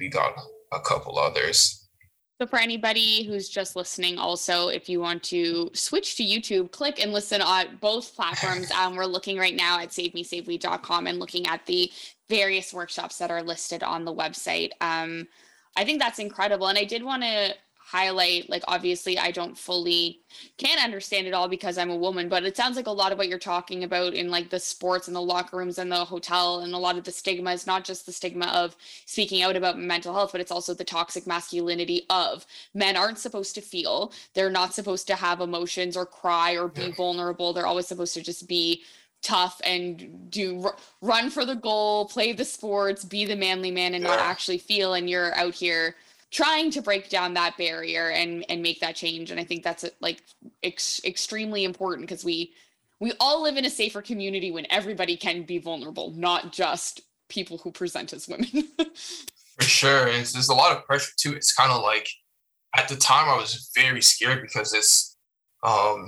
we 0.00 0.08
got 0.08 0.32
a 0.72 0.80
couple 0.80 1.18
others. 1.18 1.88
So 2.40 2.46
for 2.46 2.58
anybody 2.58 3.24
who's 3.24 3.48
just 3.48 3.74
listening, 3.74 4.16
also, 4.16 4.68
if 4.68 4.88
you 4.88 5.00
want 5.00 5.24
to 5.24 5.70
switch 5.74 6.16
to 6.16 6.22
YouTube, 6.22 6.70
click 6.70 7.02
and 7.02 7.12
listen 7.12 7.42
on 7.42 7.78
both 7.80 8.14
platforms. 8.14 8.70
Um, 8.78 8.94
we're 8.94 9.06
looking 9.06 9.38
right 9.38 9.56
now 9.56 9.80
at 9.80 9.88
savemesavewe.com 9.88 11.08
and 11.08 11.18
looking 11.18 11.48
at 11.48 11.66
the 11.66 11.90
various 12.28 12.72
workshops 12.72 13.18
that 13.18 13.32
are 13.32 13.42
listed 13.42 13.82
on 13.82 14.04
the 14.04 14.14
website. 14.14 14.70
Um, 14.80 15.26
I 15.76 15.84
think 15.84 16.00
that's 16.00 16.20
incredible. 16.20 16.68
And 16.68 16.78
I 16.78 16.84
did 16.84 17.02
want 17.02 17.24
to 17.24 17.54
highlight 17.90 18.50
like 18.50 18.62
obviously 18.68 19.18
i 19.18 19.30
don't 19.30 19.56
fully 19.56 20.20
can't 20.58 20.84
understand 20.84 21.26
it 21.26 21.32
all 21.32 21.48
because 21.48 21.78
i'm 21.78 21.88
a 21.88 21.96
woman 21.96 22.28
but 22.28 22.44
it 22.44 22.54
sounds 22.54 22.76
like 22.76 22.86
a 22.86 22.90
lot 22.90 23.12
of 23.12 23.16
what 23.16 23.28
you're 23.28 23.38
talking 23.38 23.82
about 23.82 24.12
in 24.12 24.30
like 24.30 24.50
the 24.50 24.60
sports 24.60 25.06
and 25.06 25.16
the 25.16 25.20
locker 25.22 25.56
rooms 25.56 25.78
and 25.78 25.90
the 25.90 26.04
hotel 26.04 26.60
and 26.60 26.74
a 26.74 26.78
lot 26.78 26.98
of 26.98 27.04
the 27.04 27.10
stigma 27.10 27.50
is 27.50 27.66
not 27.66 27.84
just 27.84 28.04
the 28.04 28.12
stigma 28.12 28.44
of 28.48 28.76
speaking 29.06 29.40
out 29.42 29.56
about 29.56 29.78
mental 29.78 30.12
health 30.12 30.32
but 30.32 30.40
it's 30.40 30.52
also 30.52 30.74
the 30.74 30.84
toxic 30.84 31.26
masculinity 31.26 32.04
of 32.10 32.44
men 32.74 32.94
aren't 32.94 33.18
supposed 33.18 33.54
to 33.54 33.62
feel 33.62 34.12
they're 34.34 34.50
not 34.50 34.74
supposed 34.74 35.06
to 35.06 35.14
have 35.14 35.40
emotions 35.40 35.96
or 35.96 36.04
cry 36.04 36.52
or 36.58 36.68
be 36.68 36.82
Yeah. 36.82 36.94
vulnerable 36.94 37.54
they're 37.54 37.66
always 37.66 37.86
supposed 37.88 38.12
to 38.14 38.22
just 38.22 38.46
be 38.46 38.82
tough 39.22 39.62
and 39.64 40.30
do 40.30 40.62
r- 40.62 40.76
run 41.00 41.30
for 41.30 41.46
the 41.46 41.56
goal 41.56 42.04
play 42.06 42.34
the 42.34 42.44
sports 42.44 43.02
be 43.02 43.24
the 43.24 43.34
manly 43.34 43.70
man 43.70 43.94
and 43.94 44.04
not 44.04 44.18
actually 44.20 44.58
feel 44.58 44.92
and 44.92 45.08
you're 45.08 45.34
out 45.36 45.54
here 45.54 45.96
trying 46.30 46.70
to 46.70 46.82
break 46.82 47.08
down 47.08 47.34
that 47.34 47.56
barrier 47.56 48.10
and 48.10 48.44
and 48.48 48.62
make 48.62 48.80
that 48.80 48.94
change 48.94 49.30
and 49.30 49.40
i 49.40 49.44
think 49.44 49.62
that's 49.62 49.84
like 50.00 50.22
ex- 50.62 51.00
extremely 51.04 51.64
important 51.64 52.06
because 52.06 52.24
we 52.24 52.52
we 53.00 53.12
all 53.20 53.42
live 53.42 53.56
in 53.56 53.64
a 53.64 53.70
safer 53.70 54.02
community 54.02 54.50
when 54.50 54.66
everybody 54.70 55.16
can 55.16 55.42
be 55.42 55.58
vulnerable 55.58 56.10
not 56.12 56.52
just 56.52 57.00
people 57.28 57.58
who 57.58 57.70
present 57.70 58.12
as 58.12 58.28
women 58.28 58.46
For 59.58 59.64
sure. 59.64 60.06
It's, 60.06 60.32
there's 60.32 60.48
a 60.48 60.54
lot 60.54 60.76
of 60.76 60.84
pressure 60.84 61.12
too. 61.16 61.32
It's 61.32 61.52
kind 61.52 61.72
of 61.72 61.82
like 61.82 62.08
at 62.76 62.88
the 62.88 62.96
time 62.96 63.28
I 63.28 63.36
was 63.36 63.70
very 63.74 64.02
scared 64.02 64.40
because 64.40 64.72
it's 64.72 65.16
um 65.64 66.06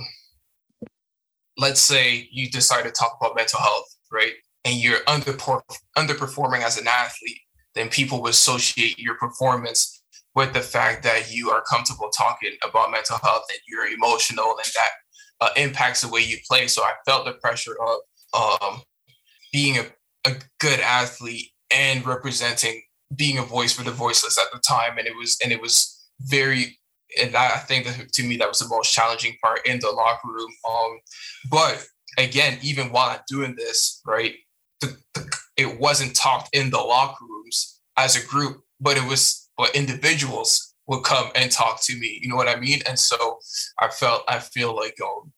let's 1.59 1.81
say 1.81 2.29
you 2.31 2.49
decide 2.49 2.85
to 2.85 2.91
talk 2.91 3.19
about 3.21 3.37
mental 3.37 3.59
health, 3.59 3.97
right? 4.13 4.33
And 4.65 4.77
you're 4.77 5.01
underper- 5.01 5.63
underperforming 5.99 6.63
as 6.63 6.79
an 6.79 6.87
athlete, 6.87 7.41
then 7.75 7.89
people 7.89 8.23
will 8.23 8.29
associate 8.29 8.99
your 8.99 9.17
performance 9.17 10.00
with 10.35 10.53
the 10.53 10.61
fact 10.61 11.03
that 11.03 11.33
you 11.33 11.51
are 11.51 11.63
comfortable 11.63 12.11
talking 12.17 12.53
about 12.63 12.91
mental 12.91 13.19
health 13.19 13.45
and 13.51 13.59
you're 13.69 13.87
emotional 13.87 14.55
and 14.57 14.73
that 14.75 14.91
uh, 15.41 15.51
impacts 15.57 16.03
the 16.03 16.09
way 16.09 16.21
you 16.21 16.39
play. 16.49 16.67
So 16.67 16.83
I 16.83 16.93
felt 17.05 17.25
the 17.25 17.33
pressure 17.33 17.75
of 17.81 18.71
um, 18.73 18.83
being 19.53 19.79
a, 19.79 19.87
a 20.29 20.35
good 20.61 20.81
athlete 20.81 21.51
and 21.71 22.07
representing 22.07 22.83
being 23.17 23.39
a 23.39 23.43
voice 23.43 23.73
for 23.73 23.83
the 23.83 23.91
voiceless 23.91 24.39
at 24.39 24.53
the 24.53 24.61
time 24.61 24.99
and 24.99 25.07
it 25.07 25.17
was 25.17 25.37
and 25.43 25.53
it 25.53 25.61
was 25.61 26.09
very 26.21 26.79
and 27.21 27.35
I 27.35 27.57
think 27.57 27.87
that 27.87 28.13
to 28.13 28.23
me 28.23 28.37
that 28.37 28.49
was 28.49 28.61
the 28.61 28.69
most 28.69 28.95
challenging 28.95 29.37
part 29.43 29.67
in 29.67 29.81
the 29.81 29.91
locker 29.91 30.29
room 30.29 30.51
um 30.69 31.01
but 31.51 31.85
again 32.19 32.59
even 32.63 32.93
while 32.93 33.11
I'm 33.11 33.21
doing 33.29 33.57
this 33.57 34.01
right 34.07 34.35
the, 34.81 34.97
the, 35.15 35.39
it 35.57 35.81
wasn't 35.81 36.15
talked 36.15 36.55
in 36.55 36.71
the 36.71 36.79
locker 36.79 37.25
rooms 37.25 37.81
as 37.97 38.17
a 38.17 38.27
group 38.27 38.63
but 38.81 38.97
it 38.97 39.09
was 39.09 39.49
but 39.61 39.77
individuals 39.77 40.75
would 40.87 41.03
come 41.03 41.31
and 41.35 41.53
talk 41.53 41.83
to 41.83 41.95
me. 41.99 42.19
You 42.23 42.31
know 42.31 42.37
what 42.37 42.49
I 42.49 42.59
mean? 42.59 42.81
And 42.89 42.99
so 42.99 43.39
I 43.79 43.89
felt 43.89 44.25
I 44.27 44.39
feel 44.39 44.75
like 44.75 44.99
um 45.03 45.33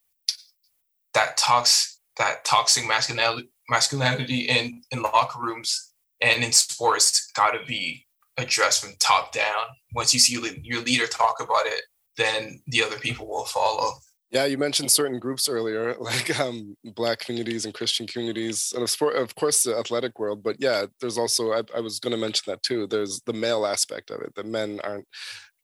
that 1.12 1.36
talks 1.36 1.98
that 2.18 2.44
toxic 2.44 2.86
masculinity 2.86 3.48
masculinity 3.68 4.42
in 4.42 4.82
in 4.92 5.02
locker 5.02 5.40
rooms 5.40 5.92
and 6.20 6.44
in 6.44 6.52
sports 6.52 7.32
got 7.32 7.50
to 7.50 7.66
be 7.66 8.06
addressed 8.36 8.84
from 8.84 8.94
top 9.00 9.32
down. 9.32 9.64
Once 9.92 10.14
you 10.14 10.20
see 10.20 10.38
your 10.62 10.82
leader 10.82 11.08
talk 11.08 11.40
about 11.40 11.66
it, 11.66 11.82
then 12.16 12.62
the 12.68 12.84
other 12.84 12.98
people 13.00 13.26
will 13.26 13.44
follow. 13.44 13.94
Yeah, 14.32 14.46
you 14.46 14.56
mentioned 14.56 14.90
certain 14.90 15.18
groups 15.18 15.48
earlier, 15.48 15.94
like 16.00 16.38
um, 16.40 16.76
Black 16.84 17.20
communities 17.20 17.64
and 17.64 17.74
Christian 17.74 18.06
communities, 18.06 18.72
and 18.74 18.82
of, 18.82 18.90
sport, 18.90 19.16
of 19.16 19.34
course 19.34 19.62
the 19.62 19.76
athletic 19.76 20.18
world. 20.18 20.42
But 20.42 20.56
yeah, 20.58 20.86
there's 21.00 21.18
also 21.18 21.52
I, 21.52 21.62
I 21.76 21.80
was 21.80 22.00
going 22.00 22.12
to 22.12 22.16
mention 22.16 22.44
that 22.50 22.62
too. 22.62 22.86
There's 22.86 23.20
the 23.26 23.32
male 23.34 23.66
aspect 23.66 24.10
of 24.10 24.20
it. 24.22 24.34
that 24.34 24.46
men 24.46 24.80
aren't 24.84 25.06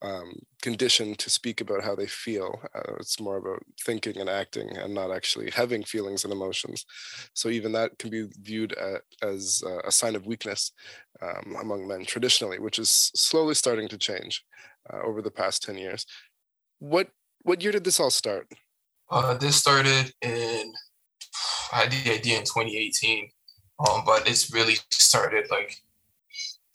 um, 0.03 0.35
conditioned 0.63 1.19
to 1.21 1.31
speak 1.31 1.61
about 1.61 1.85
how 1.85 1.95
they 1.95 2.07
feel. 2.07 2.61
Uh, 2.75 2.95
it's 3.01 3.21
more 3.21 3.39
about 3.39 3.63
thinking 3.85 4.19
and 4.19 4.31
acting, 4.31 4.77
and 4.77 4.95
not 4.95 5.13
actually 5.13 5.51
having 5.51 5.83
feelings 5.85 6.25
and 6.25 6.33
emotions. 6.33 6.85
So 7.35 7.49
even 7.51 7.73
that 7.73 7.99
can 7.99 8.11
be 8.11 8.29
viewed 8.43 8.75
at, 8.75 9.03
as 9.23 9.63
a 9.85 9.93
sign 9.93 10.17
of 10.17 10.27
weakness 10.27 10.73
um, 11.23 11.57
among 11.61 11.89
men 11.89 12.05
traditionally, 12.05 12.59
which 12.59 12.79
is 12.79 12.91
slowly 13.15 13.55
starting 13.55 13.89
to 13.89 13.99
change 13.99 14.45
uh, 14.93 15.01
over 15.05 15.23
the 15.23 15.31
past 15.31 15.63
ten 15.63 15.77
years. 15.79 16.07
What 16.81 17.09
what 17.49 17.63
year 17.63 17.73
did 17.73 17.85
this 17.85 17.99
all 17.99 18.11
start? 18.11 18.47
Uh, 19.11 19.35
this 19.35 19.57
started 19.57 20.13
in 20.21 20.73
I 21.73 21.77
had 21.81 21.93
the 21.93 22.13
idea 22.13 22.39
in 22.39 22.45
2018, 22.45 23.31
um, 23.81 24.03
but 24.05 24.29
it's 24.29 24.53
really 24.53 24.77
started 24.91 25.47
like 25.51 25.77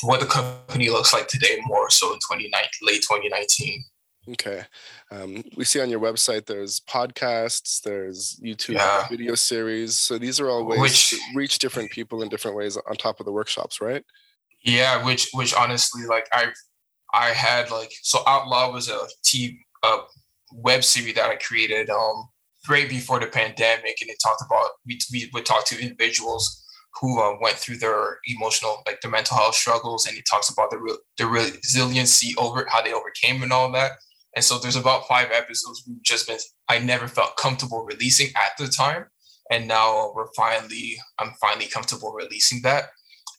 what 0.01 0.19
the 0.19 0.25
company 0.25 0.89
looks 0.89 1.13
like 1.13 1.27
today 1.27 1.59
more 1.65 1.89
so 1.89 2.07
in 2.07 2.19
2019, 2.19 2.69
late 2.81 3.01
2019. 3.01 3.83
Okay. 4.31 4.63
Um, 5.11 5.43
we 5.57 5.65
see 5.65 5.81
on 5.81 5.89
your 5.89 5.99
website 5.99 6.45
there's 6.45 6.79
podcasts, 6.79 7.81
there's 7.81 8.39
YouTube 8.43 8.75
yeah. 8.75 9.07
video 9.09 9.35
series. 9.35 9.97
So 9.97 10.17
these 10.17 10.39
are 10.39 10.49
all 10.49 10.65
ways 10.65 10.79
which, 10.79 11.09
to 11.11 11.17
reach 11.35 11.59
different 11.59 11.91
people 11.91 12.21
in 12.23 12.29
different 12.29 12.57
ways 12.57 12.77
on 12.77 12.95
top 12.95 13.19
of 13.19 13.25
the 13.25 13.31
workshops, 13.31 13.79
right? 13.81 14.03
Yeah, 14.63 15.03
which 15.05 15.29
which 15.33 15.53
honestly, 15.53 16.05
like 16.05 16.27
I 16.31 16.53
I 17.13 17.29
had 17.29 17.69
like 17.69 17.91
so 18.01 18.23
Out 18.25 18.47
Loud 18.47 18.73
was 18.73 18.89
a 18.89 19.07
T 19.23 19.59
a 19.83 19.97
web 20.53 20.83
series 20.83 21.15
that 21.15 21.29
I 21.29 21.35
created 21.35 21.89
um 21.89 22.29
right 22.69 22.89
before 22.89 23.19
the 23.19 23.27
pandemic, 23.27 23.97
and 24.01 24.09
it 24.09 24.17
talked 24.23 24.43
about 24.45 24.69
we 24.85 24.99
we 25.11 25.29
would 25.33 25.45
talk 25.45 25.65
to 25.67 25.81
individuals 25.81 26.59
who 27.01 27.19
uh, 27.19 27.35
went 27.41 27.55
through 27.55 27.77
their 27.77 28.19
emotional 28.27 28.83
like 28.85 29.01
their 29.01 29.11
mental 29.11 29.37
health 29.37 29.55
struggles, 29.55 30.05
and 30.05 30.17
it 30.17 30.25
talks 30.29 30.49
about 30.49 30.71
the 30.71 30.77
re- 30.77 30.97
the 31.17 31.25
resiliency 31.25 32.35
over 32.37 32.65
how 32.69 32.81
they 32.81 32.93
overcame 32.93 33.43
and 33.43 33.51
all 33.51 33.71
that. 33.71 33.93
And 34.35 34.43
so 34.43 34.57
there's 34.57 34.75
about 34.75 35.07
five 35.07 35.29
episodes 35.31 35.83
we've 35.87 36.03
just 36.03 36.27
been 36.27 36.39
I 36.69 36.79
never 36.79 37.07
felt 37.07 37.37
comfortable 37.37 37.83
releasing 37.83 38.27
at 38.35 38.57
the 38.57 38.67
time, 38.67 39.05
and 39.51 39.67
now 39.67 40.11
we're 40.15 40.31
finally 40.35 40.97
I'm 41.19 41.33
finally 41.41 41.67
comfortable 41.67 42.11
releasing 42.11 42.61
that. 42.63 42.85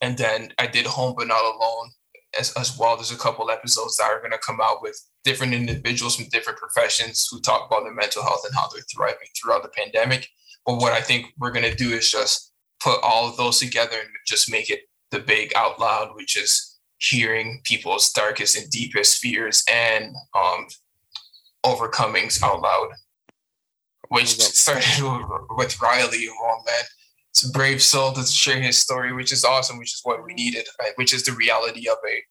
And 0.02 0.18
then 0.18 0.52
I 0.58 0.66
did 0.66 0.86
Home 0.86 1.14
But 1.16 1.28
Not 1.28 1.44
Alone 1.44 1.90
as, 2.38 2.52
as 2.54 2.76
well. 2.78 2.96
There's 2.96 3.12
a 3.12 3.16
couple 3.16 3.50
episodes 3.50 3.96
that 3.96 4.10
are 4.10 4.20
going 4.20 4.32
to 4.32 4.38
come 4.38 4.60
out 4.62 4.82
with 4.82 5.00
different 5.24 5.54
individuals 5.54 6.16
from 6.16 6.28
different 6.30 6.58
professions 6.58 7.28
who 7.30 7.40
talk 7.40 7.66
about 7.66 7.84
their 7.84 7.94
mental 7.94 8.22
health 8.22 8.42
and 8.44 8.54
how 8.54 8.68
they're 8.68 8.82
thriving 8.94 9.28
throughout 9.36 9.62
the 9.62 9.68
pandemic. 9.70 10.28
But 10.66 10.76
what 10.76 10.92
I 10.92 11.00
think 11.00 11.26
we're 11.38 11.52
going 11.52 11.70
to 11.70 11.74
do 11.74 11.90
is 11.90 12.10
just 12.10 12.52
put 12.82 13.00
all 13.02 13.28
of 13.28 13.36
those 13.36 13.58
together 13.58 13.96
and 13.98 14.08
just 14.26 14.50
make 14.50 14.70
it 14.70 14.80
the 15.10 15.20
big 15.20 15.52
out 15.56 15.78
loud, 15.78 16.14
which 16.14 16.36
is 16.36 16.78
hearing 16.98 17.60
people's 17.64 18.12
darkest 18.12 18.56
and 18.56 18.70
deepest 18.70 19.18
fears 19.18 19.64
and 19.70 20.14
um, 20.34 20.66
overcomings 21.64 22.42
out 22.42 22.60
loud, 22.60 22.88
which 24.08 24.28
started 24.28 24.84
with 25.56 25.80
Riley. 25.80 26.28
Oh 26.30 26.62
man, 26.66 26.84
it's 27.34 27.48
a 27.48 27.50
brave 27.50 27.82
soul 27.82 28.12
to 28.12 28.24
share 28.24 28.60
his 28.60 28.78
story, 28.78 29.12
which 29.12 29.32
is 29.32 29.44
awesome, 29.44 29.76
which 29.76 29.92
is 29.92 30.00
what 30.04 30.24
we 30.24 30.34
needed, 30.34 30.68
right? 30.80 30.92
which 30.94 31.12
is 31.12 31.24
the 31.24 31.32
reality 31.32 31.88
of 31.88 31.96
a 32.08 32.22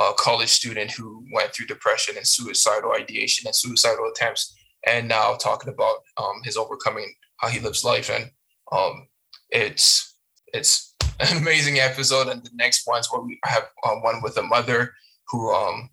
a 0.00 0.12
college 0.14 0.48
student 0.48 0.90
who 0.90 1.22
went 1.34 1.52
through 1.52 1.66
depression 1.66 2.16
and 2.16 2.26
suicidal 2.26 2.92
ideation 2.92 3.46
and 3.46 3.54
suicidal 3.54 4.10
attempts, 4.10 4.54
and 4.86 5.06
now 5.06 5.34
talking 5.34 5.72
about 5.72 5.96
um, 6.16 6.40
his 6.44 6.56
overcoming 6.56 7.12
how 7.38 7.48
he 7.48 7.60
lives 7.60 7.84
life. 7.84 8.08
And 8.08 8.30
um, 8.70 9.08
it's 9.50 10.16
it's 10.54 10.94
an 11.20 11.36
amazing 11.36 11.78
episode. 11.78 12.28
And 12.28 12.42
the 12.42 12.50
next 12.54 12.86
one's 12.86 13.08
where 13.12 13.20
we 13.20 13.38
have 13.44 13.64
uh, 13.84 13.96
one 13.96 14.22
with 14.22 14.36
a 14.38 14.42
mother 14.42 14.94
who 15.28 15.52
um, 15.52 15.90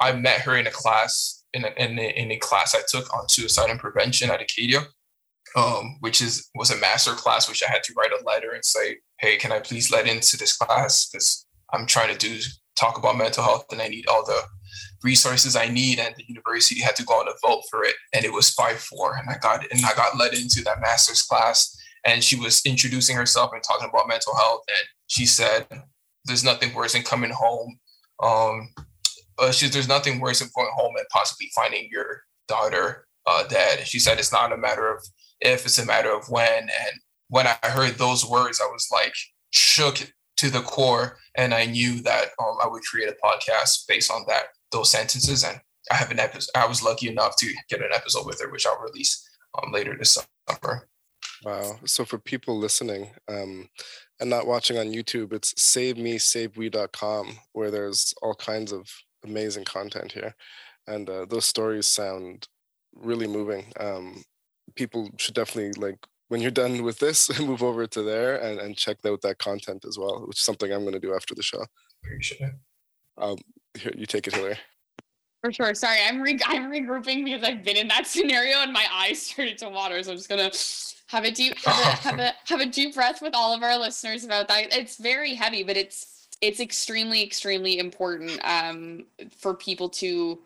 I 0.00 0.12
met 0.12 0.40
her 0.40 0.56
in 0.56 0.66
a 0.66 0.72
class 0.72 1.44
in 1.52 1.64
a, 1.64 1.68
in 1.76 1.98
a, 1.98 2.20
in 2.20 2.30
a 2.32 2.36
class 2.36 2.74
I 2.74 2.80
took 2.88 3.14
on 3.14 3.28
suicide 3.28 3.70
and 3.70 3.78
prevention 3.78 4.30
at 4.30 4.40
Acadia. 4.40 4.86
Um, 5.56 5.96
which 5.98 6.20
is 6.20 6.48
was 6.54 6.70
a 6.70 6.76
master 6.76 7.12
class, 7.14 7.48
which 7.48 7.62
I 7.66 7.72
had 7.72 7.82
to 7.84 7.94
write 7.96 8.12
a 8.12 8.24
letter 8.24 8.52
and 8.52 8.64
say, 8.64 8.98
"Hey, 9.18 9.36
can 9.36 9.50
I 9.50 9.58
please 9.58 9.90
let 9.90 10.06
into 10.06 10.36
this 10.36 10.56
class? 10.56 11.08
Because 11.08 11.44
I'm 11.72 11.86
trying 11.86 12.16
to 12.16 12.18
do 12.18 12.38
talk 12.80 12.96
about 12.96 13.18
mental 13.18 13.44
health 13.44 13.66
and 13.70 13.82
I 13.82 13.88
need 13.88 14.06
all 14.08 14.24
the 14.24 14.40
resources 15.02 15.56
I 15.56 15.68
need. 15.68 15.98
And 15.98 16.14
the 16.16 16.24
university 16.26 16.80
had 16.80 16.96
to 16.96 17.04
go 17.04 17.14
on 17.14 17.28
a 17.28 17.46
vote 17.46 17.62
for 17.70 17.84
it. 17.84 17.94
And 18.14 18.24
it 18.24 18.32
was 18.32 18.54
5-4. 18.54 19.20
And 19.20 19.28
I 19.28 19.36
got 19.38 19.64
and 19.70 19.84
I 19.84 19.94
got 19.94 20.16
let 20.18 20.34
into 20.34 20.62
that 20.64 20.80
master's 20.80 21.22
class. 21.22 21.76
And 22.04 22.24
she 22.24 22.36
was 22.36 22.62
introducing 22.64 23.16
herself 23.16 23.50
and 23.52 23.62
talking 23.62 23.88
about 23.88 24.08
mental 24.08 24.34
health. 24.34 24.62
And 24.68 24.88
she 25.06 25.26
said, 25.26 25.66
There's 26.24 26.44
nothing 26.44 26.74
worse 26.74 26.94
than 26.94 27.02
coming 27.02 27.30
home. 27.30 27.78
Um, 28.22 28.70
uh, 29.38 29.52
she, 29.52 29.68
there's 29.68 29.88
nothing 29.88 30.20
worse 30.20 30.40
than 30.40 30.50
going 30.54 30.70
home 30.74 30.94
and 30.96 31.06
possibly 31.10 31.50
finding 31.54 31.88
your 31.90 32.22
daughter 32.48 33.06
uh, 33.26 33.46
dead. 33.46 33.86
She 33.86 33.98
said 33.98 34.18
it's 34.18 34.32
not 34.32 34.52
a 34.52 34.56
matter 34.56 34.90
of 34.90 35.06
if, 35.40 35.64
it's 35.64 35.78
a 35.78 35.86
matter 35.86 36.12
of 36.12 36.28
when. 36.28 36.62
And 36.62 37.00
when 37.28 37.46
I 37.46 37.56
heard 37.62 37.94
those 37.94 38.26
words, 38.26 38.60
I 38.60 38.66
was 38.66 38.88
like 38.92 39.14
shook 39.50 40.12
to 40.36 40.50
the 40.50 40.62
core, 40.62 41.18
and 41.36 41.52
I 41.52 41.66
knew 41.66 42.00
that 42.02 42.28
um, 42.42 42.56
I 42.62 42.66
would 42.66 42.82
create 42.82 43.08
a 43.08 43.26
podcast 43.26 43.86
based 43.86 44.10
on 44.10 44.24
that 44.28 44.44
those 44.72 44.90
sentences. 44.90 45.44
And 45.44 45.60
I 45.90 45.94
have 45.94 46.10
an 46.10 46.20
episode. 46.20 46.50
I 46.56 46.66
was 46.66 46.82
lucky 46.82 47.08
enough 47.08 47.36
to 47.36 47.52
get 47.68 47.80
an 47.80 47.90
episode 47.92 48.26
with 48.26 48.40
her, 48.40 48.50
which 48.50 48.66
I'll 48.66 48.80
release 48.80 49.28
um, 49.54 49.72
later 49.72 49.96
this 49.96 50.18
summer. 50.48 50.88
Wow! 51.44 51.78
So 51.86 52.04
for 52.04 52.18
people 52.18 52.58
listening 52.58 53.10
um, 53.28 53.68
and 54.20 54.30
not 54.30 54.46
watching 54.46 54.78
on 54.78 54.92
YouTube, 54.92 55.32
it's 55.32 55.54
save 55.60 55.96
me 55.96 56.18
save 56.18 56.52
savemesavewe.com 56.52 57.38
where 57.52 57.70
there's 57.70 58.14
all 58.22 58.34
kinds 58.34 58.72
of 58.72 58.90
amazing 59.24 59.64
content 59.64 60.12
here, 60.12 60.34
and 60.86 61.08
uh, 61.08 61.26
those 61.26 61.46
stories 61.46 61.86
sound 61.86 62.48
really 62.94 63.26
moving. 63.26 63.72
Um, 63.78 64.22
people 64.74 65.10
should 65.16 65.34
definitely 65.34 65.72
like 65.80 65.98
when 66.28 66.40
you're 66.40 66.50
done 66.52 66.84
with 66.84 66.98
this, 67.00 67.40
move 67.40 67.62
over 67.62 67.86
to 67.88 68.02
there 68.02 68.36
and, 68.36 68.60
and 68.60 68.76
check 68.76 68.98
out 69.04 69.20
that 69.22 69.38
content 69.38 69.84
as 69.84 69.98
well, 69.98 70.24
which 70.26 70.38
is 70.38 70.44
something 70.44 70.72
I'm 70.72 70.82
going 70.82 70.94
to 70.94 71.00
do 71.00 71.12
after 71.12 71.34
the 71.34 71.42
show. 71.42 71.64
Appreciate 72.04 72.40
it. 72.40 72.54
Um, 73.18 73.36
here, 73.74 73.92
you 73.96 74.06
take 74.06 74.28
it, 74.28 74.34
Hillary. 74.34 74.56
For 75.42 75.52
sure. 75.52 75.74
Sorry, 75.74 75.98
I'm 76.06 76.20
re- 76.20 76.38
I'm 76.46 76.70
regrouping 76.70 77.24
because 77.24 77.42
I've 77.42 77.64
been 77.64 77.76
in 77.76 77.88
that 77.88 78.06
scenario 78.06 78.58
and 78.58 78.72
my 78.72 78.86
eyes 78.92 79.22
started 79.26 79.58
to 79.58 79.68
water. 79.68 80.02
So 80.02 80.12
I'm 80.12 80.16
just 80.16 80.28
gonna 80.28 80.52
have 81.06 81.24
a 81.24 81.30
deep 81.30 81.58
have 81.64 81.78
a, 81.78 82.08
have 82.08 82.18
a 82.18 82.34
have 82.44 82.60
a 82.60 82.66
deep 82.66 82.94
breath 82.94 83.22
with 83.22 83.34
all 83.34 83.54
of 83.54 83.62
our 83.62 83.76
listeners 83.76 84.24
about 84.24 84.48
that. 84.48 84.72
It's 84.72 84.98
very 84.98 85.34
heavy, 85.34 85.62
but 85.62 85.76
it's 85.76 86.28
it's 86.40 86.60
extremely 86.60 87.22
extremely 87.22 87.78
important 87.78 88.38
um, 88.44 89.06
for 89.36 89.54
people 89.54 89.88
to 89.88 90.38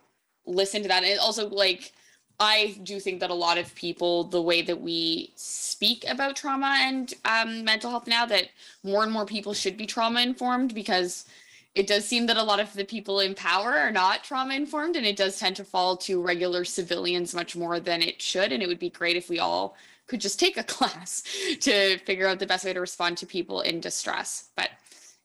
listen 0.47 0.83
to 0.83 0.89
that. 0.89 1.03
And 1.03 1.19
also 1.19 1.49
like 1.49 1.93
I 2.41 2.77
do 2.83 2.99
think 2.99 3.21
that 3.21 3.31
a 3.31 3.35
lot 3.35 3.59
of 3.59 3.75
people, 3.75 4.25
the 4.25 4.43
way 4.43 4.63
that 4.63 4.81
we 4.81 5.33
speak 5.37 6.05
about 6.09 6.37
trauma 6.37 6.79
and 6.81 7.15
um, 7.25 7.65
mental 7.65 7.91
health 7.91 8.07
now, 8.07 8.27
that 8.27 8.49
more 8.83 9.05
and 9.05 9.13
more 9.13 9.25
people 9.25 9.55
should 9.55 9.77
be 9.77 9.87
trauma 9.87 10.21
informed 10.21 10.75
because 10.75 11.27
it 11.75 11.87
does 11.87 12.05
seem 12.05 12.27
that 12.27 12.37
a 12.37 12.43
lot 12.43 12.61
of 12.61 12.73
the 12.75 12.85
people 12.85 13.21
in 13.21 13.35
power 13.35 13.73
are 13.73 13.91
not 13.91 14.25
trauma 14.25 14.55
informed 14.55 14.97
and 14.97 15.07
it 15.07 15.17
does 15.17 15.39
tend 15.39 15.57
to 15.57 15.65
fall 15.65 15.97
to 15.97 16.23
regular 16.23 16.65
civilians 16.65 17.35
much 17.35 17.57
more 17.57 17.81
than 17.81 18.03
it 18.03 18.21
should. 18.21 18.53
And 18.53 18.63
it 18.63 18.69
would 18.69 18.79
be 18.79 18.91
great 18.91 19.17
if 19.17 19.29
we 19.29 19.39
all 19.39 19.77
could 20.07 20.21
just 20.21 20.39
take 20.39 20.57
a 20.57 20.63
class 20.75 21.23
to 21.61 21.99
figure 21.99 22.27
out 22.27 22.39
the 22.39 22.47
best 22.47 22.65
way 22.65 22.73
to 22.73 22.81
respond 22.81 23.17
to 23.19 23.27
people 23.27 23.61
in 23.61 23.81
distress. 23.81 24.51
But 24.57 24.71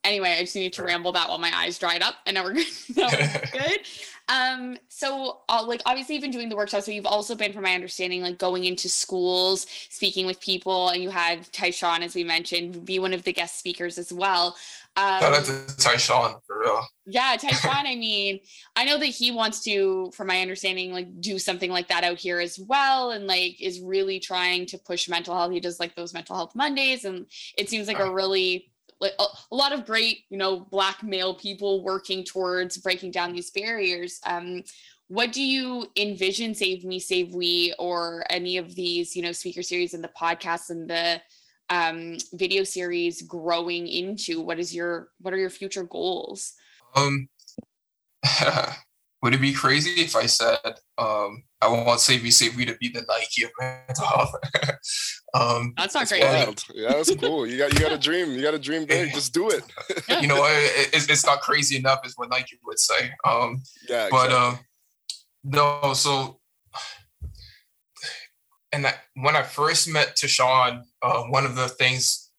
anyway, 0.03 0.35
I 0.37 0.41
just 0.41 0.55
need 0.55 0.73
to 0.73 0.83
ramble 0.83 1.11
that 1.13 1.29
while 1.29 1.37
my 1.37 1.51
eyes 1.53 1.77
dried 1.77 2.01
up 2.01 2.15
and 2.25 2.35
now 2.35 2.43
we're 2.43 2.53
good. 2.93 2.95
good. 3.51 3.79
Um, 4.29 4.77
so 4.89 5.39
uh, 5.49 5.63
like 5.65 5.81
obviously 5.85 6.15
you've 6.15 6.21
been 6.21 6.31
doing 6.31 6.49
the 6.49 6.55
workshops, 6.55 6.85
so 6.85 6.91
you've 6.91 7.05
also 7.05 7.33
been, 7.35 7.51
from 7.51 7.63
my 7.63 7.73
understanding, 7.73 8.21
like 8.21 8.37
going 8.37 8.65
into 8.65 8.87
schools, 8.87 9.65
speaking 9.89 10.27
with 10.27 10.39
people, 10.39 10.89
and 10.89 11.01
you 11.01 11.09
had 11.09 11.51
Tyshawn, 11.51 12.01
as 12.01 12.13
we 12.13 12.23
mentioned, 12.23 12.85
be 12.85 12.99
one 12.99 13.13
of 13.13 13.23
the 13.23 13.33
guest 13.33 13.57
speakers 13.57 13.97
as 13.97 14.13
well. 14.13 14.55
Um, 14.95 15.19
Shout 15.19 15.33
out 15.33 15.45
to 15.45 15.51
Tyshawn 15.51 16.39
for 16.45 16.59
real. 16.59 16.85
Yeah, 17.07 17.35
Tyshawn. 17.39 17.85
I 17.85 17.95
mean, 17.95 18.39
I 18.75 18.85
know 18.85 18.99
that 18.99 19.05
he 19.05 19.31
wants 19.31 19.63
to, 19.63 20.11
from 20.13 20.27
my 20.27 20.41
understanding, 20.41 20.93
like 20.93 21.21
do 21.21 21.39
something 21.39 21.71
like 21.71 21.87
that 21.87 22.03
out 22.03 22.19
here 22.19 22.39
as 22.39 22.59
well, 22.59 23.11
and 23.11 23.25
like 23.25 23.59
is 23.59 23.79
really 23.79 24.19
trying 24.19 24.67
to 24.67 24.77
push 24.77 25.09
mental 25.09 25.35
health. 25.35 25.51
He 25.51 25.59
does 25.59 25.79
like 25.79 25.95
those 25.95 26.13
mental 26.13 26.35
health 26.35 26.53
Mondays, 26.53 27.03
and 27.03 27.25
it 27.57 27.69
seems 27.69 27.87
like 27.87 27.99
a 27.99 28.13
really 28.13 28.68
like 28.99 29.13
a, 29.19 29.25
lot 29.55 29.73
of 29.73 29.85
great 29.85 30.25
you 30.29 30.37
know 30.37 30.59
black 30.59 31.03
male 31.03 31.33
people 31.33 31.83
working 31.83 32.23
towards 32.23 32.77
breaking 32.77 33.11
down 33.11 33.33
these 33.33 33.51
barriers. 33.51 34.19
Um, 34.25 34.63
what 35.07 35.31
do 35.31 35.41
you 35.41 35.87
envision 35.95 36.53
save 36.53 36.83
me 36.83 36.99
save 36.99 37.33
we 37.33 37.73
or 37.79 38.23
any 38.29 38.57
of 38.57 38.75
these 38.75 39.15
you 39.15 39.21
know 39.21 39.31
speaker 39.31 39.63
series 39.63 39.93
and 39.93 40.03
the 40.03 40.11
podcasts 40.19 40.69
and 40.69 40.89
the 40.89 41.21
um, 41.69 42.17
video 42.33 42.63
series 42.63 43.21
growing 43.21 43.87
into? 43.87 44.41
What 44.41 44.59
is 44.59 44.75
your 44.75 45.09
what 45.19 45.33
are 45.33 45.37
your 45.37 45.49
future 45.49 45.83
goals? 45.83 46.53
Um 46.95 47.29
would 49.21 49.33
it 49.33 49.41
be 49.41 49.53
crazy 49.53 50.01
if 50.01 50.15
I 50.15 50.27
said 50.27 50.57
um, 50.97 51.43
I 51.61 51.67
want 51.67 51.99
Save 51.99 52.23
Me 52.23 52.31
Save 52.31 52.55
We 52.55 52.65
to 52.65 52.75
be 52.75 52.87
the 52.87 53.05
Nike 53.07 53.43
of 53.43 53.51
mental 53.59 54.05
health? 54.05 54.33
um, 55.33 55.73
that's 55.75 55.93
not 55.93 56.07
crazy. 56.07 56.23
Wild. 56.23 56.63
Yeah, 56.73 56.93
that's 56.93 57.13
cool. 57.15 57.45
You 57.45 57.57
got 57.57 57.73
you 57.73 57.79
got 57.79 57.91
a 57.91 57.97
dream. 57.97 58.31
You 58.31 58.41
got 58.41 58.53
a 58.53 58.59
dream 58.59 58.85
big. 58.85 59.13
Just 59.13 59.33
do 59.33 59.49
it. 59.49 59.63
you 60.21 60.27
know, 60.27 60.37
it, 60.45 60.89
it's, 60.93 61.09
it's 61.09 61.25
not 61.25 61.41
crazy 61.41 61.75
enough, 61.75 62.05
is 62.05 62.13
what 62.15 62.29
Nike 62.29 62.57
would 62.65 62.79
say. 62.79 63.11
Um, 63.25 63.61
yeah, 63.89 64.05
exactly. 64.05 64.09
but 64.11 64.31
uh, 64.31 64.55
no. 65.43 65.93
So, 65.93 66.39
and 68.71 68.87
I, 68.87 68.93
when 69.15 69.35
I 69.35 69.43
first 69.43 69.89
met 69.89 70.15
Tyshawn, 70.15 70.83
uh, 71.01 71.23
one 71.23 71.45
of 71.45 71.57
the 71.57 71.67
things, 71.67 72.31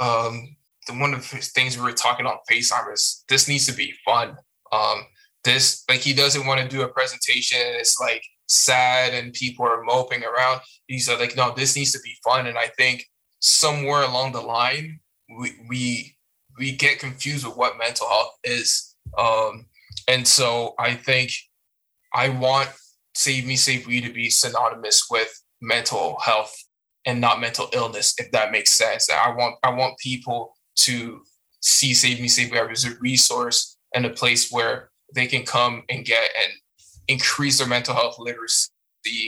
um, 0.00 0.56
the 0.88 0.94
one 0.94 1.14
of 1.14 1.30
the 1.30 1.36
things 1.38 1.76
we 1.76 1.84
were 1.84 1.92
talking 1.92 2.26
on 2.26 2.38
FaceTime 2.50 2.92
is 2.92 3.24
this 3.28 3.46
needs 3.46 3.66
to 3.66 3.72
be 3.72 3.94
fun. 4.04 4.36
Um, 4.72 5.04
this 5.44 5.84
like 5.88 6.00
he 6.00 6.12
doesn't 6.12 6.46
want 6.46 6.60
to 6.60 6.68
do 6.68 6.82
a 6.82 6.88
presentation 6.88 7.58
it's 7.60 7.98
like 8.00 8.22
sad 8.46 9.14
and 9.14 9.32
people 9.32 9.66
are 9.66 9.82
moping 9.82 10.22
around. 10.24 10.60
He's 10.86 11.08
like 11.08 11.36
no 11.36 11.52
this 11.54 11.76
needs 11.76 11.92
to 11.92 12.00
be 12.00 12.16
fun. 12.24 12.46
And 12.46 12.58
i 12.58 12.68
think 12.76 13.06
somewhere 13.40 14.02
along 14.02 14.32
the 14.32 14.40
line 14.40 15.00
we 15.38 15.52
we 15.68 16.16
we 16.58 16.72
get 16.72 16.98
confused 16.98 17.46
with 17.46 17.56
what 17.56 17.78
mental 17.78 18.08
health 18.08 18.38
is. 18.44 18.94
Um 19.18 19.66
and 20.08 20.26
so 20.26 20.74
i 20.78 20.94
think 20.94 21.30
i 22.14 22.28
want 22.28 22.68
save 23.14 23.46
me 23.46 23.56
save 23.56 23.86
we 23.86 24.00
to 24.00 24.12
be 24.12 24.28
synonymous 24.28 25.04
with 25.10 25.32
mental 25.60 26.18
health 26.20 26.54
and 27.06 27.20
not 27.20 27.40
mental 27.40 27.68
illness 27.72 28.14
if 28.18 28.30
that 28.32 28.52
makes 28.52 28.72
sense. 28.72 29.08
I 29.10 29.30
want 29.30 29.56
i 29.62 29.70
want 29.70 29.98
people 29.98 30.54
to 30.76 31.22
see 31.60 31.94
save 31.94 32.20
me 32.20 32.28
save 32.28 32.50
we 32.50 32.58
as 32.58 32.84
a 32.84 32.94
resource 33.00 33.78
and 33.94 34.04
a 34.04 34.10
place 34.10 34.50
where 34.50 34.90
they 35.14 35.26
can 35.26 35.44
come 35.44 35.82
and 35.88 36.04
get 36.04 36.28
and 36.42 36.52
increase 37.08 37.58
their 37.58 37.68
mental 37.68 37.94
health 37.94 38.16
literacy 38.18 38.70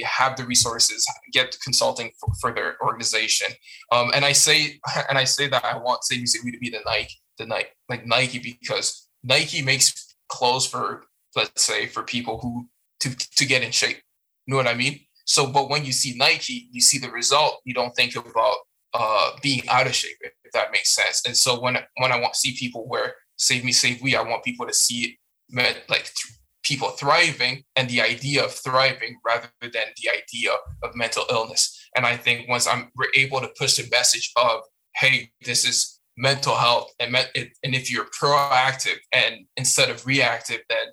have 0.05 0.37
the 0.37 0.45
resources 0.45 1.07
get 1.33 1.55
consulting 1.63 2.11
for, 2.19 2.33
for 2.41 2.55
their 2.55 2.77
organization. 2.83 3.49
Um, 3.93 4.11
and 4.15 4.25
i 4.25 4.33
say 4.33 4.81
and 5.09 5.19
i 5.19 5.25
say 5.25 5.49
that 5.49 5.65
i 5.65 5.77
want 5.77 6.05
save 6.05 6.27
say 6.29 6.39
to 6.39 6.59
be 6.59 6.71
the 6.71 6.81
nike 6.87 7.21
the 7.39 7.47
nike 7.47 7.69
like 7.89 8.07
nike 8.07 8.39
because 8.39 9.09
nike 9.23 9.63
makes 9.63 10.17
clothes 10.29 10.67
for 10.67 11.05
let's 11.35 11.63
say 11.63 11.87
for 11.87 12.03
people 12.03 12.39
who 12.41 12.69
to 13.01 13.15
to 13.37 13.47
get 13.47 13.63
in 13.63 13.71
shape. 13.71 14.01
You 14.47 14.53
know 14.53 14.57
what 14.59 14.69
i 14.69 14.75
mean? 14.75 15.01
So 15.25 15.47
but 15.47 15.69
when 15.69 15.85
you 15.85 15.93
see 15.93 16.17
nike 16.17 16.69
you 16.73 16.81
see 16.81 16.99
the 16.99 17.11
result 17.11 17.61
you 17.65 17.75
don't 17.75 17.95
think 17.95 18.17
about 18.17 18.57
uh, 18.95 19.33
being 19.43 19.69
out 19.69 19.87
of 19.87 19.95
shape 19.95 20.17
if 20.23 20.53
that 20.53 20.73
makes 20.73 20.95
sense. 20.95 21.23
And 21.27 21.37
so 21.37 21.61
when 21.61 21.79
when 21.99 22.13
i 22.13 22.19
want 22.19 22.37
see 22.37 22.57
people 22.57 22.89
wear 22.89 23.15
save 23.37 23.65
me 23.65 23.73
save 23.73 24.01
we 24.01 24.17
i 24.17 24.23
want 24.23 24.45
people 24.45 24.67
to 24.67 24.73
see 24.73 25.19
like 25.53 26.05
th- 26.05 26.37
people 26.63 26.89
thriving 26.91 27.63
and 27.77 27.89
the 27.89 28.01
idea 28.01 28.45
of 28.45 28.53
thriving 28.53 29.17
rather 29.25 29.49
than 29.63 29.71
the 29.73 30.11
idea 30.11 30.51
of 30.83 30.97
mental 30.97 31.25
illness. 31.31 31.89
And 31.95 32.05
I 32.05 32.17
think 32.17 32.49
once 32.49 32.67
I'm 32.67 32.91
we're 32.97 33.07
able 33.15 33.41
to 33.41 33.51
push 33.59 33.77
the 33.77 33.89
message 33.91 34.33
of, 34.37 34.61
hey, 34.97 35.31
this 35.45 35.67
is 35.67 36.01
mental 36.17 36.57
health, 36.57 36.93
and 36.99 37.15
and 37.15 37.75
if 37.75 37.91
you're 37.91 38.07
proactive 38.07 38.99
and 39.13 39.47
instead 39.57 39.91
of 39.91 40.07
reactive, 40.07 40.61
then 40.69 40.87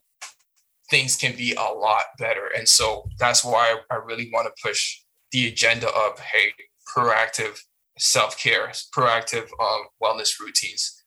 things 0.90 1.16
can 1.16 1.36
be 1.36 1.54
a 1.54 1.74
lot 1.74 2.04
better. 2.20 2.50
And 2.56 2.68
so 2.68 3.10
that's 3.20 3.44
why 3.44 3.78
I 3.90 3.96
really 3.96 4.30
want 4.32 4.48
to 4.48 4.68
push 4.68 5.00
the 5.32 5.48
agenda 5.48 5.88
of, 5.88 6.20
hey, 6.20 6.54
proactive 6.96 7.60
self 7.98 8.38
care, 8.38 8.72
proactive 8.96 9.50
um, 9.62 9.86
wellness 10.02 10.40
routines 10.40 11.04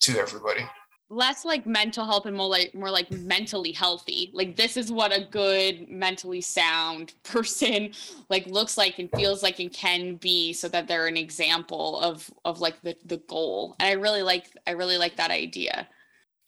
to 0.00 0.18
everybody 0.18 0.68
less 1.10 1.44
like 1.44 1.66
mental 1.66 2.04
health 2.04 2.26
and 2.26 2.36
more 2.36 2.48
like 2.48 2.74
more 2.74 2.90
like 2.90 3.10
mentally 3.10 3.72
healthy. 3.72 4.30
Like 4.32 4.56
this 4.56 4.76
is 4.76 4.90
what 4.90 5.12
a 5.12 5.26
good 5.30 5.88
mentally 5.88 6.40
sound 6.40 7.14
person 7.22 7.92
like 8.30 8.46
looks 8.46 8.76
like 8.76 8.98
and 8.98 9.10
feels 9.14 9.42
like 9.42 9.58
and 9.60 9.72
can 9.72 10.16
be 10.16 10.52
so 10.52 10.68
that 10.68 10.88
they're 10.88 11.06
an 11.06 11.16
example 11.16 12.00
of 12.00 12.30
of 12.44 12.60
like 12.60 12.80
the 12.82 12.96
the 13.04 13.18
goal. 13.28 13.76
And 13.78 13.88
i 13.88 13.92
really 13.92 14.22
like 14.22 14.50
i 14.66 14.72
really 14.72 14.98
like 14.98 15.16
that 15.16 15.30
idea. 15.30 15.88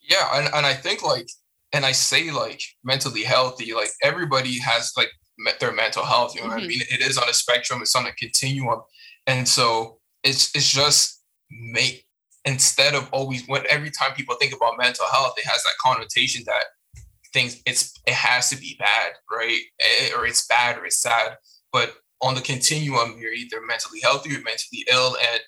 Yeah 0.01 0.39
and, 0.39 0.53
and 0.53 0.65
i 0.65 0.73
think 0.73 1.03
like 1.03 1.27
and 1.73 1.85
i 1.85 1.91
say 1.91 2.31
like 2.31 2.61
mentally 2.83 3.23
healthy 3.23 3.73
like 3.73 3.89
everybody 4.03 4.57
has 4.59 4.93
like 4.95 5.09
their 5.59 5.73
mental 5.73 6.05
health 6.05 6.33
you 6.33 6.41
know 6.41 6.47
mm-hmm. 6.47 6.55
what 6.55 6.63
i 6.63 6.67
mean? 6.67 6.81
It 6.89 7.01
is 7.01 7.17
on 7.17 7.29
a 7.29 7.33
spectrum 7.33 7.81
it's 7.81 7.95
on 7.95 8.05
a 8.05 8.11
continuum. 8.13 8.81
And 9.27 9.47
so 9.47 9.99
it's 10.23 10.55
it's 10.55 10.71
just 10.71 11.21
make 11.51 12.06
instead 12.47 12.95
of 12.95 13.09
always 13.11 13.45
when 13.47 13.63
every 13.69 13.91
time 13.91 14.13
people 14.13 14.35
think 14.35 14.55
about 14.55 14.77
mental 14.77 15.05
health, 15.11 15.33
it 15.37 15.45
has 15.45 15.61
that 15.63 15.73
connotation 15.83 16.43
that 16.45 16.63
things 17.33 17.61
it's 17.65 17.93
it 18.07 18.13
has 18.13 18.49
to 18.49 18.57
be 18.57 18.77
bad, 18.79 19.11
right? 19.29 19.59
It, 19.79 20.15
or 20.15 20.25
it's 20.25 20.47
bad 20.47 20.77
or 20.77 20.85
it's 20.85 21.01
sad. 21.01 21.37
But 21.73 21.95
on 22.21 22.35
the 22.35 22.41
continuum, 22.41 23.17
you're 23.19 23.33
either 23.33 23.57
mentally 23.67 23.99
healthy 24.01 24.29
or 24.29 24.41
mentally 24.41 24.85
ill, 24.89 25.17
and 25.31 25.41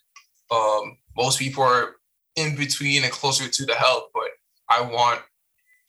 um, 0.52 0.97
most 1.16 1.39
people 1.39 1.64
are 1.64 1.95
in 2.36 2.56
between 2.56 3.04
and 3.04 3.12
closer 3.12 3.47
to 3.47 3.66
the 3.66 3.76
health. 3.76 4.10
But 4.14 4.30
I 4.70 4.82
want 4.82 5.22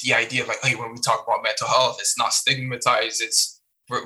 the 0.02 0.14
idea 0.14 0.42
of 0.42 0.48
like, 0.48 0.62
hey, 0.62 0.76
when 0.76 0.92
we 0.92 0.98
talk 1.00 1.24
about 1.26 1.42
mental 1.42 1.66
health, 1.66 1.96
it's 1.98 2.16
not 2.16 2.32
stigmatized. 2.32 3.20
It's 3.20 3.60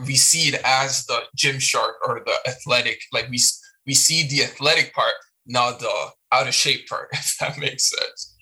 we 0.07 0.15
see 0.15 0.49
it 0.49 0.61
as 0.65 1.05
the 1.05 1.21
Gymshark 1.37 1.93
or 2.07 2.23
the 2.25 2.37
athletic. 2.49 3.03
Like 3.13 3.29
we 3.29 3.39
we 3.87 3.93
see 3.93 4.27
the 4.27 4.45
athletic 4.45 4.95
part, 4.95 5.13
not 5.47 5.81
the 5.81 6.09
out 6.35 6.49
of 6.49 6.55
shape 6.55 6.89
part, 6.89 7.09
if 7.13 7.37
that 7.41 7.59
makes 7.59 7.91
sense. 7.91 8.37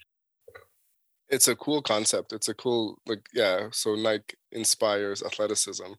It's 1.29 1.49
a 1.49 1.57
cool 1.57 1.81
concept. 1.81 2.33
It's 2.33 2.49
a 2.49 2.55
cool, 2.55 2.99
like, 3.07 3.27
yeah. 3.33 3.69
So 3.73 3.95
Nike 3.95 4.37
inspires 4.51 5.23
athleticism. 5.23 5.93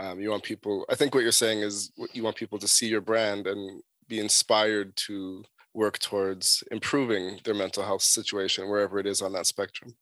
Um, 0.00 0.20
you 0.20 0.30
want 0.30 0.42
people, 0.42 0.84
I 0.88 0.96
think 0.96 1.14
what 1.14 1.22
you're 1.22 1.32
saying 1.32 1.60
is 1.60 1.92
you 2.12 2.24
want 2.24 2.36
people 2.36 2.58
to 2.58 2.66
see 2.66 2.88
your 2.88 3.00
brand 3.00 3.46
and 3.46 3.82
be 4.08 4.18
inspired 4.18 4.96
to 4.96 5.44
work 5.74 6.00
towards 6.00 6.64
improving 6.72 7.38
their 7.44 7.54
mental 7.54 7.84
health 7.84 8.02
situation 8.02 8.68
wherever 8.68 8.98
it 8.98 9.06
is 9.06 9.22
on 9.22 9.32
that 9.34 9.46
spectrum. 9.46 9.94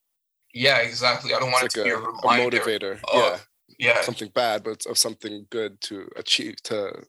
Yeah, 0.55 0.79
exactly. 0.79 1.35
I 1.35 1.39
don't 1.39 1.53
want 1.53 1.67
it's 1.67 1.77
it 1.77 1.85
to 1.85 1.95
like 1.95 2.01
be 2.01 2.29
a, 2.29 2.41
a, 2.41 2.45
a 2.45 2.51
motivator. 2.51 2.93
Of, 2.93 3.11
yeah. 3.13 3.39
Yeah. 3.79 4.01
Something 4.01 4.31
bad, 4.35 4.65
but 4.65 4.87
of 4.87 4.97
something 4.97 5.47
good 5.51 5.81
to 5.83 6.09
achieve, 6.17 6.57
to 6.65 7.05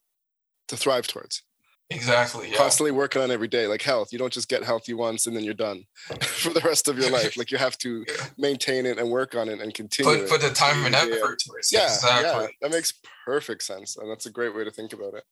to 0.68 0.78
thrive 0.78 1.08
towards. 1.08 1.44
Exactly. 1.92 2.52
Yeah. 2.52 2.58
Constantly 2.58 2.92
working 2.92 3.22
on 3.22 3.32
every 3.32 3.48
day, 3.48 3.66
like 3.66 3.82
health. 3.82 4.14
You 4.14 4.20
don't 4.20 4.32
just 4.32 4.48
get 4.48 4.64
healthy 4.64 4.94
once 4.94 5.26
and 5.26 5.36
then 5.36 5.44
you're 5.44 5.56
done 5.56 5.86
for 6.22 6.54
the 6.54 6.60
rest 6.62 6.88
of 6.88 7.00
your 7.00 7.10
life. 7.10 7.36
Like 7.36 7.52
you 7.52 7.58
have 7.58 7.78
to 7.80 8.06
yeah. 8.08 8.26
maintain 8.38 8.86
it 8.86 9.00
and 9.00 9.10
work 9.10 9.36
on 9.36 9.50
it 9.50 9.60
and 9.60 9.74
continue. 9.74 10.22
Put, 10.22 10.30
put 10.30 10.42
the 10.42 10.52
time 10.52 10.86
and 10.86 10.94
effort 10.94 11.40
to 11.40 11.52
it. 11.58 11.66
Yeah, 11.72 11.86
exactly. 11.86 12.44
yeah, 12.44 12.48
that 12.62 12.72
makes 12.72 12.94
perfect 13.26 13.64
sense, 13.64 13.98
and 13.98 14.10
that's 14.10 14.28
a 14.28 14.32
great 14.32 14.56
way 14.56 14.64
to 14.64 14.72
think 14.72 14.94
about 14.94 15.16
it. 15.16 15.24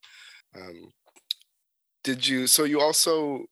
Um, 0.55 0.91
did 2.03 2.27
you? 2.27 2.47
So 2.47 2.63
you 2.63 2.81
also, 2.81 3.45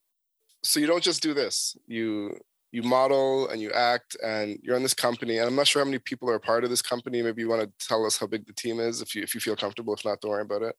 so 0.64 0.80
you 0.80 0.86
don't 0.86 1.02
just 1.02 1.22
do 1.22 1.32
this. 1.32 1.76
You 1.86 2.36
you 2.76 2.82
model 2.82 3.48
and 3.48 3.62
you 3.62 3.72
act 3.72 4.18
and 4.22 4.58
you're 4.62 4.76
in 4.76 4.82
this 4.82 4.92
company 4.92 5.38
and 5.38 5.46
i'm 5.46 5.56
not 5.56 5.66
sure 5.66 5.80
how 5.80 5.86
many 5.86 5.98
people 5.98 6.28
are 6.28 6.34
a 6.34 6.40
part 6.40 6.62
of 6.62 6.68
this 6.68 6.82
company. 6.82 7.22
Maybe 7.22 7.40
you 7.40 7.48
want 7.48 7.62
to 7.62 7.88
tell 7.88 8.04
us 8.04 8.18
how 8.18 8.26
big 8.26 8.46
the 8.46 8.52
team 8.52 8.80
is 8.80 9.00
if 9.00 9.14
you 9.14 9.22
if 9.22 9.34
you 9.34 9.40
feel 9.40 9.56
comfortable 9.56 9.94
if 9.94 10.04
not 10.04 10.20
don't 10.20 10.30
worry 10.30 10.42
about 10.42 10.62
it. 10.62 10.76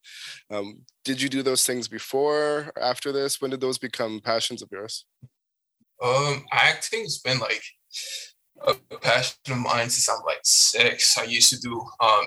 Um, 0.52 0.82
did 1.04 1.20
you 1.20 1.28
do 1.28 1.41
those 1.41 1.66
things 1.66 1.88
before 1.88 2.72
or 2.76 2.82
after 2.82 3.12
this? 3.12 3.41
When 3.41 3.50
did 3.50 3.62
those 3.62 3.80
become 3.80 4.22
passions 4.24 4.62
of 4.62 4.70
yours? 4.72 5.06
Um 6.04 6.45
acting 6.52 7.02
has 7.02 7.18
been 7.18 7.39
like 7.39 7.64
a 8.68 8.76
passion 9.02 9.38
of 9.50 9.58
mine 9.58 9.89
since 9.89 10.08
i'm 10.08 10.24
like 10.24 10.43
six. 10.43 11.18
I 11.18 11.24
used 11.24 11.50
to 11.50 11.60
do 11.60 11.74
um 12.00 12.26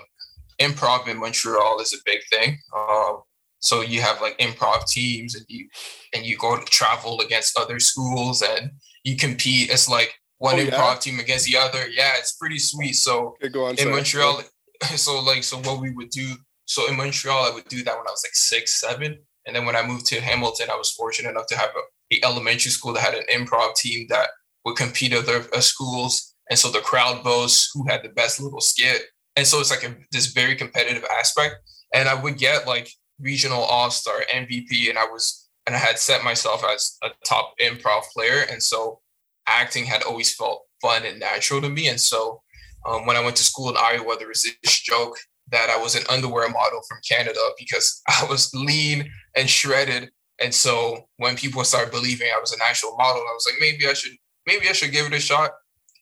improv 0.61 1.07
in 1.07 1.18
montreal 1.18 1.81
is 1.81 1.95
a 1.95 2.03
big 2.05 2.23
thing. 2.33 2.59
Um 2.77 3.23
so 3.61 3.83
you 3.83 4.01
have 4.01 4.21
like 4.21 4.37
improv 4.39 4.89
teams 4.89 5.37
and 5.37 5.45
you 5.49 5.68
and 6.12 6.27
you 6.27 6.37
go 6.37 6.59
to 6.59 6.64
travel 6.64 7.21
against 7.21 7.59
other 7.59 7.79
schools 7.79 8.43
and 8.43 8.73
you 9.05 9.17
compete 9.17 9.71
as 9.71 9.89
like 9.89 10.15
one 10.39 10.59
oh, 10.59 10.65
improv 10.65 10.95
yeah? 10.95 10.99
team 11.01 11.21
against 11.21 11.47
the 11.47 11.57
other. 11.57 11.89
Yeah, 11.89 12.13
it's 12.19 12.33
pretty 12.33 12.59
sweet. 12.59 12.95
So 12.95 13.37
okay, 13.43 13.59
on, 13.59 13.71
in 13.73 13.77
sorry. 13.77 13.91
Montreal, 13.91 14.43
so 14.97 15.21
like 15.21 15.45
so 15.45 15.59
what 15.59 15.81
we 15.81 15.91
would 15.93 16.11
do. 16.11 16.35
So 16.67 16.89
in 16.89 16.97
Montreal, 16.97 17.51
I 17.51 17.55
would 17.55 17.69
do 17.69 17.83
that 17.85 17.97
when 17.97 18.07
I 18.07 18.11
was 18.11 18.25
like 18.25 18.35
six, 18.35 18.81
seven, 18.81 19.19
and 19.47 19.57
then 19.57 19.67
when 19.67 19.77
I 19.77 19.87
moved 19.87 20.07
to 20.07 20.21
Hamilton, 20.21 20.69
I 20.71 20.77
was 20.77 20.91
fortunate 20.91 21.31
enough 21.31 21.47
to 21.49 21.59
have 21.59 21.71
a, 21.71 22.15
a 22.15 22.25
elementary 22.25 22.71
school 22.71 22.93
that 22.93 23.03
had 23.03 23.15
an 23.15 23.25
improv 23.33 23.75
team 23.75 24.07
that 24.09 24.29
would 24.65 24.77
compete 24.77 25.15
other 25.15 25.45
uh, 25.55 25.61
schools, 25.61 26.35
and 26.49 26.59
so 26.59 26.71
the 26.71 26.81
crowd 26.81 27.23
votes 27.23 27.71
who 27.75 27.87
had 27.89 28.03
the 28.03 28.11
best 28.11 28.41
little 28.41 28.61
skit, 28.61 29.03
and 29.37 29.47
so 29.47 29.61
it's 29.61 29.71
like 29.71 29.85
a, 29.85 29.95
this 30.13 30.27
very 30.27 30.55
competitive 30.57 31.05
aspect. 31.19 31.57
And 31.93 32.09
I 32.09 32.15
would 32.15 32.39
get 32.39 32.69
like 32.69 32.89
regional 33.21 33.63
all 33.63 33.91
star 33.91 34.23
MVP, 34.33 34.89
and 34.89 34.99
I 34.99 35.05
was 35.05 35.39
and 35.71 35.77
I 35.77 35.79
had 35.79 36.01
set 36.01 36.25
myself 36.25 36.64
as 36.64 36.99
a 37.05 37.11
top 37.25 37.55
improv 37.62 38.03
player, 38.12 38.45
and 38.51 38.61
so 38.61 38.99
acting 39.47 39.85
had 39.85 40.03
always 40.03 40.35
felt 40.35 40.64
fun 40.83 41.05
and 41.07 41.21
natural 41.21 41.61
to 41.61 41.68
me. 41.68 41.87
And 41.87 42.01
so 42.01 42.43
um, 42.89 43.07
when 43.07 43.16
I 43.16 43.23
went 43.23 43.37
to 43.37 43.45
school 43.45 43.71
in 43.71 43.77
Iowa, 43.79 44.16
there 44.18 44.27
was 44.27 44.43
this 44.43 44.81
joke 44.81 45.16
that 45.53 45.71
I 45.71 45.81
was 45.81 45.95
an 45.95 46.03
underwear 46.11 46.49
model 46.49 46.81
from 46.89 46.99
Canada 47.09 47.39
because 47.57 48.03
I 48.09 48.27
was 48.29 48.53
lean 48.53 49.09
and 49.37 49.49
shredded. 49.49 50.11
And 50.41 50.53
so 50.53 51.07
when 51.18 51.37
people 51.37 51.62
started 51.62 51.93
believing 51.93 52.31
I 52.35 52.41
was 52.41 52.51
an 52.51 52.59
actual 52.64 52.97
model, 52.97 53.23
I 53.23 53.33
was 53.33 53.47
like, 53.49 53.61
maybe 53.61 53.87
I 53.87 53.93
should, 53.93 54.16
maybe 54.49 54.68
I 54.68 54.73
should 54.73 54.91
give 54.91 55.07
it 55.07 55.12
a 55.12 55.21
shot. 55.21 55.53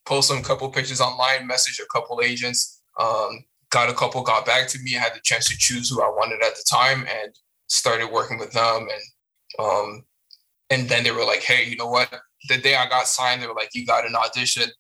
post 0.07 0.29
some 0.29 0.43
couple 0.43 0.71
pictures 0.71 1.03
online, 1.03 1.47
message 1.47 1.79
a 1.79 1.87
couple 1.93 2.23
agents, 2.23 2.81
um, 2.99 3.45
got 3.69 3.91
a 3.91 3.93
couple, 3.93 4.23
got 4.23 4.47
back 4.47 4.67
to 4.69 4.79
me. 4.79 4.97
I 4.97 5.01
had 5.01 5.15
the 5.15 5.21
chance 5.23 5.47
to 5.49 5.59
choose 5.59 5.91
who 5.91 6.01
I 6.01 6.09
wanted 6.09 6.43
at 6.43 6.57
the 6.57 6.65
time 6.67 7.01
and 7.01 7.35
started 7.67 8.11
working 8.11 8.39
with 8.39 8.53
them. 8.53 8.89
And 8.91 9.03
um, 9.59 10.05
and 10.71 10.89
then 10.89 11.05
they 11.05 11.11
were 11.11 11.25
like, 11.25 11.43
hey, 11.43 11.69
you 11.69 11.77
know 11.77 11.89
what? 11.89 12.13
The 12.49 12.59
day 12.59 12.77
I 12.77 12.89
got 12.89 13.07
signed, 13.07 13.43
they 13.43 13.47
were 13.47 13.55
like, 13.55 13.75
you 13.75 13.87
got 13.87 14.07
an 14.07 14.15
audition 14.15 14.71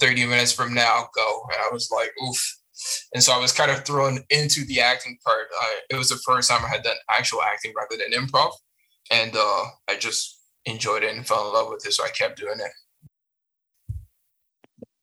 30 0.00 0.26
minutes 0.26 0.52
from 0.52 0.74
now, 0.74 1.08
go. 1.14 1.42
And 1.52 1.60
I 1.60 1.72
was 1.72 1.90
like, 1.90 2.12
oof. 2.22 2.56
And 3.12 3.22
so 3.22 3.32
I 3.32 3.38
was 3.38 3.52
kind 3.52 3.70
of 3.70 3.84
thrown 3.84 4.20
into 4.30 4.64
the 4.66 4.80
acting 4.80 5.18
part. 5.24 5.46
Uh, 5.60 5.66
it 5.90 5.96
was 5.96 6.10
the 6.10 6.20
first 6.24 6.48
time 6.48 6.64
I 6.64 6.68
had 6.68 6.84
done 6.84 6.96
actual 7.10 7.42
acting 7.42 7.72
rather 7.76 7.96
than 7.96 8.12
improv. 8.12 8.52
And 9.10 9.34
uh, 9.34 9.64
I 9.88 9.96
just 9.98 10.40
enjoyed 10.64 11.02
it 11.02 11.16
and 11.16 11.26
fell 11.26 11.48
in 11.48 11.54
love 11.54 11.70
with 11.70 11.84
it. 11.86 11.92
So 11.92 12.04
I 12.04 12.10
kept 12.10 12.38
doing 12.38 12.60
it 12.60 12.70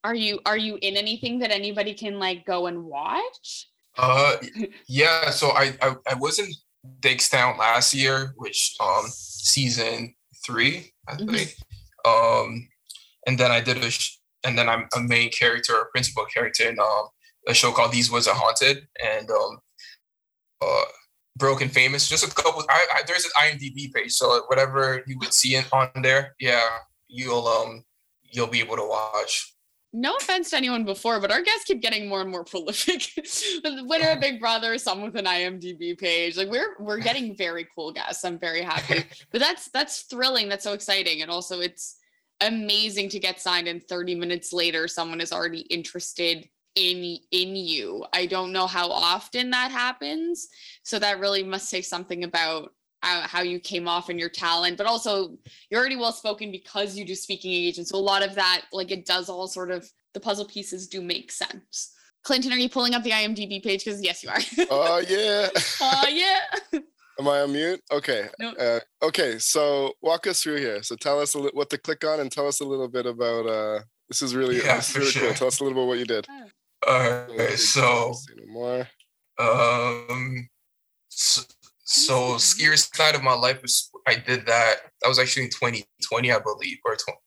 are 0.05 0.15
you 0.15 0.39
are 0.45 0.57
you 0.57 0.77
in 0.83 0.95
anything 0.95 1.39
that 1.39 1.49
anybody 1.49 1.95
can 1.95 2.19
like 2.19 2.45
go 2.45 2.67
and 2.67 2.85
watch? 2.85 3.69
Uh, 3.97 4.35
yeah. 4.87 5.31
So 5.31 5.49
I 5.49 5.75
I, 5.81 5.95
I 6.07 6.13
was 6.13 6.39
in 6.85 6.95
Diggstown 7.01 7.57
last 7.57 7.93
year, 7.93 8.33
which 8.37 8.75
um 8.79 9.05
season 9.07 10.15
three, 10.45 10.93
I 11.07 11.15
mm-hmm. 11.15 11.33
think. 11.35 11.49
Mm-hmm. 12.05 12.45
Um, 12.45 12.67
and 13.27 13.37
then 13.37 13.51
I 13.51 13.61
did 13.61 13.77
a 13.77 13.89
sh- 13.89 14.19
and 14.43 14.57
then 14.57 14.69
I'm 14.69 14.87
a 14.95 14.99
main 14.99 15.31
character, 15.31 15.73
a 15.73 15.85
principal 15.91 16.25
character 16.25 16.69
in 16.69 16.79
um 16.79 17.07
a 17.47 17.53
show 17.53 17.71
called 17.71 17.91
These 17.91 18.11
Woods 18.11 18.27
Are 18.27 18.35
Haunted, 18.35 18.87
and 19.03 19.29
um 19.29 19.59
uh 20.61 20.83
Broken 21.37 21.69
Famous. 21.69 22.07
Just 22.07 22.25
a 22.25 22.33
couple. 22.33 22.63
I, 22.69 22.85
I 22.93 23.01
there's 23.07 23.25
an 23.25 23.31
IMDb 23.37 23.93
page, 23.93 24.11
so 24.11 24.43
whatever 24.47 25.03
you 25.07 25.17
would 25.19 25.33
see 25.33 25.55
it 25.55 25.67
on 25.71 25.89
there, 26.01 26.35
yeah, 26.39 26.77
you'll 27.07 27.47
um 27.47 27.83
you'll 28.23 28.47
be 28.47 28.59
able 28.59 28.75
to 28.75 28.87
watch 28.87 29.54
no 29.95 30.13
offense 30.17 30.49
to 30.49 30.57
anyone 30.57 30.83
before, 30.83 31.21
but 31.21 31.31
our 31.31 31.41
guests 31.41 31.63
keep 31.63 31.81
getting 31.81 32.07
more 32.09 32.21
and 32.21 32.29
more 32.29 32.43
prolific. 32.43 33.11
the 33.15 33.83
Winner 33.87 34.09
of 34.09 34.19
Big 34.19 34.41
Brother, 34.41 34.77
some 34.77 35.01
with 35.01 35.15
an 35.15 35.25
IMDb 35.25 35.97
page. 35.97 36.35
Like 36.35 36.49
we're 36.49 36.75
we're 36.79 36.99
getting 36.99 37.35
very 37.35 37.65
cool 37.73 37.93
guests. 37.93 38.25
I'm 38.25 38.37
very 38.37 38.61
happy. 38.61 39.05
But 39.31 39.39
that's 39.39 39.69
that's 39.69 40.01
thrilling. 40.03 40.49
That's 40.49 40.63
so 40.63 40.73
exciting. 40.73 41.21
And 41.21 41.31
also 41.31 41.61
it's 41.61 41.97
amazing 42.41 43.09
to 43.09 43.19
get 43.19 43.39
signed 43.39 43.67
and 43.67 43.81
30 43.81 44.15
minutes 44.15 44.51
later 44.51 44.89
someone 44.89 45.21
is 45.21 45.31
already 45.31 45.61
interested 45.61 46.49
in 46.75 47.17
in 47.31 47.55
you. 47.55 48.05
I 48.13 48.25
don't 48.25 48.51
know 48.51 48.67
how 48.67 48.91
often 48.91 49.49
that 49.51 49.71
happens. 49.71 50.49
So 50.83 50.99
that 50.99 51.19
really 51.19 51.43
must 51.43 51.69
say 51.69 51.81
something 51.81 52.25
about 52.25 52.73
how 53.05 53.41
you 53.41 53.59
came 53.59 53.87
off 53.87 54.09
and 54.09 54.19
your 54.19 54.29
talent, 54.29 54.77
but 54.77 54.87
also 54.87 55.37
you're 55.69 55.79
already 55.79 55.95
well 55.95 56.11
spoken 56.11 56.51
because 56.51 56.97
you 56.97 57.05
do 57.05 57.15
speaking 57.15 57.53
engagements. 57.53 57.91
So 57.91 57.97
a 57.97 57.99
lot 57.99 58.23
of 58.25 58.35
that, 58.35 58.63
like 58.71 58.91
it 58.91 59.05
does 59.05 59.29
all 59.29 59.47
sort 59.47 59.71
of 59.71 59.89
the 60.13 60.19
puzzle 60.19 60.45
pieces 60.45 60.87
do 60.87 61.01
make 61.01 61.31
sense. 61.31 61.93
Clinton, 62.23 62.51
are 62.51 62.57
you 62.57 62.69
pulling 62.69 62.95
up 62.95 63.03
the 63.03 63.11
IMDb 63.11 63.63
page? 63.63 63.85
Because 63.85 64.01
yes, 64.03 64.23
you 64.23 64.29
are. 64.29 64.39
Oh 64.71 64.95
uh, 64.97 65.01
yeah. 65.07 65.47
Oh 65.81 66.01
uh, 66.03 66.07
yeah. 66.09 66.39
Am 67.19 67.27
I 67.29 67.41
on 67.41 67.53
mute? 67.53 67.81
Okay. 67.91 68.27
Nope. 68.39 68.55
Uh, 68.59 68.79
okay. 69.01 69.39
So 69.39 69.93
walk 70.01 70.27
us 70.27 70.41
through 70.41 70.57
here. 70.57 70.83
So 70.83 70.95
tell 70.95 71.21
us 71.21 71.33
a 71.35 71.39
li- 71.39 71.51
what 71.53 71.69
to 71.69 71.77
click 71.77 72.03
on 72.03 72.19
and 72.19 72.29
tell 72.31 72.47
us 72.47 72.59
a 72.59 72.65
little 72.65 72.89
bit 72.89 73.05
about. 73.05 73.47
uh 73.47 73.79
This 74.09 74.21
is 74.21 74.35
really, 74.35 74.57
yeah, 74.57 74.77
this 74.77 74.89
is 74.89 74.95
really 74.97 75.11
sure. 75.11 75.27
cool. 75.27 75.33
Tell 75.33 75.47
us 75.47 75.59
a 75.59 75.63
little 75.63 75.81
bit 75.81 75.87
what 75.87 75.99
you 75.99 76.05
did. 76.05 76.27
All 76.87 77.27
right. 77.37 77.57
So. 77.57 78.13
More. 78.47 78.87
Um. 79.37 80.49
So, 81.09 81.43
so 81.85 82.37
scariest 82.37 82.97
night 82.97 83.13
of 83.13 83.21
my 83.21 83.33
life 83.33 83.61
was 83.61 83.91
I 84.07 84.15
did 84.15 84.47
that. 84.47 84.75
That 85.01 85.07
was 85.07 85.19
actually 85.19 85.43
in 85.43 85.51
2020, 85.51 86.31
I 86.31 86.39
believe, 86.39 86.77
or 86.83 86.95
20, 86.95 87.17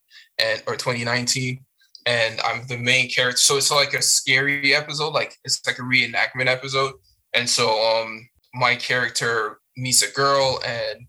and 0.40 0.62
or 0.66 0.74
2019. 0.74 1.64
And 2.06 2.40
I'm 2.40 2.66
the 2.66 2.76
main 2.76 3.08
character. 3.08 3.38
So 3.38 3.56
it's 3.56 3.70
like 3.70 3.94
a 3.94 4.02
scary 4.02 4.74
episode, 4.74 5.10
like 5.10 5.36
it's 5.44 5.64
like 5.64 5.78
a 5.78 5.82
reenactment 5.82 6.46
episode. 6.46 6.94
And 7.34 7.48
so 7.48 7.70
um 7.70 8.28
my 8.52 8.74
character 8.74 9.60
meets 9.76 10.02
a 10.02 10.12
girl 10.12 10.60
and 10.66 11.06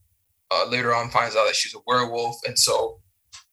uh, 0.52 0.68
later 0.70 0.93
on 0.93 1.10
finds 1.10 1.36
out 1.36 1.45
that 1.45 1.56
she's 1.56 1.74
a 1.74 1.80
werewolf. 1.88 2.36
And 2.45 2.58
so 2.58 3.00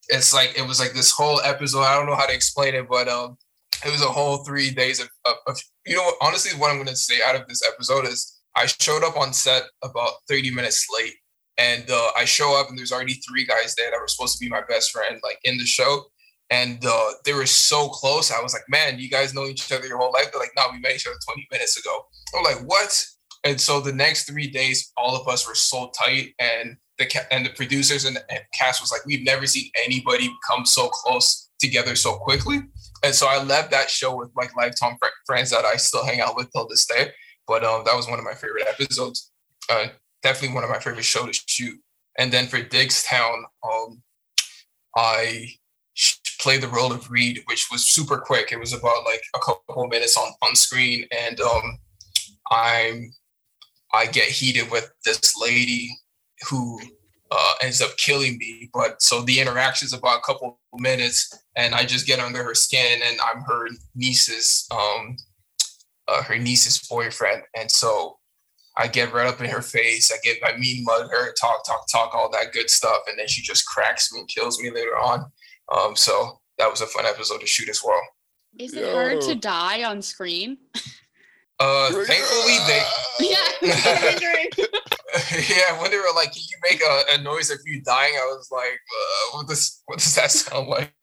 it's 0.09 0.31
like 0.31 0.53
it 0.55 0.67
was 0.67 0.79
like 0.79 0.93
this 0.93 1.11
whole 1.11 1.41
episode. 1.41 1.81
I 1.81 1.95
don't 1.95 2.05
know 2.05 2.15
how 2.15 2.27
to 2.27 2.33
explain 2.33 2.75
it, 2.75 2.87
but 2.87 3.07
um 3.07 3.37
it 3.83 3.91
was 3.91 4.01
a 4.01 4.05
whole 4.05 4.43
three 4.43 4.69
days 4.71 4.99
of, 4.99 5.09
of, 5.25 5.35
of 5.47 5.59
you 5.87 5.95
know 5.95 6.11
honestly 6.21 6.55
what 6.59 6.69
I'm 6.69 6.77
gonna 6.77 6.95
say 6.95 7.15
out 7.25 7.35
of 7.35 7.47
this 7.47 7.63
episode 7.67 8.05
is 8.05 8.36
I 8.57 8.65
showed 8.65 9.03
up 9.03 9.15
on 9.15 9.33
set 9.33 9.63
about 9.83 10.13
30 10.27 10.51
minutes 10.51 10.87
late. 10.93 11.13
And 11.59 11.89
uh, 11.89 12.09
I 12.17 12.25
show 12.25 12.59
up 12.59 12.69
and 12.69 12.77
there's 12.77 12.91
already 12.91 13.13
three 13.13 13.45
guys 13.45 13.75
there 13.75 13.89
that 13.91 13.99
were 13.99 14.07
supposed 14.07 14.37
to 14.37 14.43
be 14.43 14.49
my 14.49 14.61
best 14.67 14.91
friend, 14.91 15.19
like 15.23 15.39
in 15.43 15.57
the 15.57 15.65
show. 15.65 16.05
And 16.49 16.83
uh, 16.85 17.11
they 17.23 17.33
were 17.33 17.45
so 17.45 17.89
close. 17.89 18.31
I 18.31 18.41
was 18.41 18.53
like, 18.53 18.63
man, 18.69 18.99
you 18.99 19.09
guys 19.09 19.33
know 19.33 19.45
each 19.45 19.71
other 19.71 19.85
your 19.85 19.97
whole 19.97 20.11
life. 20.11 20.31
They're 20.31 20.41
like, 20.41 20.51
no, 20.55 20.63
we 20.71 20.79
met 20.79 20.95
each 20.95 21.07
other 21.07 21.17
20 21.25 21.47
minutes 21.51 21.77
ago. 21.77 22.05
I'm 22.35 22.43
like, 22.43 22.63
what? 22.65 23.05
And 23.43 23.59
so 23.59 23.79
the 23.79 23.93
next 23.93 24.25
three 24.25 24.47
days, 24.47 24.91
all 24.97 25.15
of 25.15 25.27
us 25.27 25.47
were 25.47 25.55
so 25.55 25.91
tight. 25.97 26.33
And 26.39 26.77
the 26.97 27.05
ca- 27.05 27.27
and 27.31 27.45
the 27.45 27.51
producers 27.51 28.05
and, 28.05 28.17
and 28.29 28.39
cast 28.57 28.81
was 28.81 28.91
like, 28.91 29.05
we've 29.05 29.25
never 29.25 29.45
seen 29.45 29.69
anybody 29.83 30.33
come 30.49 30.65
so 30.65 30.87
close 30.87 31.49
together 31.59 31.95
so 31.95 32.15
quickly. 32.15 32.61
And 33.03 33.13
so 33.13 33.27
I 33.27 33.43
left 33.43 33.71
that 33.71 33.89
show 33.89 34.15
with 34.15 34.29
like 34.35 34.55
lifetime 34.55 34.97
friends 35.25 35.51
that 35.51 35.65
I 35.65 35.75
still 35.75 36.05
hang 36.05 36.21
out 36.21 36.35
with 36.35 36.51
till 36.51 36.67
this 36.67 36.85
day. 36.85 37.11
But 37.47 37.63
um, 37.63 37.83
that 37.85 37.95
was 37.95 38.07
one 38.07 38.19
of 38.19 38.25
my 38.25 38.33
favorite 38.33 38.67
episodes. 38.67 39.31
Uh, 39.69 39.87
definitely 40.21 40.55
one 40.55 40.63
of 40.63 40.69
my 40.69 40.79
favorite 40.79 41.03
shows 41.03 41.39
to 41.39 41.43
shoot. 41.47 41.79
And 42.17 42.31
then 42.31 42.47
for 42.47 42.57
Diggstown, 42.57 43.43
um, 43.63 44.01
I 44.95 45.49
played 46.39 46.61
the 46.61 46.67
role 46.67 46.91
of 46.91 47.09
Reed, 47.09 47.41
which 47.45 47.67
was 47.71 47.85
super 47.85 48.17
quick. 48.17 48.51
It 48.51 48.59
was 48.59 48.73
about 48.73 49.05
like 49.05 49.21
a 49.35 49.39
couple 49.39 49.87
minutes 49.87 50.17
on, 50.17 50.31
on 50.41 50.55
screen, 50.55 51.05
and 51.11 51.39
um, 51.41 51.79
I'm 52.51 53.13
I 53.93 54.05
get 54.05 54.27
heated 54.27 54.69
with 54.69 54.91
this 55.05 55.35
lady 55.39 55.89
who 56.49 56.79
uh, 57.31 57.53
ends 57.61 57.81
up 57.81 57.95
killing 57.97 58.37
me. 58.37 58.69
But 58.73 59.01
so 59.01 59.21
the 59.21 59.39
interaction 59.39 59.85
is 59.85 59.93
about 59.93 60.19
a 60.19 60.21
couple 60.21 60.59
minutes, 60.75 61.33
and 61.55 61.73
I 61.73 61.85
just 61.85 62.07
get 62.07 62.19
under 62.19 62.43
her 62.43 62.55
skin, 62.55 63.01
and 63.03 63.19
I'm 63.21 63.41
her 63.41 63.67
niece's 63.95 64.67
um, 64.71 65.17
uh, 66.07 66.23
her 66.23 66.37
niece's 66.37 66.85
boyfriend, 66.87 67.43
and 67.55 67.69
so 67.69 68.17
I 68.77 68.87
get 68.87 69.13
right 69.13 69.27
up 69.27 69.41
in 69.41 69.49
her 69.49 69.61
face. 69.61 70.11
I 70.11 70.17
get 70.23 70.37
I 70.45 70.57
mean 70.57 70.83
mug 70.83 71.09
her, 71.11 71.33
talk, 71.33 71.65
talk, 71.65 71.87
talk, 71.91 72.13
all 72.13 72.29
that 72.31 72.53
good 72.53 72.69
stuff, 72.69 73.01
and 73.07 73.17
then 73.17 73.27
she 73.27 73.41
just 73.41 73.65
cracks 73.65 74.11
me 74.13 74.19
and 74.19 74.29
kills 74.29 74.61
me 74.61 74.69
later 74.71 74.97
on. 74.97 75.25
Um, 75.75 75.95
so 75.95 76.39
that 76.57 76.69
was 76.69 76.81
a 76.81 76.87
fun 76.87 77.05
episode 77.05 77.41
to 77.41 77.47
shoot 77.47 77.69
as 77.69 77.81
well. 77.83 78.01
Is 78.59 78.73
it 78.73 78.81
Yo. 78.81 78.93
hard 78.93 79.21
to 79.21 79.35
die 79.35 79.83
on 79.83 80.01
screen? 80.01 80.57
Uh, 81.59 81.91
thankfully 81.91 82.57
they. 82.67 82.83
Yeah. 83.19 83.37
yeah, 85.49 85.81
when 85.81 85.89
they 85.89 85.97
were 85.97 86.13
like, 86.15 86.33
"Can 86.33 86.43
you 86.43 86.57
make 86.69 86.81
a, 86.81 87.15
a 87.15 87.23
noise 87.23 87.49
if 87.49 87.61
you 87.65 87.81
dying?" 87.81 88.13
I 88.13 88.25
was 88.25 88.49
like, 88.51 88.73
uh, 88.73 89.37
"What 89.37 89.47
does 89.47 89.81
what 89.85 89.99
does 89.99 90.13
that 90.15 90.31
sound 90.31 90.67
like?" 90.67 90.93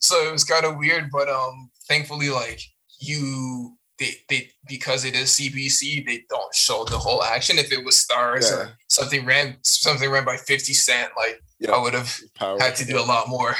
so 0.00 0.28
it 0.28 0.32
was 0.32 0.44
kind 0.44 0.64
of 0.64 0.76
weird, 0.76 1.10
but 1.10 1.28
um, 1.28 1.70
thankfully, 1.88 2.30
like 2.30 2.60
you 3.00 3.76
they 3.98 4.16
they 4.28 4.50
because 4.66 5.04
it 5.04 5.14
is 5.14 5.30
CBC, 5.30 6.06
they 6.06 6.24
don't 6.28 6.54
show 6.54 6.84
the 6.84 6.98
whole 6.98 7.22
action. 7.22 7.58
If 7.58 7.72
it 7.72 7.84
was 7.84 7.94
Starz 7.96 8.50
yeah. 8.50 8.56
or 8.56 8.78
something 8.88 9.24
ran 9.24 9.56
something 9.62 10.10
ran 10.10 10.24
by 10.24 10.36
Fifty 10.36 10.72
Cent, 10.72 11.10
like 11.16 11.40
yeah. 11.58 11.72
I 11.72 11.80
would 11.80 11.94
have 11.94 12.20
had 12.38 12.74
to 12.76 12.84
do 12.84 12.98
a 12.98 13.04
lot 13.04 13.28
more. 13.28 13.54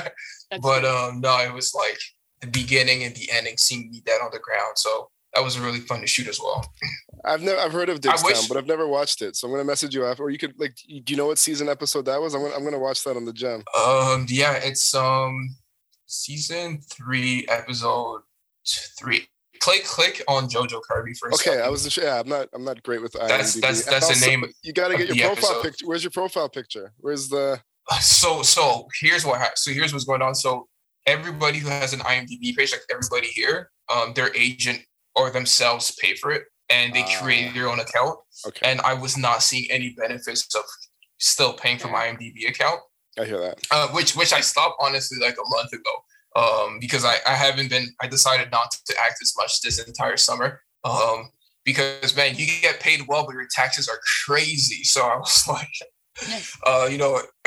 but 0.60 0.84
um, 0.84 1.20
no, 1.20 1.38
it 1.38 1.52
was 1.52 1.74
like 1.74 1.98
the 2.40 2.48
beginning 2.48 3.04
and 3.04 3.14
the 3.14 3.30
ending 3.32 3.56
seeing 3.56 3.90
me 3.90 4.02
dead 4.04 4.20
on 4.22 4.30
the 4.32 4.38
ground. 4.38 4.76
So 4.76 5.10
that 5.34 5.44
was 5.44 5.58
really 5.58 5.80
fun 5.80 6.00
to 6.00 6.06
shoot 6.06 6.28
as 6.28 6.40
well. 6.40 6.66
I've 7.24 7.42
never 7.42 7.60
I've 7.60 7.72
heard 7.72 7.88
of 7.88 8.00
Diggstown, 8.00 8.24
wish, 8.24 8.48
but 8.48 8.56
I've 8.56 8.66
never 8.66 8.88
watched 8.88 9.22
it. 9.22 9.36
So 9.36 9.46
I'm 9.46 9.52
gonna 9.52 9.64
message 9.64 9.94
you 9.94 10.04
after, 10.04 10.24
or 10.24 10.30
you 10.30 10.38
could 10.38 10.58
like, 10.58 10.76
do 10.86 11.12
you 11.12 11.16
know 11.16 11.26
what 11.26 11.38
season 11.38 11.68
episode 11.68 12.06
that 12.06 12.20
was? 12.20 12.34
I'm 12.34 12.42
gonna 12.42 12.54
I'm 12.54 12.64
gonna 12.64 12.78
watch 12.78 13.04
that 13.04 13.16
on 13.16 13.24
the 13.24 13.32
gem. 13.32 13.62
Um, 13.78 14.26
yeah, 14.28 14.54
it's 14.54 14.94
um 14.94 15.54
season 16.06 16.80
three, 16.80 17.46
episode 17.48 18.22
three. 18.98 19.26
Click 19.60 19.84
click 19.84 20.22
on 20.28 20.48
Jojo 20.48 20.80
Kirby 20.88 21.14
first. 21.14 21.46
Okay, 21.46 21.60
I 21.60 21.68
was 21.68 21.96
yeah. 21.96 22.20
I'm 22.20 22.28
not 22.28 22.48
I'm 22.52 22.64
not 22.64 22.82
great 22.82 23.02
with 23.02 23.12
IMDb. 23.12 23.28
That's 23.28 23.54
that's 23.54 23.84
that's 23.84 24.06
also, 24.06 24.20
the 24.20 24.26
name. 24.26 24.44
You 24.62 24.72
got 24.72 24.88
to 24.88 24.96
get 24.96 25.14
your 25.14 25.28
profile 25.28 25.50
episode. 25.50 25.62
picture. 25.62 25.86
Where's 25.86 26.04
your 26.04 26.10
profile 26.10 26.48
picture? 26.48 26.92
Where's 26.98 27.28
the? 27.28 27.60
So 28.00 28.42
so 28.42 28.86
here's 29.00 29.24
what 29.24 29.56
so 29.56 29.70
here's 29.70 29.92
what's 29.92 30.04
going 30.04 30.22
on. 30.22 30.34
So 30.34 30.68
everybody 31.06 31.58
who 31.58 31.68
has 31.68 31.92
an 31.92 32.00
IMDb 32.00 32.54
page, 32.56 32.72
like 32.72 32.82
everybody 32.90 33.28
here, 33.28 33.70
um, 33.88 34.12
their 34.14 34.34
agent 34.34 34.80
or 35.14 35.30
themselves 35.30 35.96
pay 36.00 36.14
for 36.14 36.32
it, 36.32 36.42
and 36.68 36.92
they 36.92 37.02
uh, 37.02 37.20
create 37.20 37.54
their 37.54 37.68
own 37.68 37.80
account. 37.80 38.18
Okay. 38.46 38.70
And 38.70 38.80
I 38.82 38.94
was 38.94 39.16
not 39.16 39.42
seeing 39.42 39.70
any 39.70 39.94
benefits 39.96 40.54
of 40.54 40.62
still 41.18 41.54
paying 41.54 41.78
for 41.78 41.88
my 41.88 42.06
IMDb 42.08 42.48
account. 42.48 42.80
I 43.18 43.24
hear 43.24 43.40
that. 43.40 43.58
Uh, 43.70 43.88
which 43.88 44.14
which 44.14 44.32
I 44.32 44.40
stopped 44.40 44.76
honestly 44.80 45.18
like 45.20 45.34
a 45.34 45.56
month 45.56 45.72
ago 45.72 45.90
um, 46.36 46.78
because 46.80 47.04
I, 47.04 47.16
I 47.26 47.32
haven't 47.32 47.70
been, 47.70 47.88
I 48.00 48.06
decided 48.06 48.50
not 48.50 48.70
to 48.70 48.94
act 49.00 49.18
as 49.22 49.32
much 49.36 49.62
this 49.62 49.82
entire 49.82 50.16
summer. 50.16 50.60
Um, 50.84 51.30
because 51.64 52.14
man, 52.14 52.36
you 52.36 52.46
get 52.60 52.78
paid 52.78 53.02
well, 53.08 53.24
but 53.24 53.34
your 53.34 53.48
taxes 53.50 53.88
are 53.88 53.98
crazy. 54.24 54.84
So 54.84 55.02
I 55.02 55.16
was 55.16 55.44
like, 55.48 56.48
uh, 56.66 56.88
you 56.90 56.98
know, 56.98 57.20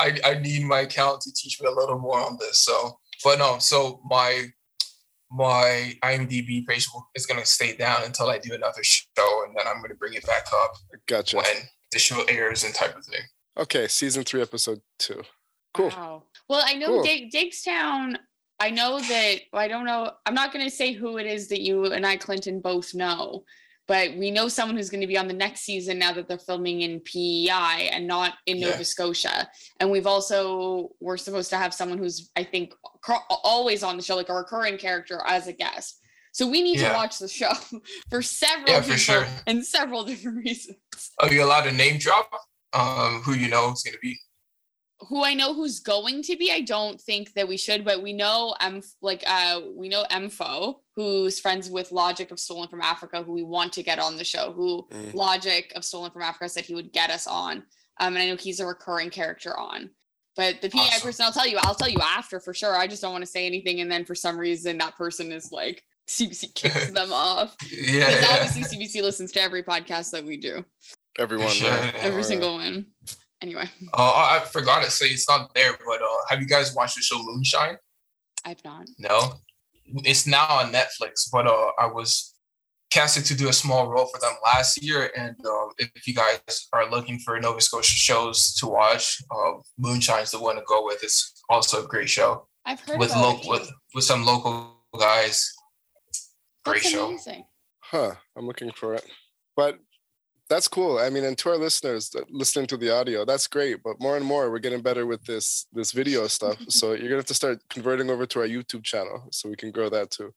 I, 0.00 0.18
I 0.24 0.34
need 0.40 0.64
my 0.64 0.80
accountant 0.80 1.22
to 1.22 1.32
teach 1.32 1.60
me 1.60 1.68
a 1.68 1.70
little 1.70 1.98
more 1.98 2.18
on 2.18 2.38
this. 2.40 2.58
So, 2.58 2.98
but 3.22 3.38
no, 3.38 3.58
so 3.58 4.00
my 4.04 4.46
my 5.30 5.92
IMDb 6.04 6.66
page 6.66 6.86
is 7.14 7.26
gonna 7.26 7.44
stay 7.44 7.76
down 7.76 8.04
until 8.04 8.28
I 8.28 8.38
do 8.38 8.54
another 8.54 8.82
show, 8.82 9.44
and 9.46 9.54
then 9.56 9.66
I'm 9.66 9.82
gonna 9.82 9.94
bring 9.94 10.14
it 10.14 10.26
back 10.26 10.46
up. 10.54 10.72
Gotcha. 11.06 11.36
When 11.36 11.46
the 11.92 11.98
show 11.98 12.24
airs 12.28 12.64
and 12.64 12.74
type 12.74 12.96
of 12.96 13.04
thing. 13.04 13.22
Okay, 13.56 13.88
season 13.88 14.24
three, 14.24 14.42
episode 14.42 14.82
two. 14.98 15.22
Cool. 15.74 15.88
Wow. 15.88 16.22
Well, 16.48 16.62
I 16.64 16.74
know 16.74 16.86
Cool. 16.88 17.02
Dig- 17.04 17.30
Diggstown. 17.32 18.16
I 18.58 18.70
know 18.70 18.98
that 19.00 19.36
I 19.52 19.68
don't 19.68 19.84
know. 19.84 20.10
I'm 20.24 20.34
not 20.34 20.52
going 20.52 20.64
to 20.64 20.70
say 20.74 20.92
who 20.92 21.18
it 21.18 21.26
is 21.26 21.48
that 21.48 21.60
you 21.60 21.84
and 21.86 22.06
I, 22.06 22.16
Clinton, 22.16 22.60
both 22.60 22.94
know, 22.94 23.44
but 23.86 24.16
we 24.16 24.30
know 24.30 24.48
someone 24.48 24.76
who's 24.76 24.88
going 24.88 25.02
to 25.02 25.06
be 25.06 25.18
on 25.18 25.28
the 25.28 25.34
next 25.34 25.60
season 25.60 25.98
now 25.98 26.12
that 26.14 26.26
they're 26.26 26.38
filming 26.38 26.80
in 26.80 27.00
PEI 27.00 27.90
and 27.92 28.06
not 28.06 28.32
in 28.46 28.56
Yeah. 28.56 28.70
Nova 28.70 28.84
Scotia. 28.84 29.48
And 29.78 29.90
we've 29.90 30.06
also 30.06 30.90
we're 31.00 31.18
supposed 31.18 31.50
to 31.50 31.56
have 31.58 31.74
someone 31.74 31.98
who's 31.98 32.30
I 32.34 32.44
think 32.44 32.72
always 33.44 33.82
on 33.82 33.96
the 33.98 34.02
show, 34.02 34.16
like 34.16 34.30
a 34.30 34.34
recurring 34.34 34.78
character 34.78 35.20
as 35.26 35.48
a 35.48 35.52
guest. 35.52 36.00
So 36.32 36.46
we 36.46 36.62
need 36.62 36.78
to 36.78 36.90
watch 36.92 37.18
the 37.18 37.28
show 37.28 37.52
for 38.10 38.20
several 38.22 38.68
Yeah, 38.70 38.80
for 38.82 38.96
sure. 38.98 39.26
and 39.46 39.64
several 39.64 40.04
different 40.04 40.38
reasons. 40.44 40.76
Are 41.18 41.32
you 41.32 41.42
allowed 41.44 41.62
to 41.62 41.72
name 41.72 41.98
drop 41.98 42.30
um, 42.72 43.22
who 43.22 43.32
you 43.34 43.48
know 43.48 43.72
is 43.72 43.82
gonna 43.82 43.96
be? 44.02 44.18
Who 45.08 45.22
I 45.24 45.34
know 45.34 45.52
who's 45.52 45.80
going 45.80 46.22
to 46.22 46.36
be. 46.36 46.50
I 46.50 46.62
don't 46.62 46.98
think 47.00 47.34
that 47.34 47.46
we 47.48 47.56
should, 47.58 47.84
but 47.84 48.02
we 48.02 48.12
know 48.14 48.54
M 48.60 48.80
like 49.02 49.22
uh 49.26 49.60
we 49.74 49.88
know 49.90 50.04
Mfo, 50.10 50.76
who's 50.94 51.38
friends 51.38 51.68
with 51.70 51.92
Logic 51.92 52.30
of 52.30 52.38
Stolen 52.40 52.68
from 52.68 52.80
Africa, 52.80 53.22
who 53.22 53.32
we 53.32 53.42
want 53.42 53.72
to 53.74 53.82
get 53.82 53.98
on 53.98 54.16
the 54.16 54.24
show. 54.24 54.52
Who 54.52 54.86
Mm. 54.90 55.12
Logic 55.14 55.70
of 55.76 55.84
Stolen 55.84 56.10
from 56.10 56.22
Africa 56.22 56.48
said 56.48 56.64
he 56.64 56.74
would 56.74 56.92
get 56.92 57.10
us 57.10 57.26
on. 57.26 57.58
Um, 58.00 58.14
and 58.14 58.18
I 58.18 58.26
know 58.28 58.36
he's 58.36 58.60
a 58.60 58.66
recurring 58.66 59.10
character 59.10 59.56
on. 59.58 59.90
But 60.34 60.60
the 60.60 60.68
PEI 60.68 60.78
Awesome. 60.80 61.00
person, 61.02 61.24
I'll 61.24 61.32
tell 61.32 61.46
you, 61.46 61.58
I'll 61.62 61.74
tell 61.74 61.88
you 61.88 61.98
after 62.02 62.40
for 62.40 62.52
sure. 62.52 62.76
I 62.76 62.86
just 62.86 63.00
don't 63.02 63.12
want 63.12 63.22
to 63.24 63.30
say 63.30 63.46
anything, 63.46 63.80
and 63.80 63.90
then 63.90 64.04
for 64.04 64.14
some 64.14 64.38
reason 64.38 64.76
that 64.78 64.94
person 64.96 65.32
is 65.32 65.50
like 65.50 65.82
CBC 66.08 66.54
kicks 66.54 66.90
them 66.90 67.10
off 67.12 67.54
Yeah, 67.70 68.06
because 68.10 68.22
yeah. 68.22 68.36
obviously 68.46 68.78
CBC 68.78 69.02
listens 69.02 69.32
to 69.32 69.40
every 69.42 69.62
podcast 69.62 70.10
that 70.12 70.24
we 70.24 70.36
do, 70.36 70.62
Everyone. 71.18 71.48
Sure. 71.48 71.70
every 71.70 72.10
Alright. 72.10 72.24
single 72.26 72.54
one. 72.54 72.86
Anyway, 73.42 73.68
Uh, 73.92 74.12
I 74.40 74.44
forgot 74.50 74.82
to 74.84 74.90
say 74.90 75.06
it's 75.06 75.28
not 75.28 75.54
there, 75.54 75.72
but 75.86 76.00
uh, 76.02 76.06
have 76.28 76.40
you 76.40 76.46
guys 76.46 76.74
watched 76.74 76.96
the 76.96 77.02
show 77.02 77.22
Moonshine? 77.22 77.76
I've 78.44 78.64
not. 78.64 78.86
No, 78.98 79.34
it's 80.04 80.26
now 80.26 80.46
on 80.48 80.72
Netflix. 80.72 81.28
But 81.30 81.46
uh, 81.46 81.72
I 81.78 81.86
was 81.86 82.34
casted 82.90 83.24
to 83.26 83.34
do 83.34 83.48
a 83.48 83.52
small 83.52 83.88
role 83.88 84.06
for 84.06 84.18
them 84.20 84.32
last 84.44 84.82
year, 84.82 85.10
and 85.16 85.36
uh, 85.44 85.66
if 85.78 86.06
you 86.06 86.14
guys 86.14 86.40
are 86.72 86.88
looking 86.90 87.18
for 87.18 87.38
Nova 87.38 87.60
Scotia 87.60 87.92
shows 87.94 88.54
to 88.56 88.66
watch, 88.68 89.20
uh, 89.30 89.52
Moonshine's 89.78 90.30
the 90.30 90.40
one 90.40 90.56
to 90.56 90.62
go 90.66 90.84
with. 90.86 91.02
It's 91.02 91.42
also 91.50 91.84
a 91.84 91.86
great 91.86 92.08
show 92.08 92.46
I've 92.64 92.80
heard 92.80 92.98
with 92.98 93.14
local 93.14 93.50
with 93.50 93.70
with 93.94 94.04
some 94.04 94.24
local 94.24 94.76
guys. 94.98 95.52
Great 96.64 96.82
That's 96.82 96.90
show. 96.94 97.06
amazing. 97.08 97.44
Huh. 97.80 98.12
I'm 98.36 98.46
looking 98.46 98.72
for 98.72 98.94
it. 98.94 99.04
But 99.56 99.78
that's 100.48 100.68
cool. 100.68 100.98
I 100.98 101.10
mean, 101.10 101.24
and 101.24 101.36
to 101.38 101.50
our 101.50 101.56
listeners 101.56 102.14
listening 102.30 102.66
to 102.68 102.76
the 102.76 102.94
audio, 102.94 103.24
that's 103.24 103.46
great. 103.46 103.82
But 103.82 104.00
more 104.00 104.16
and 104.16 104.24
more, 104.24 104.50
we're 104.50 104.60
getting 104.60 104.80
better 104.80 105.04
with 105.06 105.24
this 105.24 105.66
this 105.72 105.92
video 105.92 106.26
stuff. 106.28 106.56
so 106.68 106.90
you're 106.92 107.08
gonna 107.08 107.16
have 107.16 107.24
to 107.26 107.34
start 107.34 107.58
converting 107.68 108.10
over 108.10 108.26
to 108.26 108.40
our 108.40 108.46
YouTube 108.46 108.84
channel 108.84 109.26
so 109.32 109.48
we 109.48 109.56
can 109.56 109.70
grow 109.70 109.88
that 109.88 110.10
too. 110.10 110.32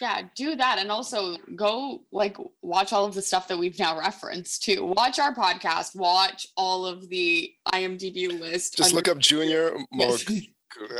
Yeah, 0.00 0.22
do 0.36 0.54
that. 0.56 0.78
And 0.78 0.90
also 0.90 1.36
go 1.56 2.02
like 2.12 2.36
watch 2.62 2.92
all 2.92 3.04
of 3.04 3.14
the 3.14 3.22
stuff 3.22 3.48
that 3.48 3.58
we've 3.58 3.78
now 3.78 3.98
referenced 3.98 4.62
too. 4.62 4.84
Watch 4.84 5.18
our 5.18 5.34
podcast, 5.34 5.96
watch 5.96 6.46
all 6.56 6.86
of 6.86 7.08
the 7.08 7.52
IMDb 7.72 8.28
list. 8.40 8.76
Just 8.76 8.90
under- 8.90 8.96
look 8.96 9.08
up 9.08 9.18
Junior 9.18 9.76
Yes. 9.92 10.24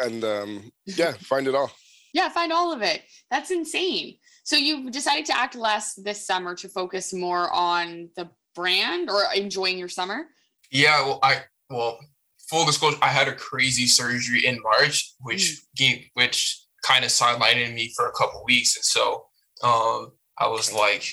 and 0.03 0.25
um, 0.25 0.73
yeah, 0.87 1.13
find 1.13 1.47
it 1.47 1.55
all. 1.55 1.71
yeah, 2.13 2.29
find 2.31 2.53
all 2.53 2.73
of 2.73 2.83
it. 2.83 3.03
That's 3.31 3.51
insane. 3.51 4.17
So 4.45 4.57
you 4.57 4.91
decided 4.91 5.27
to 5.27 5.39
act 5.39 5.55
less 5.55 5.95
this 5.95 6.27
summer 6.27 6.55
to 6.55 6.69
focus 6.71 7.13
more 7.13 7.53
on 7.53 8.09
the 8.17 8.31
brand 8.59 9.09
or 9.09 9.23
enjoying 9.37 9.79
your 9.79 9.89
summer? 9.89 10.27
Yeah, 10.73 11.01
well, 11.05 11.21
I 11.23 11.43
well, 11.71 11.99
full 12.51 12.67
disclosure, 12.67 12.99
I 13.01 13.09
had 13.09 13.29
a 13.29 13.35
crazy 13.35 13.87
surgery 13.87 14.45
in 14.45 14.61
March, 14.63 15.15
which 15.21 15.63
gave 15.77 16.05
which 16.15 16.61
kind 16.85 17.05
of 17.05 17.11
sidelined 17.11 17.75
me 17.75 17.93
for 17.97 18.09
a 18.09 18.13
couple 18.13 18.43
weeks, 18.45 18.77
and 18.77 18.85
so 18.85 19.27
um, 19.63 20.13
I 20.39 20.49
was 20.49 20.73
like, 20.73 21.05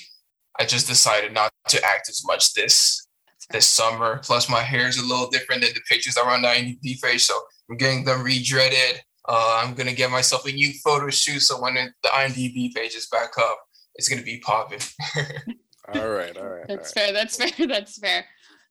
I 0.58 0.64
just 0.64 0.88
decided 0.88 1.32
not 1.32 1.52
to 1.68 1.84
act 1.84 2.08
as 2.08 2.22
much 2.26 2.52
this 2.54 3.06
this 3.50 3.66
summer. 3.66 4.20
Plus, 4.24 4.48
my 4.48 4.62
hair 4.62 4.88
is 4.88 4.98
a 4.98 5.06
little 5.06 5.30
different 5.30 5.62
than 5.62 5.72
the 5.72 5.80
pictures 5.88 6.14
that 6.16 6.24
were 6.24 6.32
on 6.32 6.42
the 6.42 6.48
IMDb 6.48 7.00
page, 7.00 7.24
so 7.24 7.40
I'm 7.70 7.76
getting 7.76 8.04
them 8.04 8.24
redreaded. 8.24 8.98
Uh, 9.28 9.62
I'm 9.62 9.74
gonna 9.74 9.94
get 9.94 10.10
myself 10.10 10.46
a 10.46 10.52
new 10.52 10.72
photo 10.84 11.10
shoot, 11.10 11.40
so 11.40 11.60
when 11.60 11.74
the 11.74 12.08
IMDb 12.08 12.74
page 12.74 12.96
is 12.96 13.06
back 13.06 13.30
up, 13.38 13.58
it's 13.94 14.08
gonna 14.08 14.22
be 14.22 14.40
popping. 14.40 14.80
All 15.88 16.08
right, 16.08 16.36
all 16.36 16.44
right. 16.44 16.60
all 16.60 16.76
That's 16.76 16.94
right. 16.96 17.04
fair. 17.06 17.12
That's 17.12 17.36
fair. 17.36 17.66
That's 17.66 17.98
fair. 17.98 18.24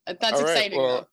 That's 0.06 0.24
All 0.24 0.44
right, 0.44 0.58
exciting 0.58 0.80
well. 0.80 1.08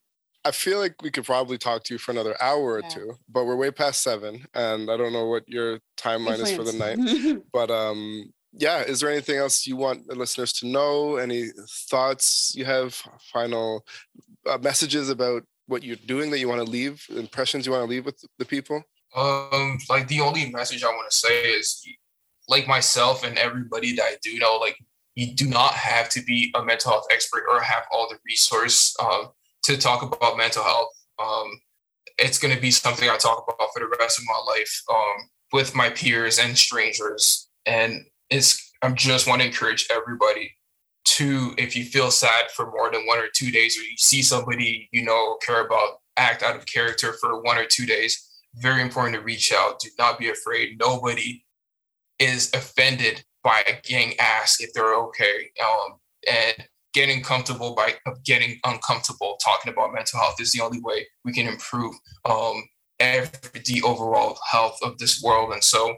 I 0.45 0.51
feel 0.51 0.81
like 0.81 1.01
we 1.03 1.11
could 1.13 1.25
probably 1.25 1.57
talk 1.57 1.85
to 1.85 1.95
you 1.95 1.99
for 1.99 2.11
another 2.11 2.37
hour 2.43 2.73
or 2.75 2.81
Yeah. 2.81 2.89
two, 2.89 3.15
but 3.29 3.45
we're 3.45 3.55
way 3.57 3.71
past 3.71 4.03
seven, 4.03 4.45
and 4.55 4.91
I 4.91 4.97
don't 4.97 5.13
know 5.13 5.27
what 5.27 5.49
your 5.49 5.79
timeline 5.97 6.41
is 6.41 6.51
for 6.53 6.65
the 6.65 6.73
night. 6.73 6.99
But 7.53 7.71
um, 7.71 8.33
yeah, 8.53 8.81
is 8.83 9.01
there 9.01 9.11
anything 9.11 9.37
else 9.37 9.67
you 9.67 9.77
want 9.77 10.07
the 10.09 10.15
listeners 10.15 10.53
to 10.55 10.67
know? 10.67 11.17
Any 11.17 11.51
thoughts 11.89 12.55
you 12.57 12.65
have? 12.65 12.95
Final 13.33 13.85
uh, 14.47 14.59
messages 14.59 15.11
about 15.11 15.43
what 15.67 15.83
you're 15.85 15.97
doing 16.07 16.31
that 16.31 16.39
you 16.41 16.49
want 16.49 16.65
to 16.65 16.71
leave? 16.71 17.07
Impressions 17.11 17.65
you 17.65 17.73
want 17.73 17.85
to 17.85 17.89
leave 17.91 18.05
with 18.05 18.23
the 18.39 18.45
people? 18.45 18.83
Um, 19.15 19.79
like 19.89 20.09
the 20.09 20.21
only 20.21 20.51
message 20.51 20.83
I 20.83 20.89
want 20.89 21.11
to 21.11 21.17
say 21.17 21.53
is, 21.53 21.83
like 22.49 22.67
myself 22.67 23.23
and 23.25 23.39
everybody 23.39 23.95
that 23.97 24.03
I 24.03 24.17
do 24.23 24.39
know, 24.39 24.57
like 24.57 24.77
you 25.15 25.35
do 25.35 25.47
not 25.47 25.75
have 25.75 26.09
to 26.11 26.23
be 26.23 26.53
a 26.55 26.65
mental 26.65 26.93
health 26.93 27.07
expert 27.11 27.45
or 27.51 27.61
have 27.61 27.85
all 27.93 28.09
the 28.09 28.19
resource 28.27 28.95
um, 29.01 29.29
to 29.65 29.77
talk 29.77 30.03
about 30.03 30.37
mental 30.37 30.63
health. 30.63 30.89
Um, 31.23 31.51
it's 32.19 32.39
going 32.39 32.55
to 32.55 32.61
be 32.61 32.71
something 32.71 33.09
I 33.09 33.17
talk 33.17 33.45
about 33.47 33.69
for 33.75 33.81
the 33.81 33.97
rest 33.99 34.19
of 34.19 34.25
my 34.27 34.53
life 34.53 34.83
um, 34.91 35.29
with 35.53 35.75
my 35.75 35.91
peers 35.91 36.39
and 36.39 36.57
strangers, 36.57 37.49
and 37.67 38.05
it's 38.31 38.73
I 38.83 38.91
just 38.91 39.29
want 39.29 39.43
to 39.43 39.47
encourage 39.47 39.87
everybody 39.91 40.53
to, 41.05 41.55
if 41.59 41.77
you 41.77 41.85
feel 41.85 42.11
sad 42.11 42.51
for 42.55 42.71
more 42.71 42.91
than 42.91 43.07
one 43.07 43.19
or 43.19 43.29
two 43.35 43.51
days, 43.51 43.79
or 43.79 43.83
you 43.83 43.97
see 43.97 44.23
somebody 44.23 44.89
you 44.93 45.05
know 45.05 45.37
care 45.45 45.65
about 45.65 45.99
act 46.17 46.43
out 46.43 46.57
of 46.57 46.67
character 46.67 47.15
for 47.21 47.43
one 47.43 47.57
or 47.57 47.65
two 47.65 47.87
days 47.87 48.29
very 48.57 48.83
important 48.83 49.17
to 49.17 49.23
reach 49.23 49.53
out. 49.53 49.81
Do 49.81 49.89
not 49.99 50.19
be 50.19 50.31
afraid. 50.31 50.79
Nobody 50.79 51.45
is 52.19 52.51
offended 52.55 53.25
by 53.43 53.63
getting 53.85 54.19
asked 54.19 54.63
if 54.63 54.73
they're 54.73 54.95
okay. 54.95 55.51
Um, 55.63 55.99
and 56.31 56.69
getting 56.93 57.23
comfortable 57.23 57.75
by 57.75 57.95
getting 58.25 58.59
uncomfortable 58.65 59.39
talking 59.43 59.73
about 59.73 59.95
mental 59.95 60.21
health 60.21 60.41
is 60.41 60.53
the 60.53 60.61
only 60.61 60.81
way 60.81 61.07
we 61.25 61.33
can 61.33 61.47
improve 61.47 61.95
um, 62.25 62.63
every, 63.01 63.61
the 63.65 63.83
overall 63.83 64.39
health 64.51 64.79
of 64.83 64.99
this 64.99 65.23
world. 65.23 65.53
And 65.53 65.65
so 65.65 65.97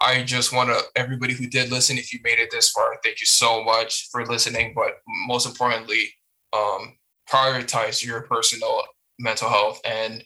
I 0.00 0.22
just 0.22 0.52
want 0.52 0.68
to, 0.70 0.80
everybody 0.94 1.34
who 1.34 1.48
did 1.48 1.70
listen, 1.70 1.98
if 1.98 2.12
you 2.12 2.20
made 2.22 2.38
it 2.38 2.50
this 2.52 2.70
far, 2.70 2.96
thank 3.02 3.20
you 3.20 3.26
so 3.26 3.64
much 3.64 4.08
for 4.10 4.24
listening. 4.24 4.72
But 4.74 4.98
most 5.26 5.46
importantly, 5.46 6.12
um, 6.52 6.96
prioritize 7.28 8.04
your 8.04 8.22
personal 8.22 8.82
mental 9.18 9.48
health 9.48 9.80
and 9.84 10.24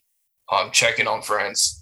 um, 0.52 0.70
checking 0.72 1.08
on 1.08 1.22
friends. 1.22 1.81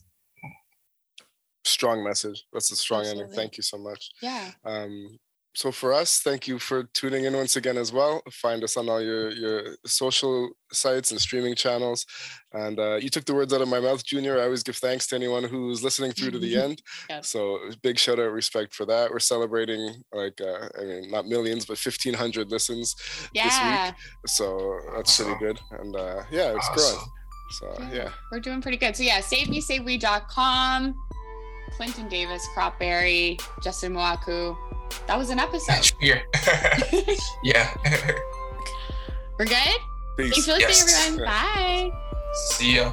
Strong 1.65 2.05
message. 2.05 2.45
That's 2.53 2.71
a 2.73 2.77
strong 2.77 3.05
ending. 3.07 3.29
Thank 3.29 3.57
you 3.57 3.63
so 3.63 3.79
much. 3.79 4.11
yeah. 4.23 4.51
Um, 4.65 5.19
so 5.53 5.73
for 5.73 5.93
us, 5.93 6.21
thank 6.21 6.47
you 6.47 6.61
for 6.61 6.85
tuning 6.95 7.25
in 7.25 7.35
once 7.35 7.57
again 7.57 7.77
as 7.77 7.93
well. 7.93 8.23
Find 8.31 8.63
us 8.63 8.77
on 8.77 8.89
all 8.89 9.03
your 9.03 9.33
your 9.33 9.75
social 9.85 10.51
sites 10.73 11.11
and 11.11 11.21
streaming 11.21 11.57
channels. 11.57 12.07
And 12.53 12.79
uh, 12.79 12.97
you 13.03 13.09
took 13.09 13.25
the 13.25 13.35
words 13.35 13.53
out 13.53 13.61
of 13.61 13.67
my 13.67 13.81
mouth, 13.81 14.05
Junior. 14.05 14.39
I 14.39 14.45
always 14.45 14.63
give 14.63 14.77
thanks 14.77 15.09
to 15.09 15.17
anyone 15.17 15.43
who's 15.43 15.83
listening 15.83 16.13
through 16.13 16.31
to 16.31 16.39
the 16.39 16.57
end. 16.65 16.81
So 17.23 17.59
big 17.83 17.99
shout 17.99 18.21
out, 18.21 18.31
respect 18.31 18.73
for 18.75 18.87
that. 18.87 19.11
We're 19.11 19.19
celebrating 19.19 20.05
like 20.13 20.41
uh, 20.41 20.69
I 20.81 20.85
mean 20.85 21.11
not 21.11 21.27
millions, 21.27 21.67
but 21.67 21.79
fifteen 21.79 22.15
hundred 22.15 22.49
listens 22.53 22.95
Yeah. 23.35 23.45
this 23.45 23.59
week. 23.91 24.31
So 24.31 24.79
that's 24.95 25.17
pretty 25.21 25.37
good. 25.41 25.59
And 25.73 25.97
uh, 25.97 26.23
yeah, 26.31 26.55
it's 26.57 26.69
growing. 26.77 27.05
So 27.59 27.77
Yeah. 27.81 27.93
yeah, 28.05 28.11
We're 28.31 28.39
doing 28.39 28.63
pretty 28.63 28.77
good. 28.79 28.95
So 28.97 29.03
yeah, 29.03 29.21
savemesavewe.com, 29.21 30.95
Clinton 31.77 32.09
Davis, 32.09 32.47
Cropberry, 32.55 33.41
Justin 33.62 33.95
Moaku. 33.95 34.57
That 35.07 35.16
was 35.18 35.31
an 35.31 35.39
episode. 35.39 35.93
Yeah. 36.01 36.21
yeah. 37.45 37.75
We're 39.39 39.47
good? 39.47 39.57
Thanks 40.16 40.37
peace. 40.37 40.47
for 40.47 40.53
listening, 40.53 40.61
Yes. 40.61 41.07
everyone. 41.07 41.27
Bye. 41.27 41.91
See 42.57 42.77
ya. 42.77 42.93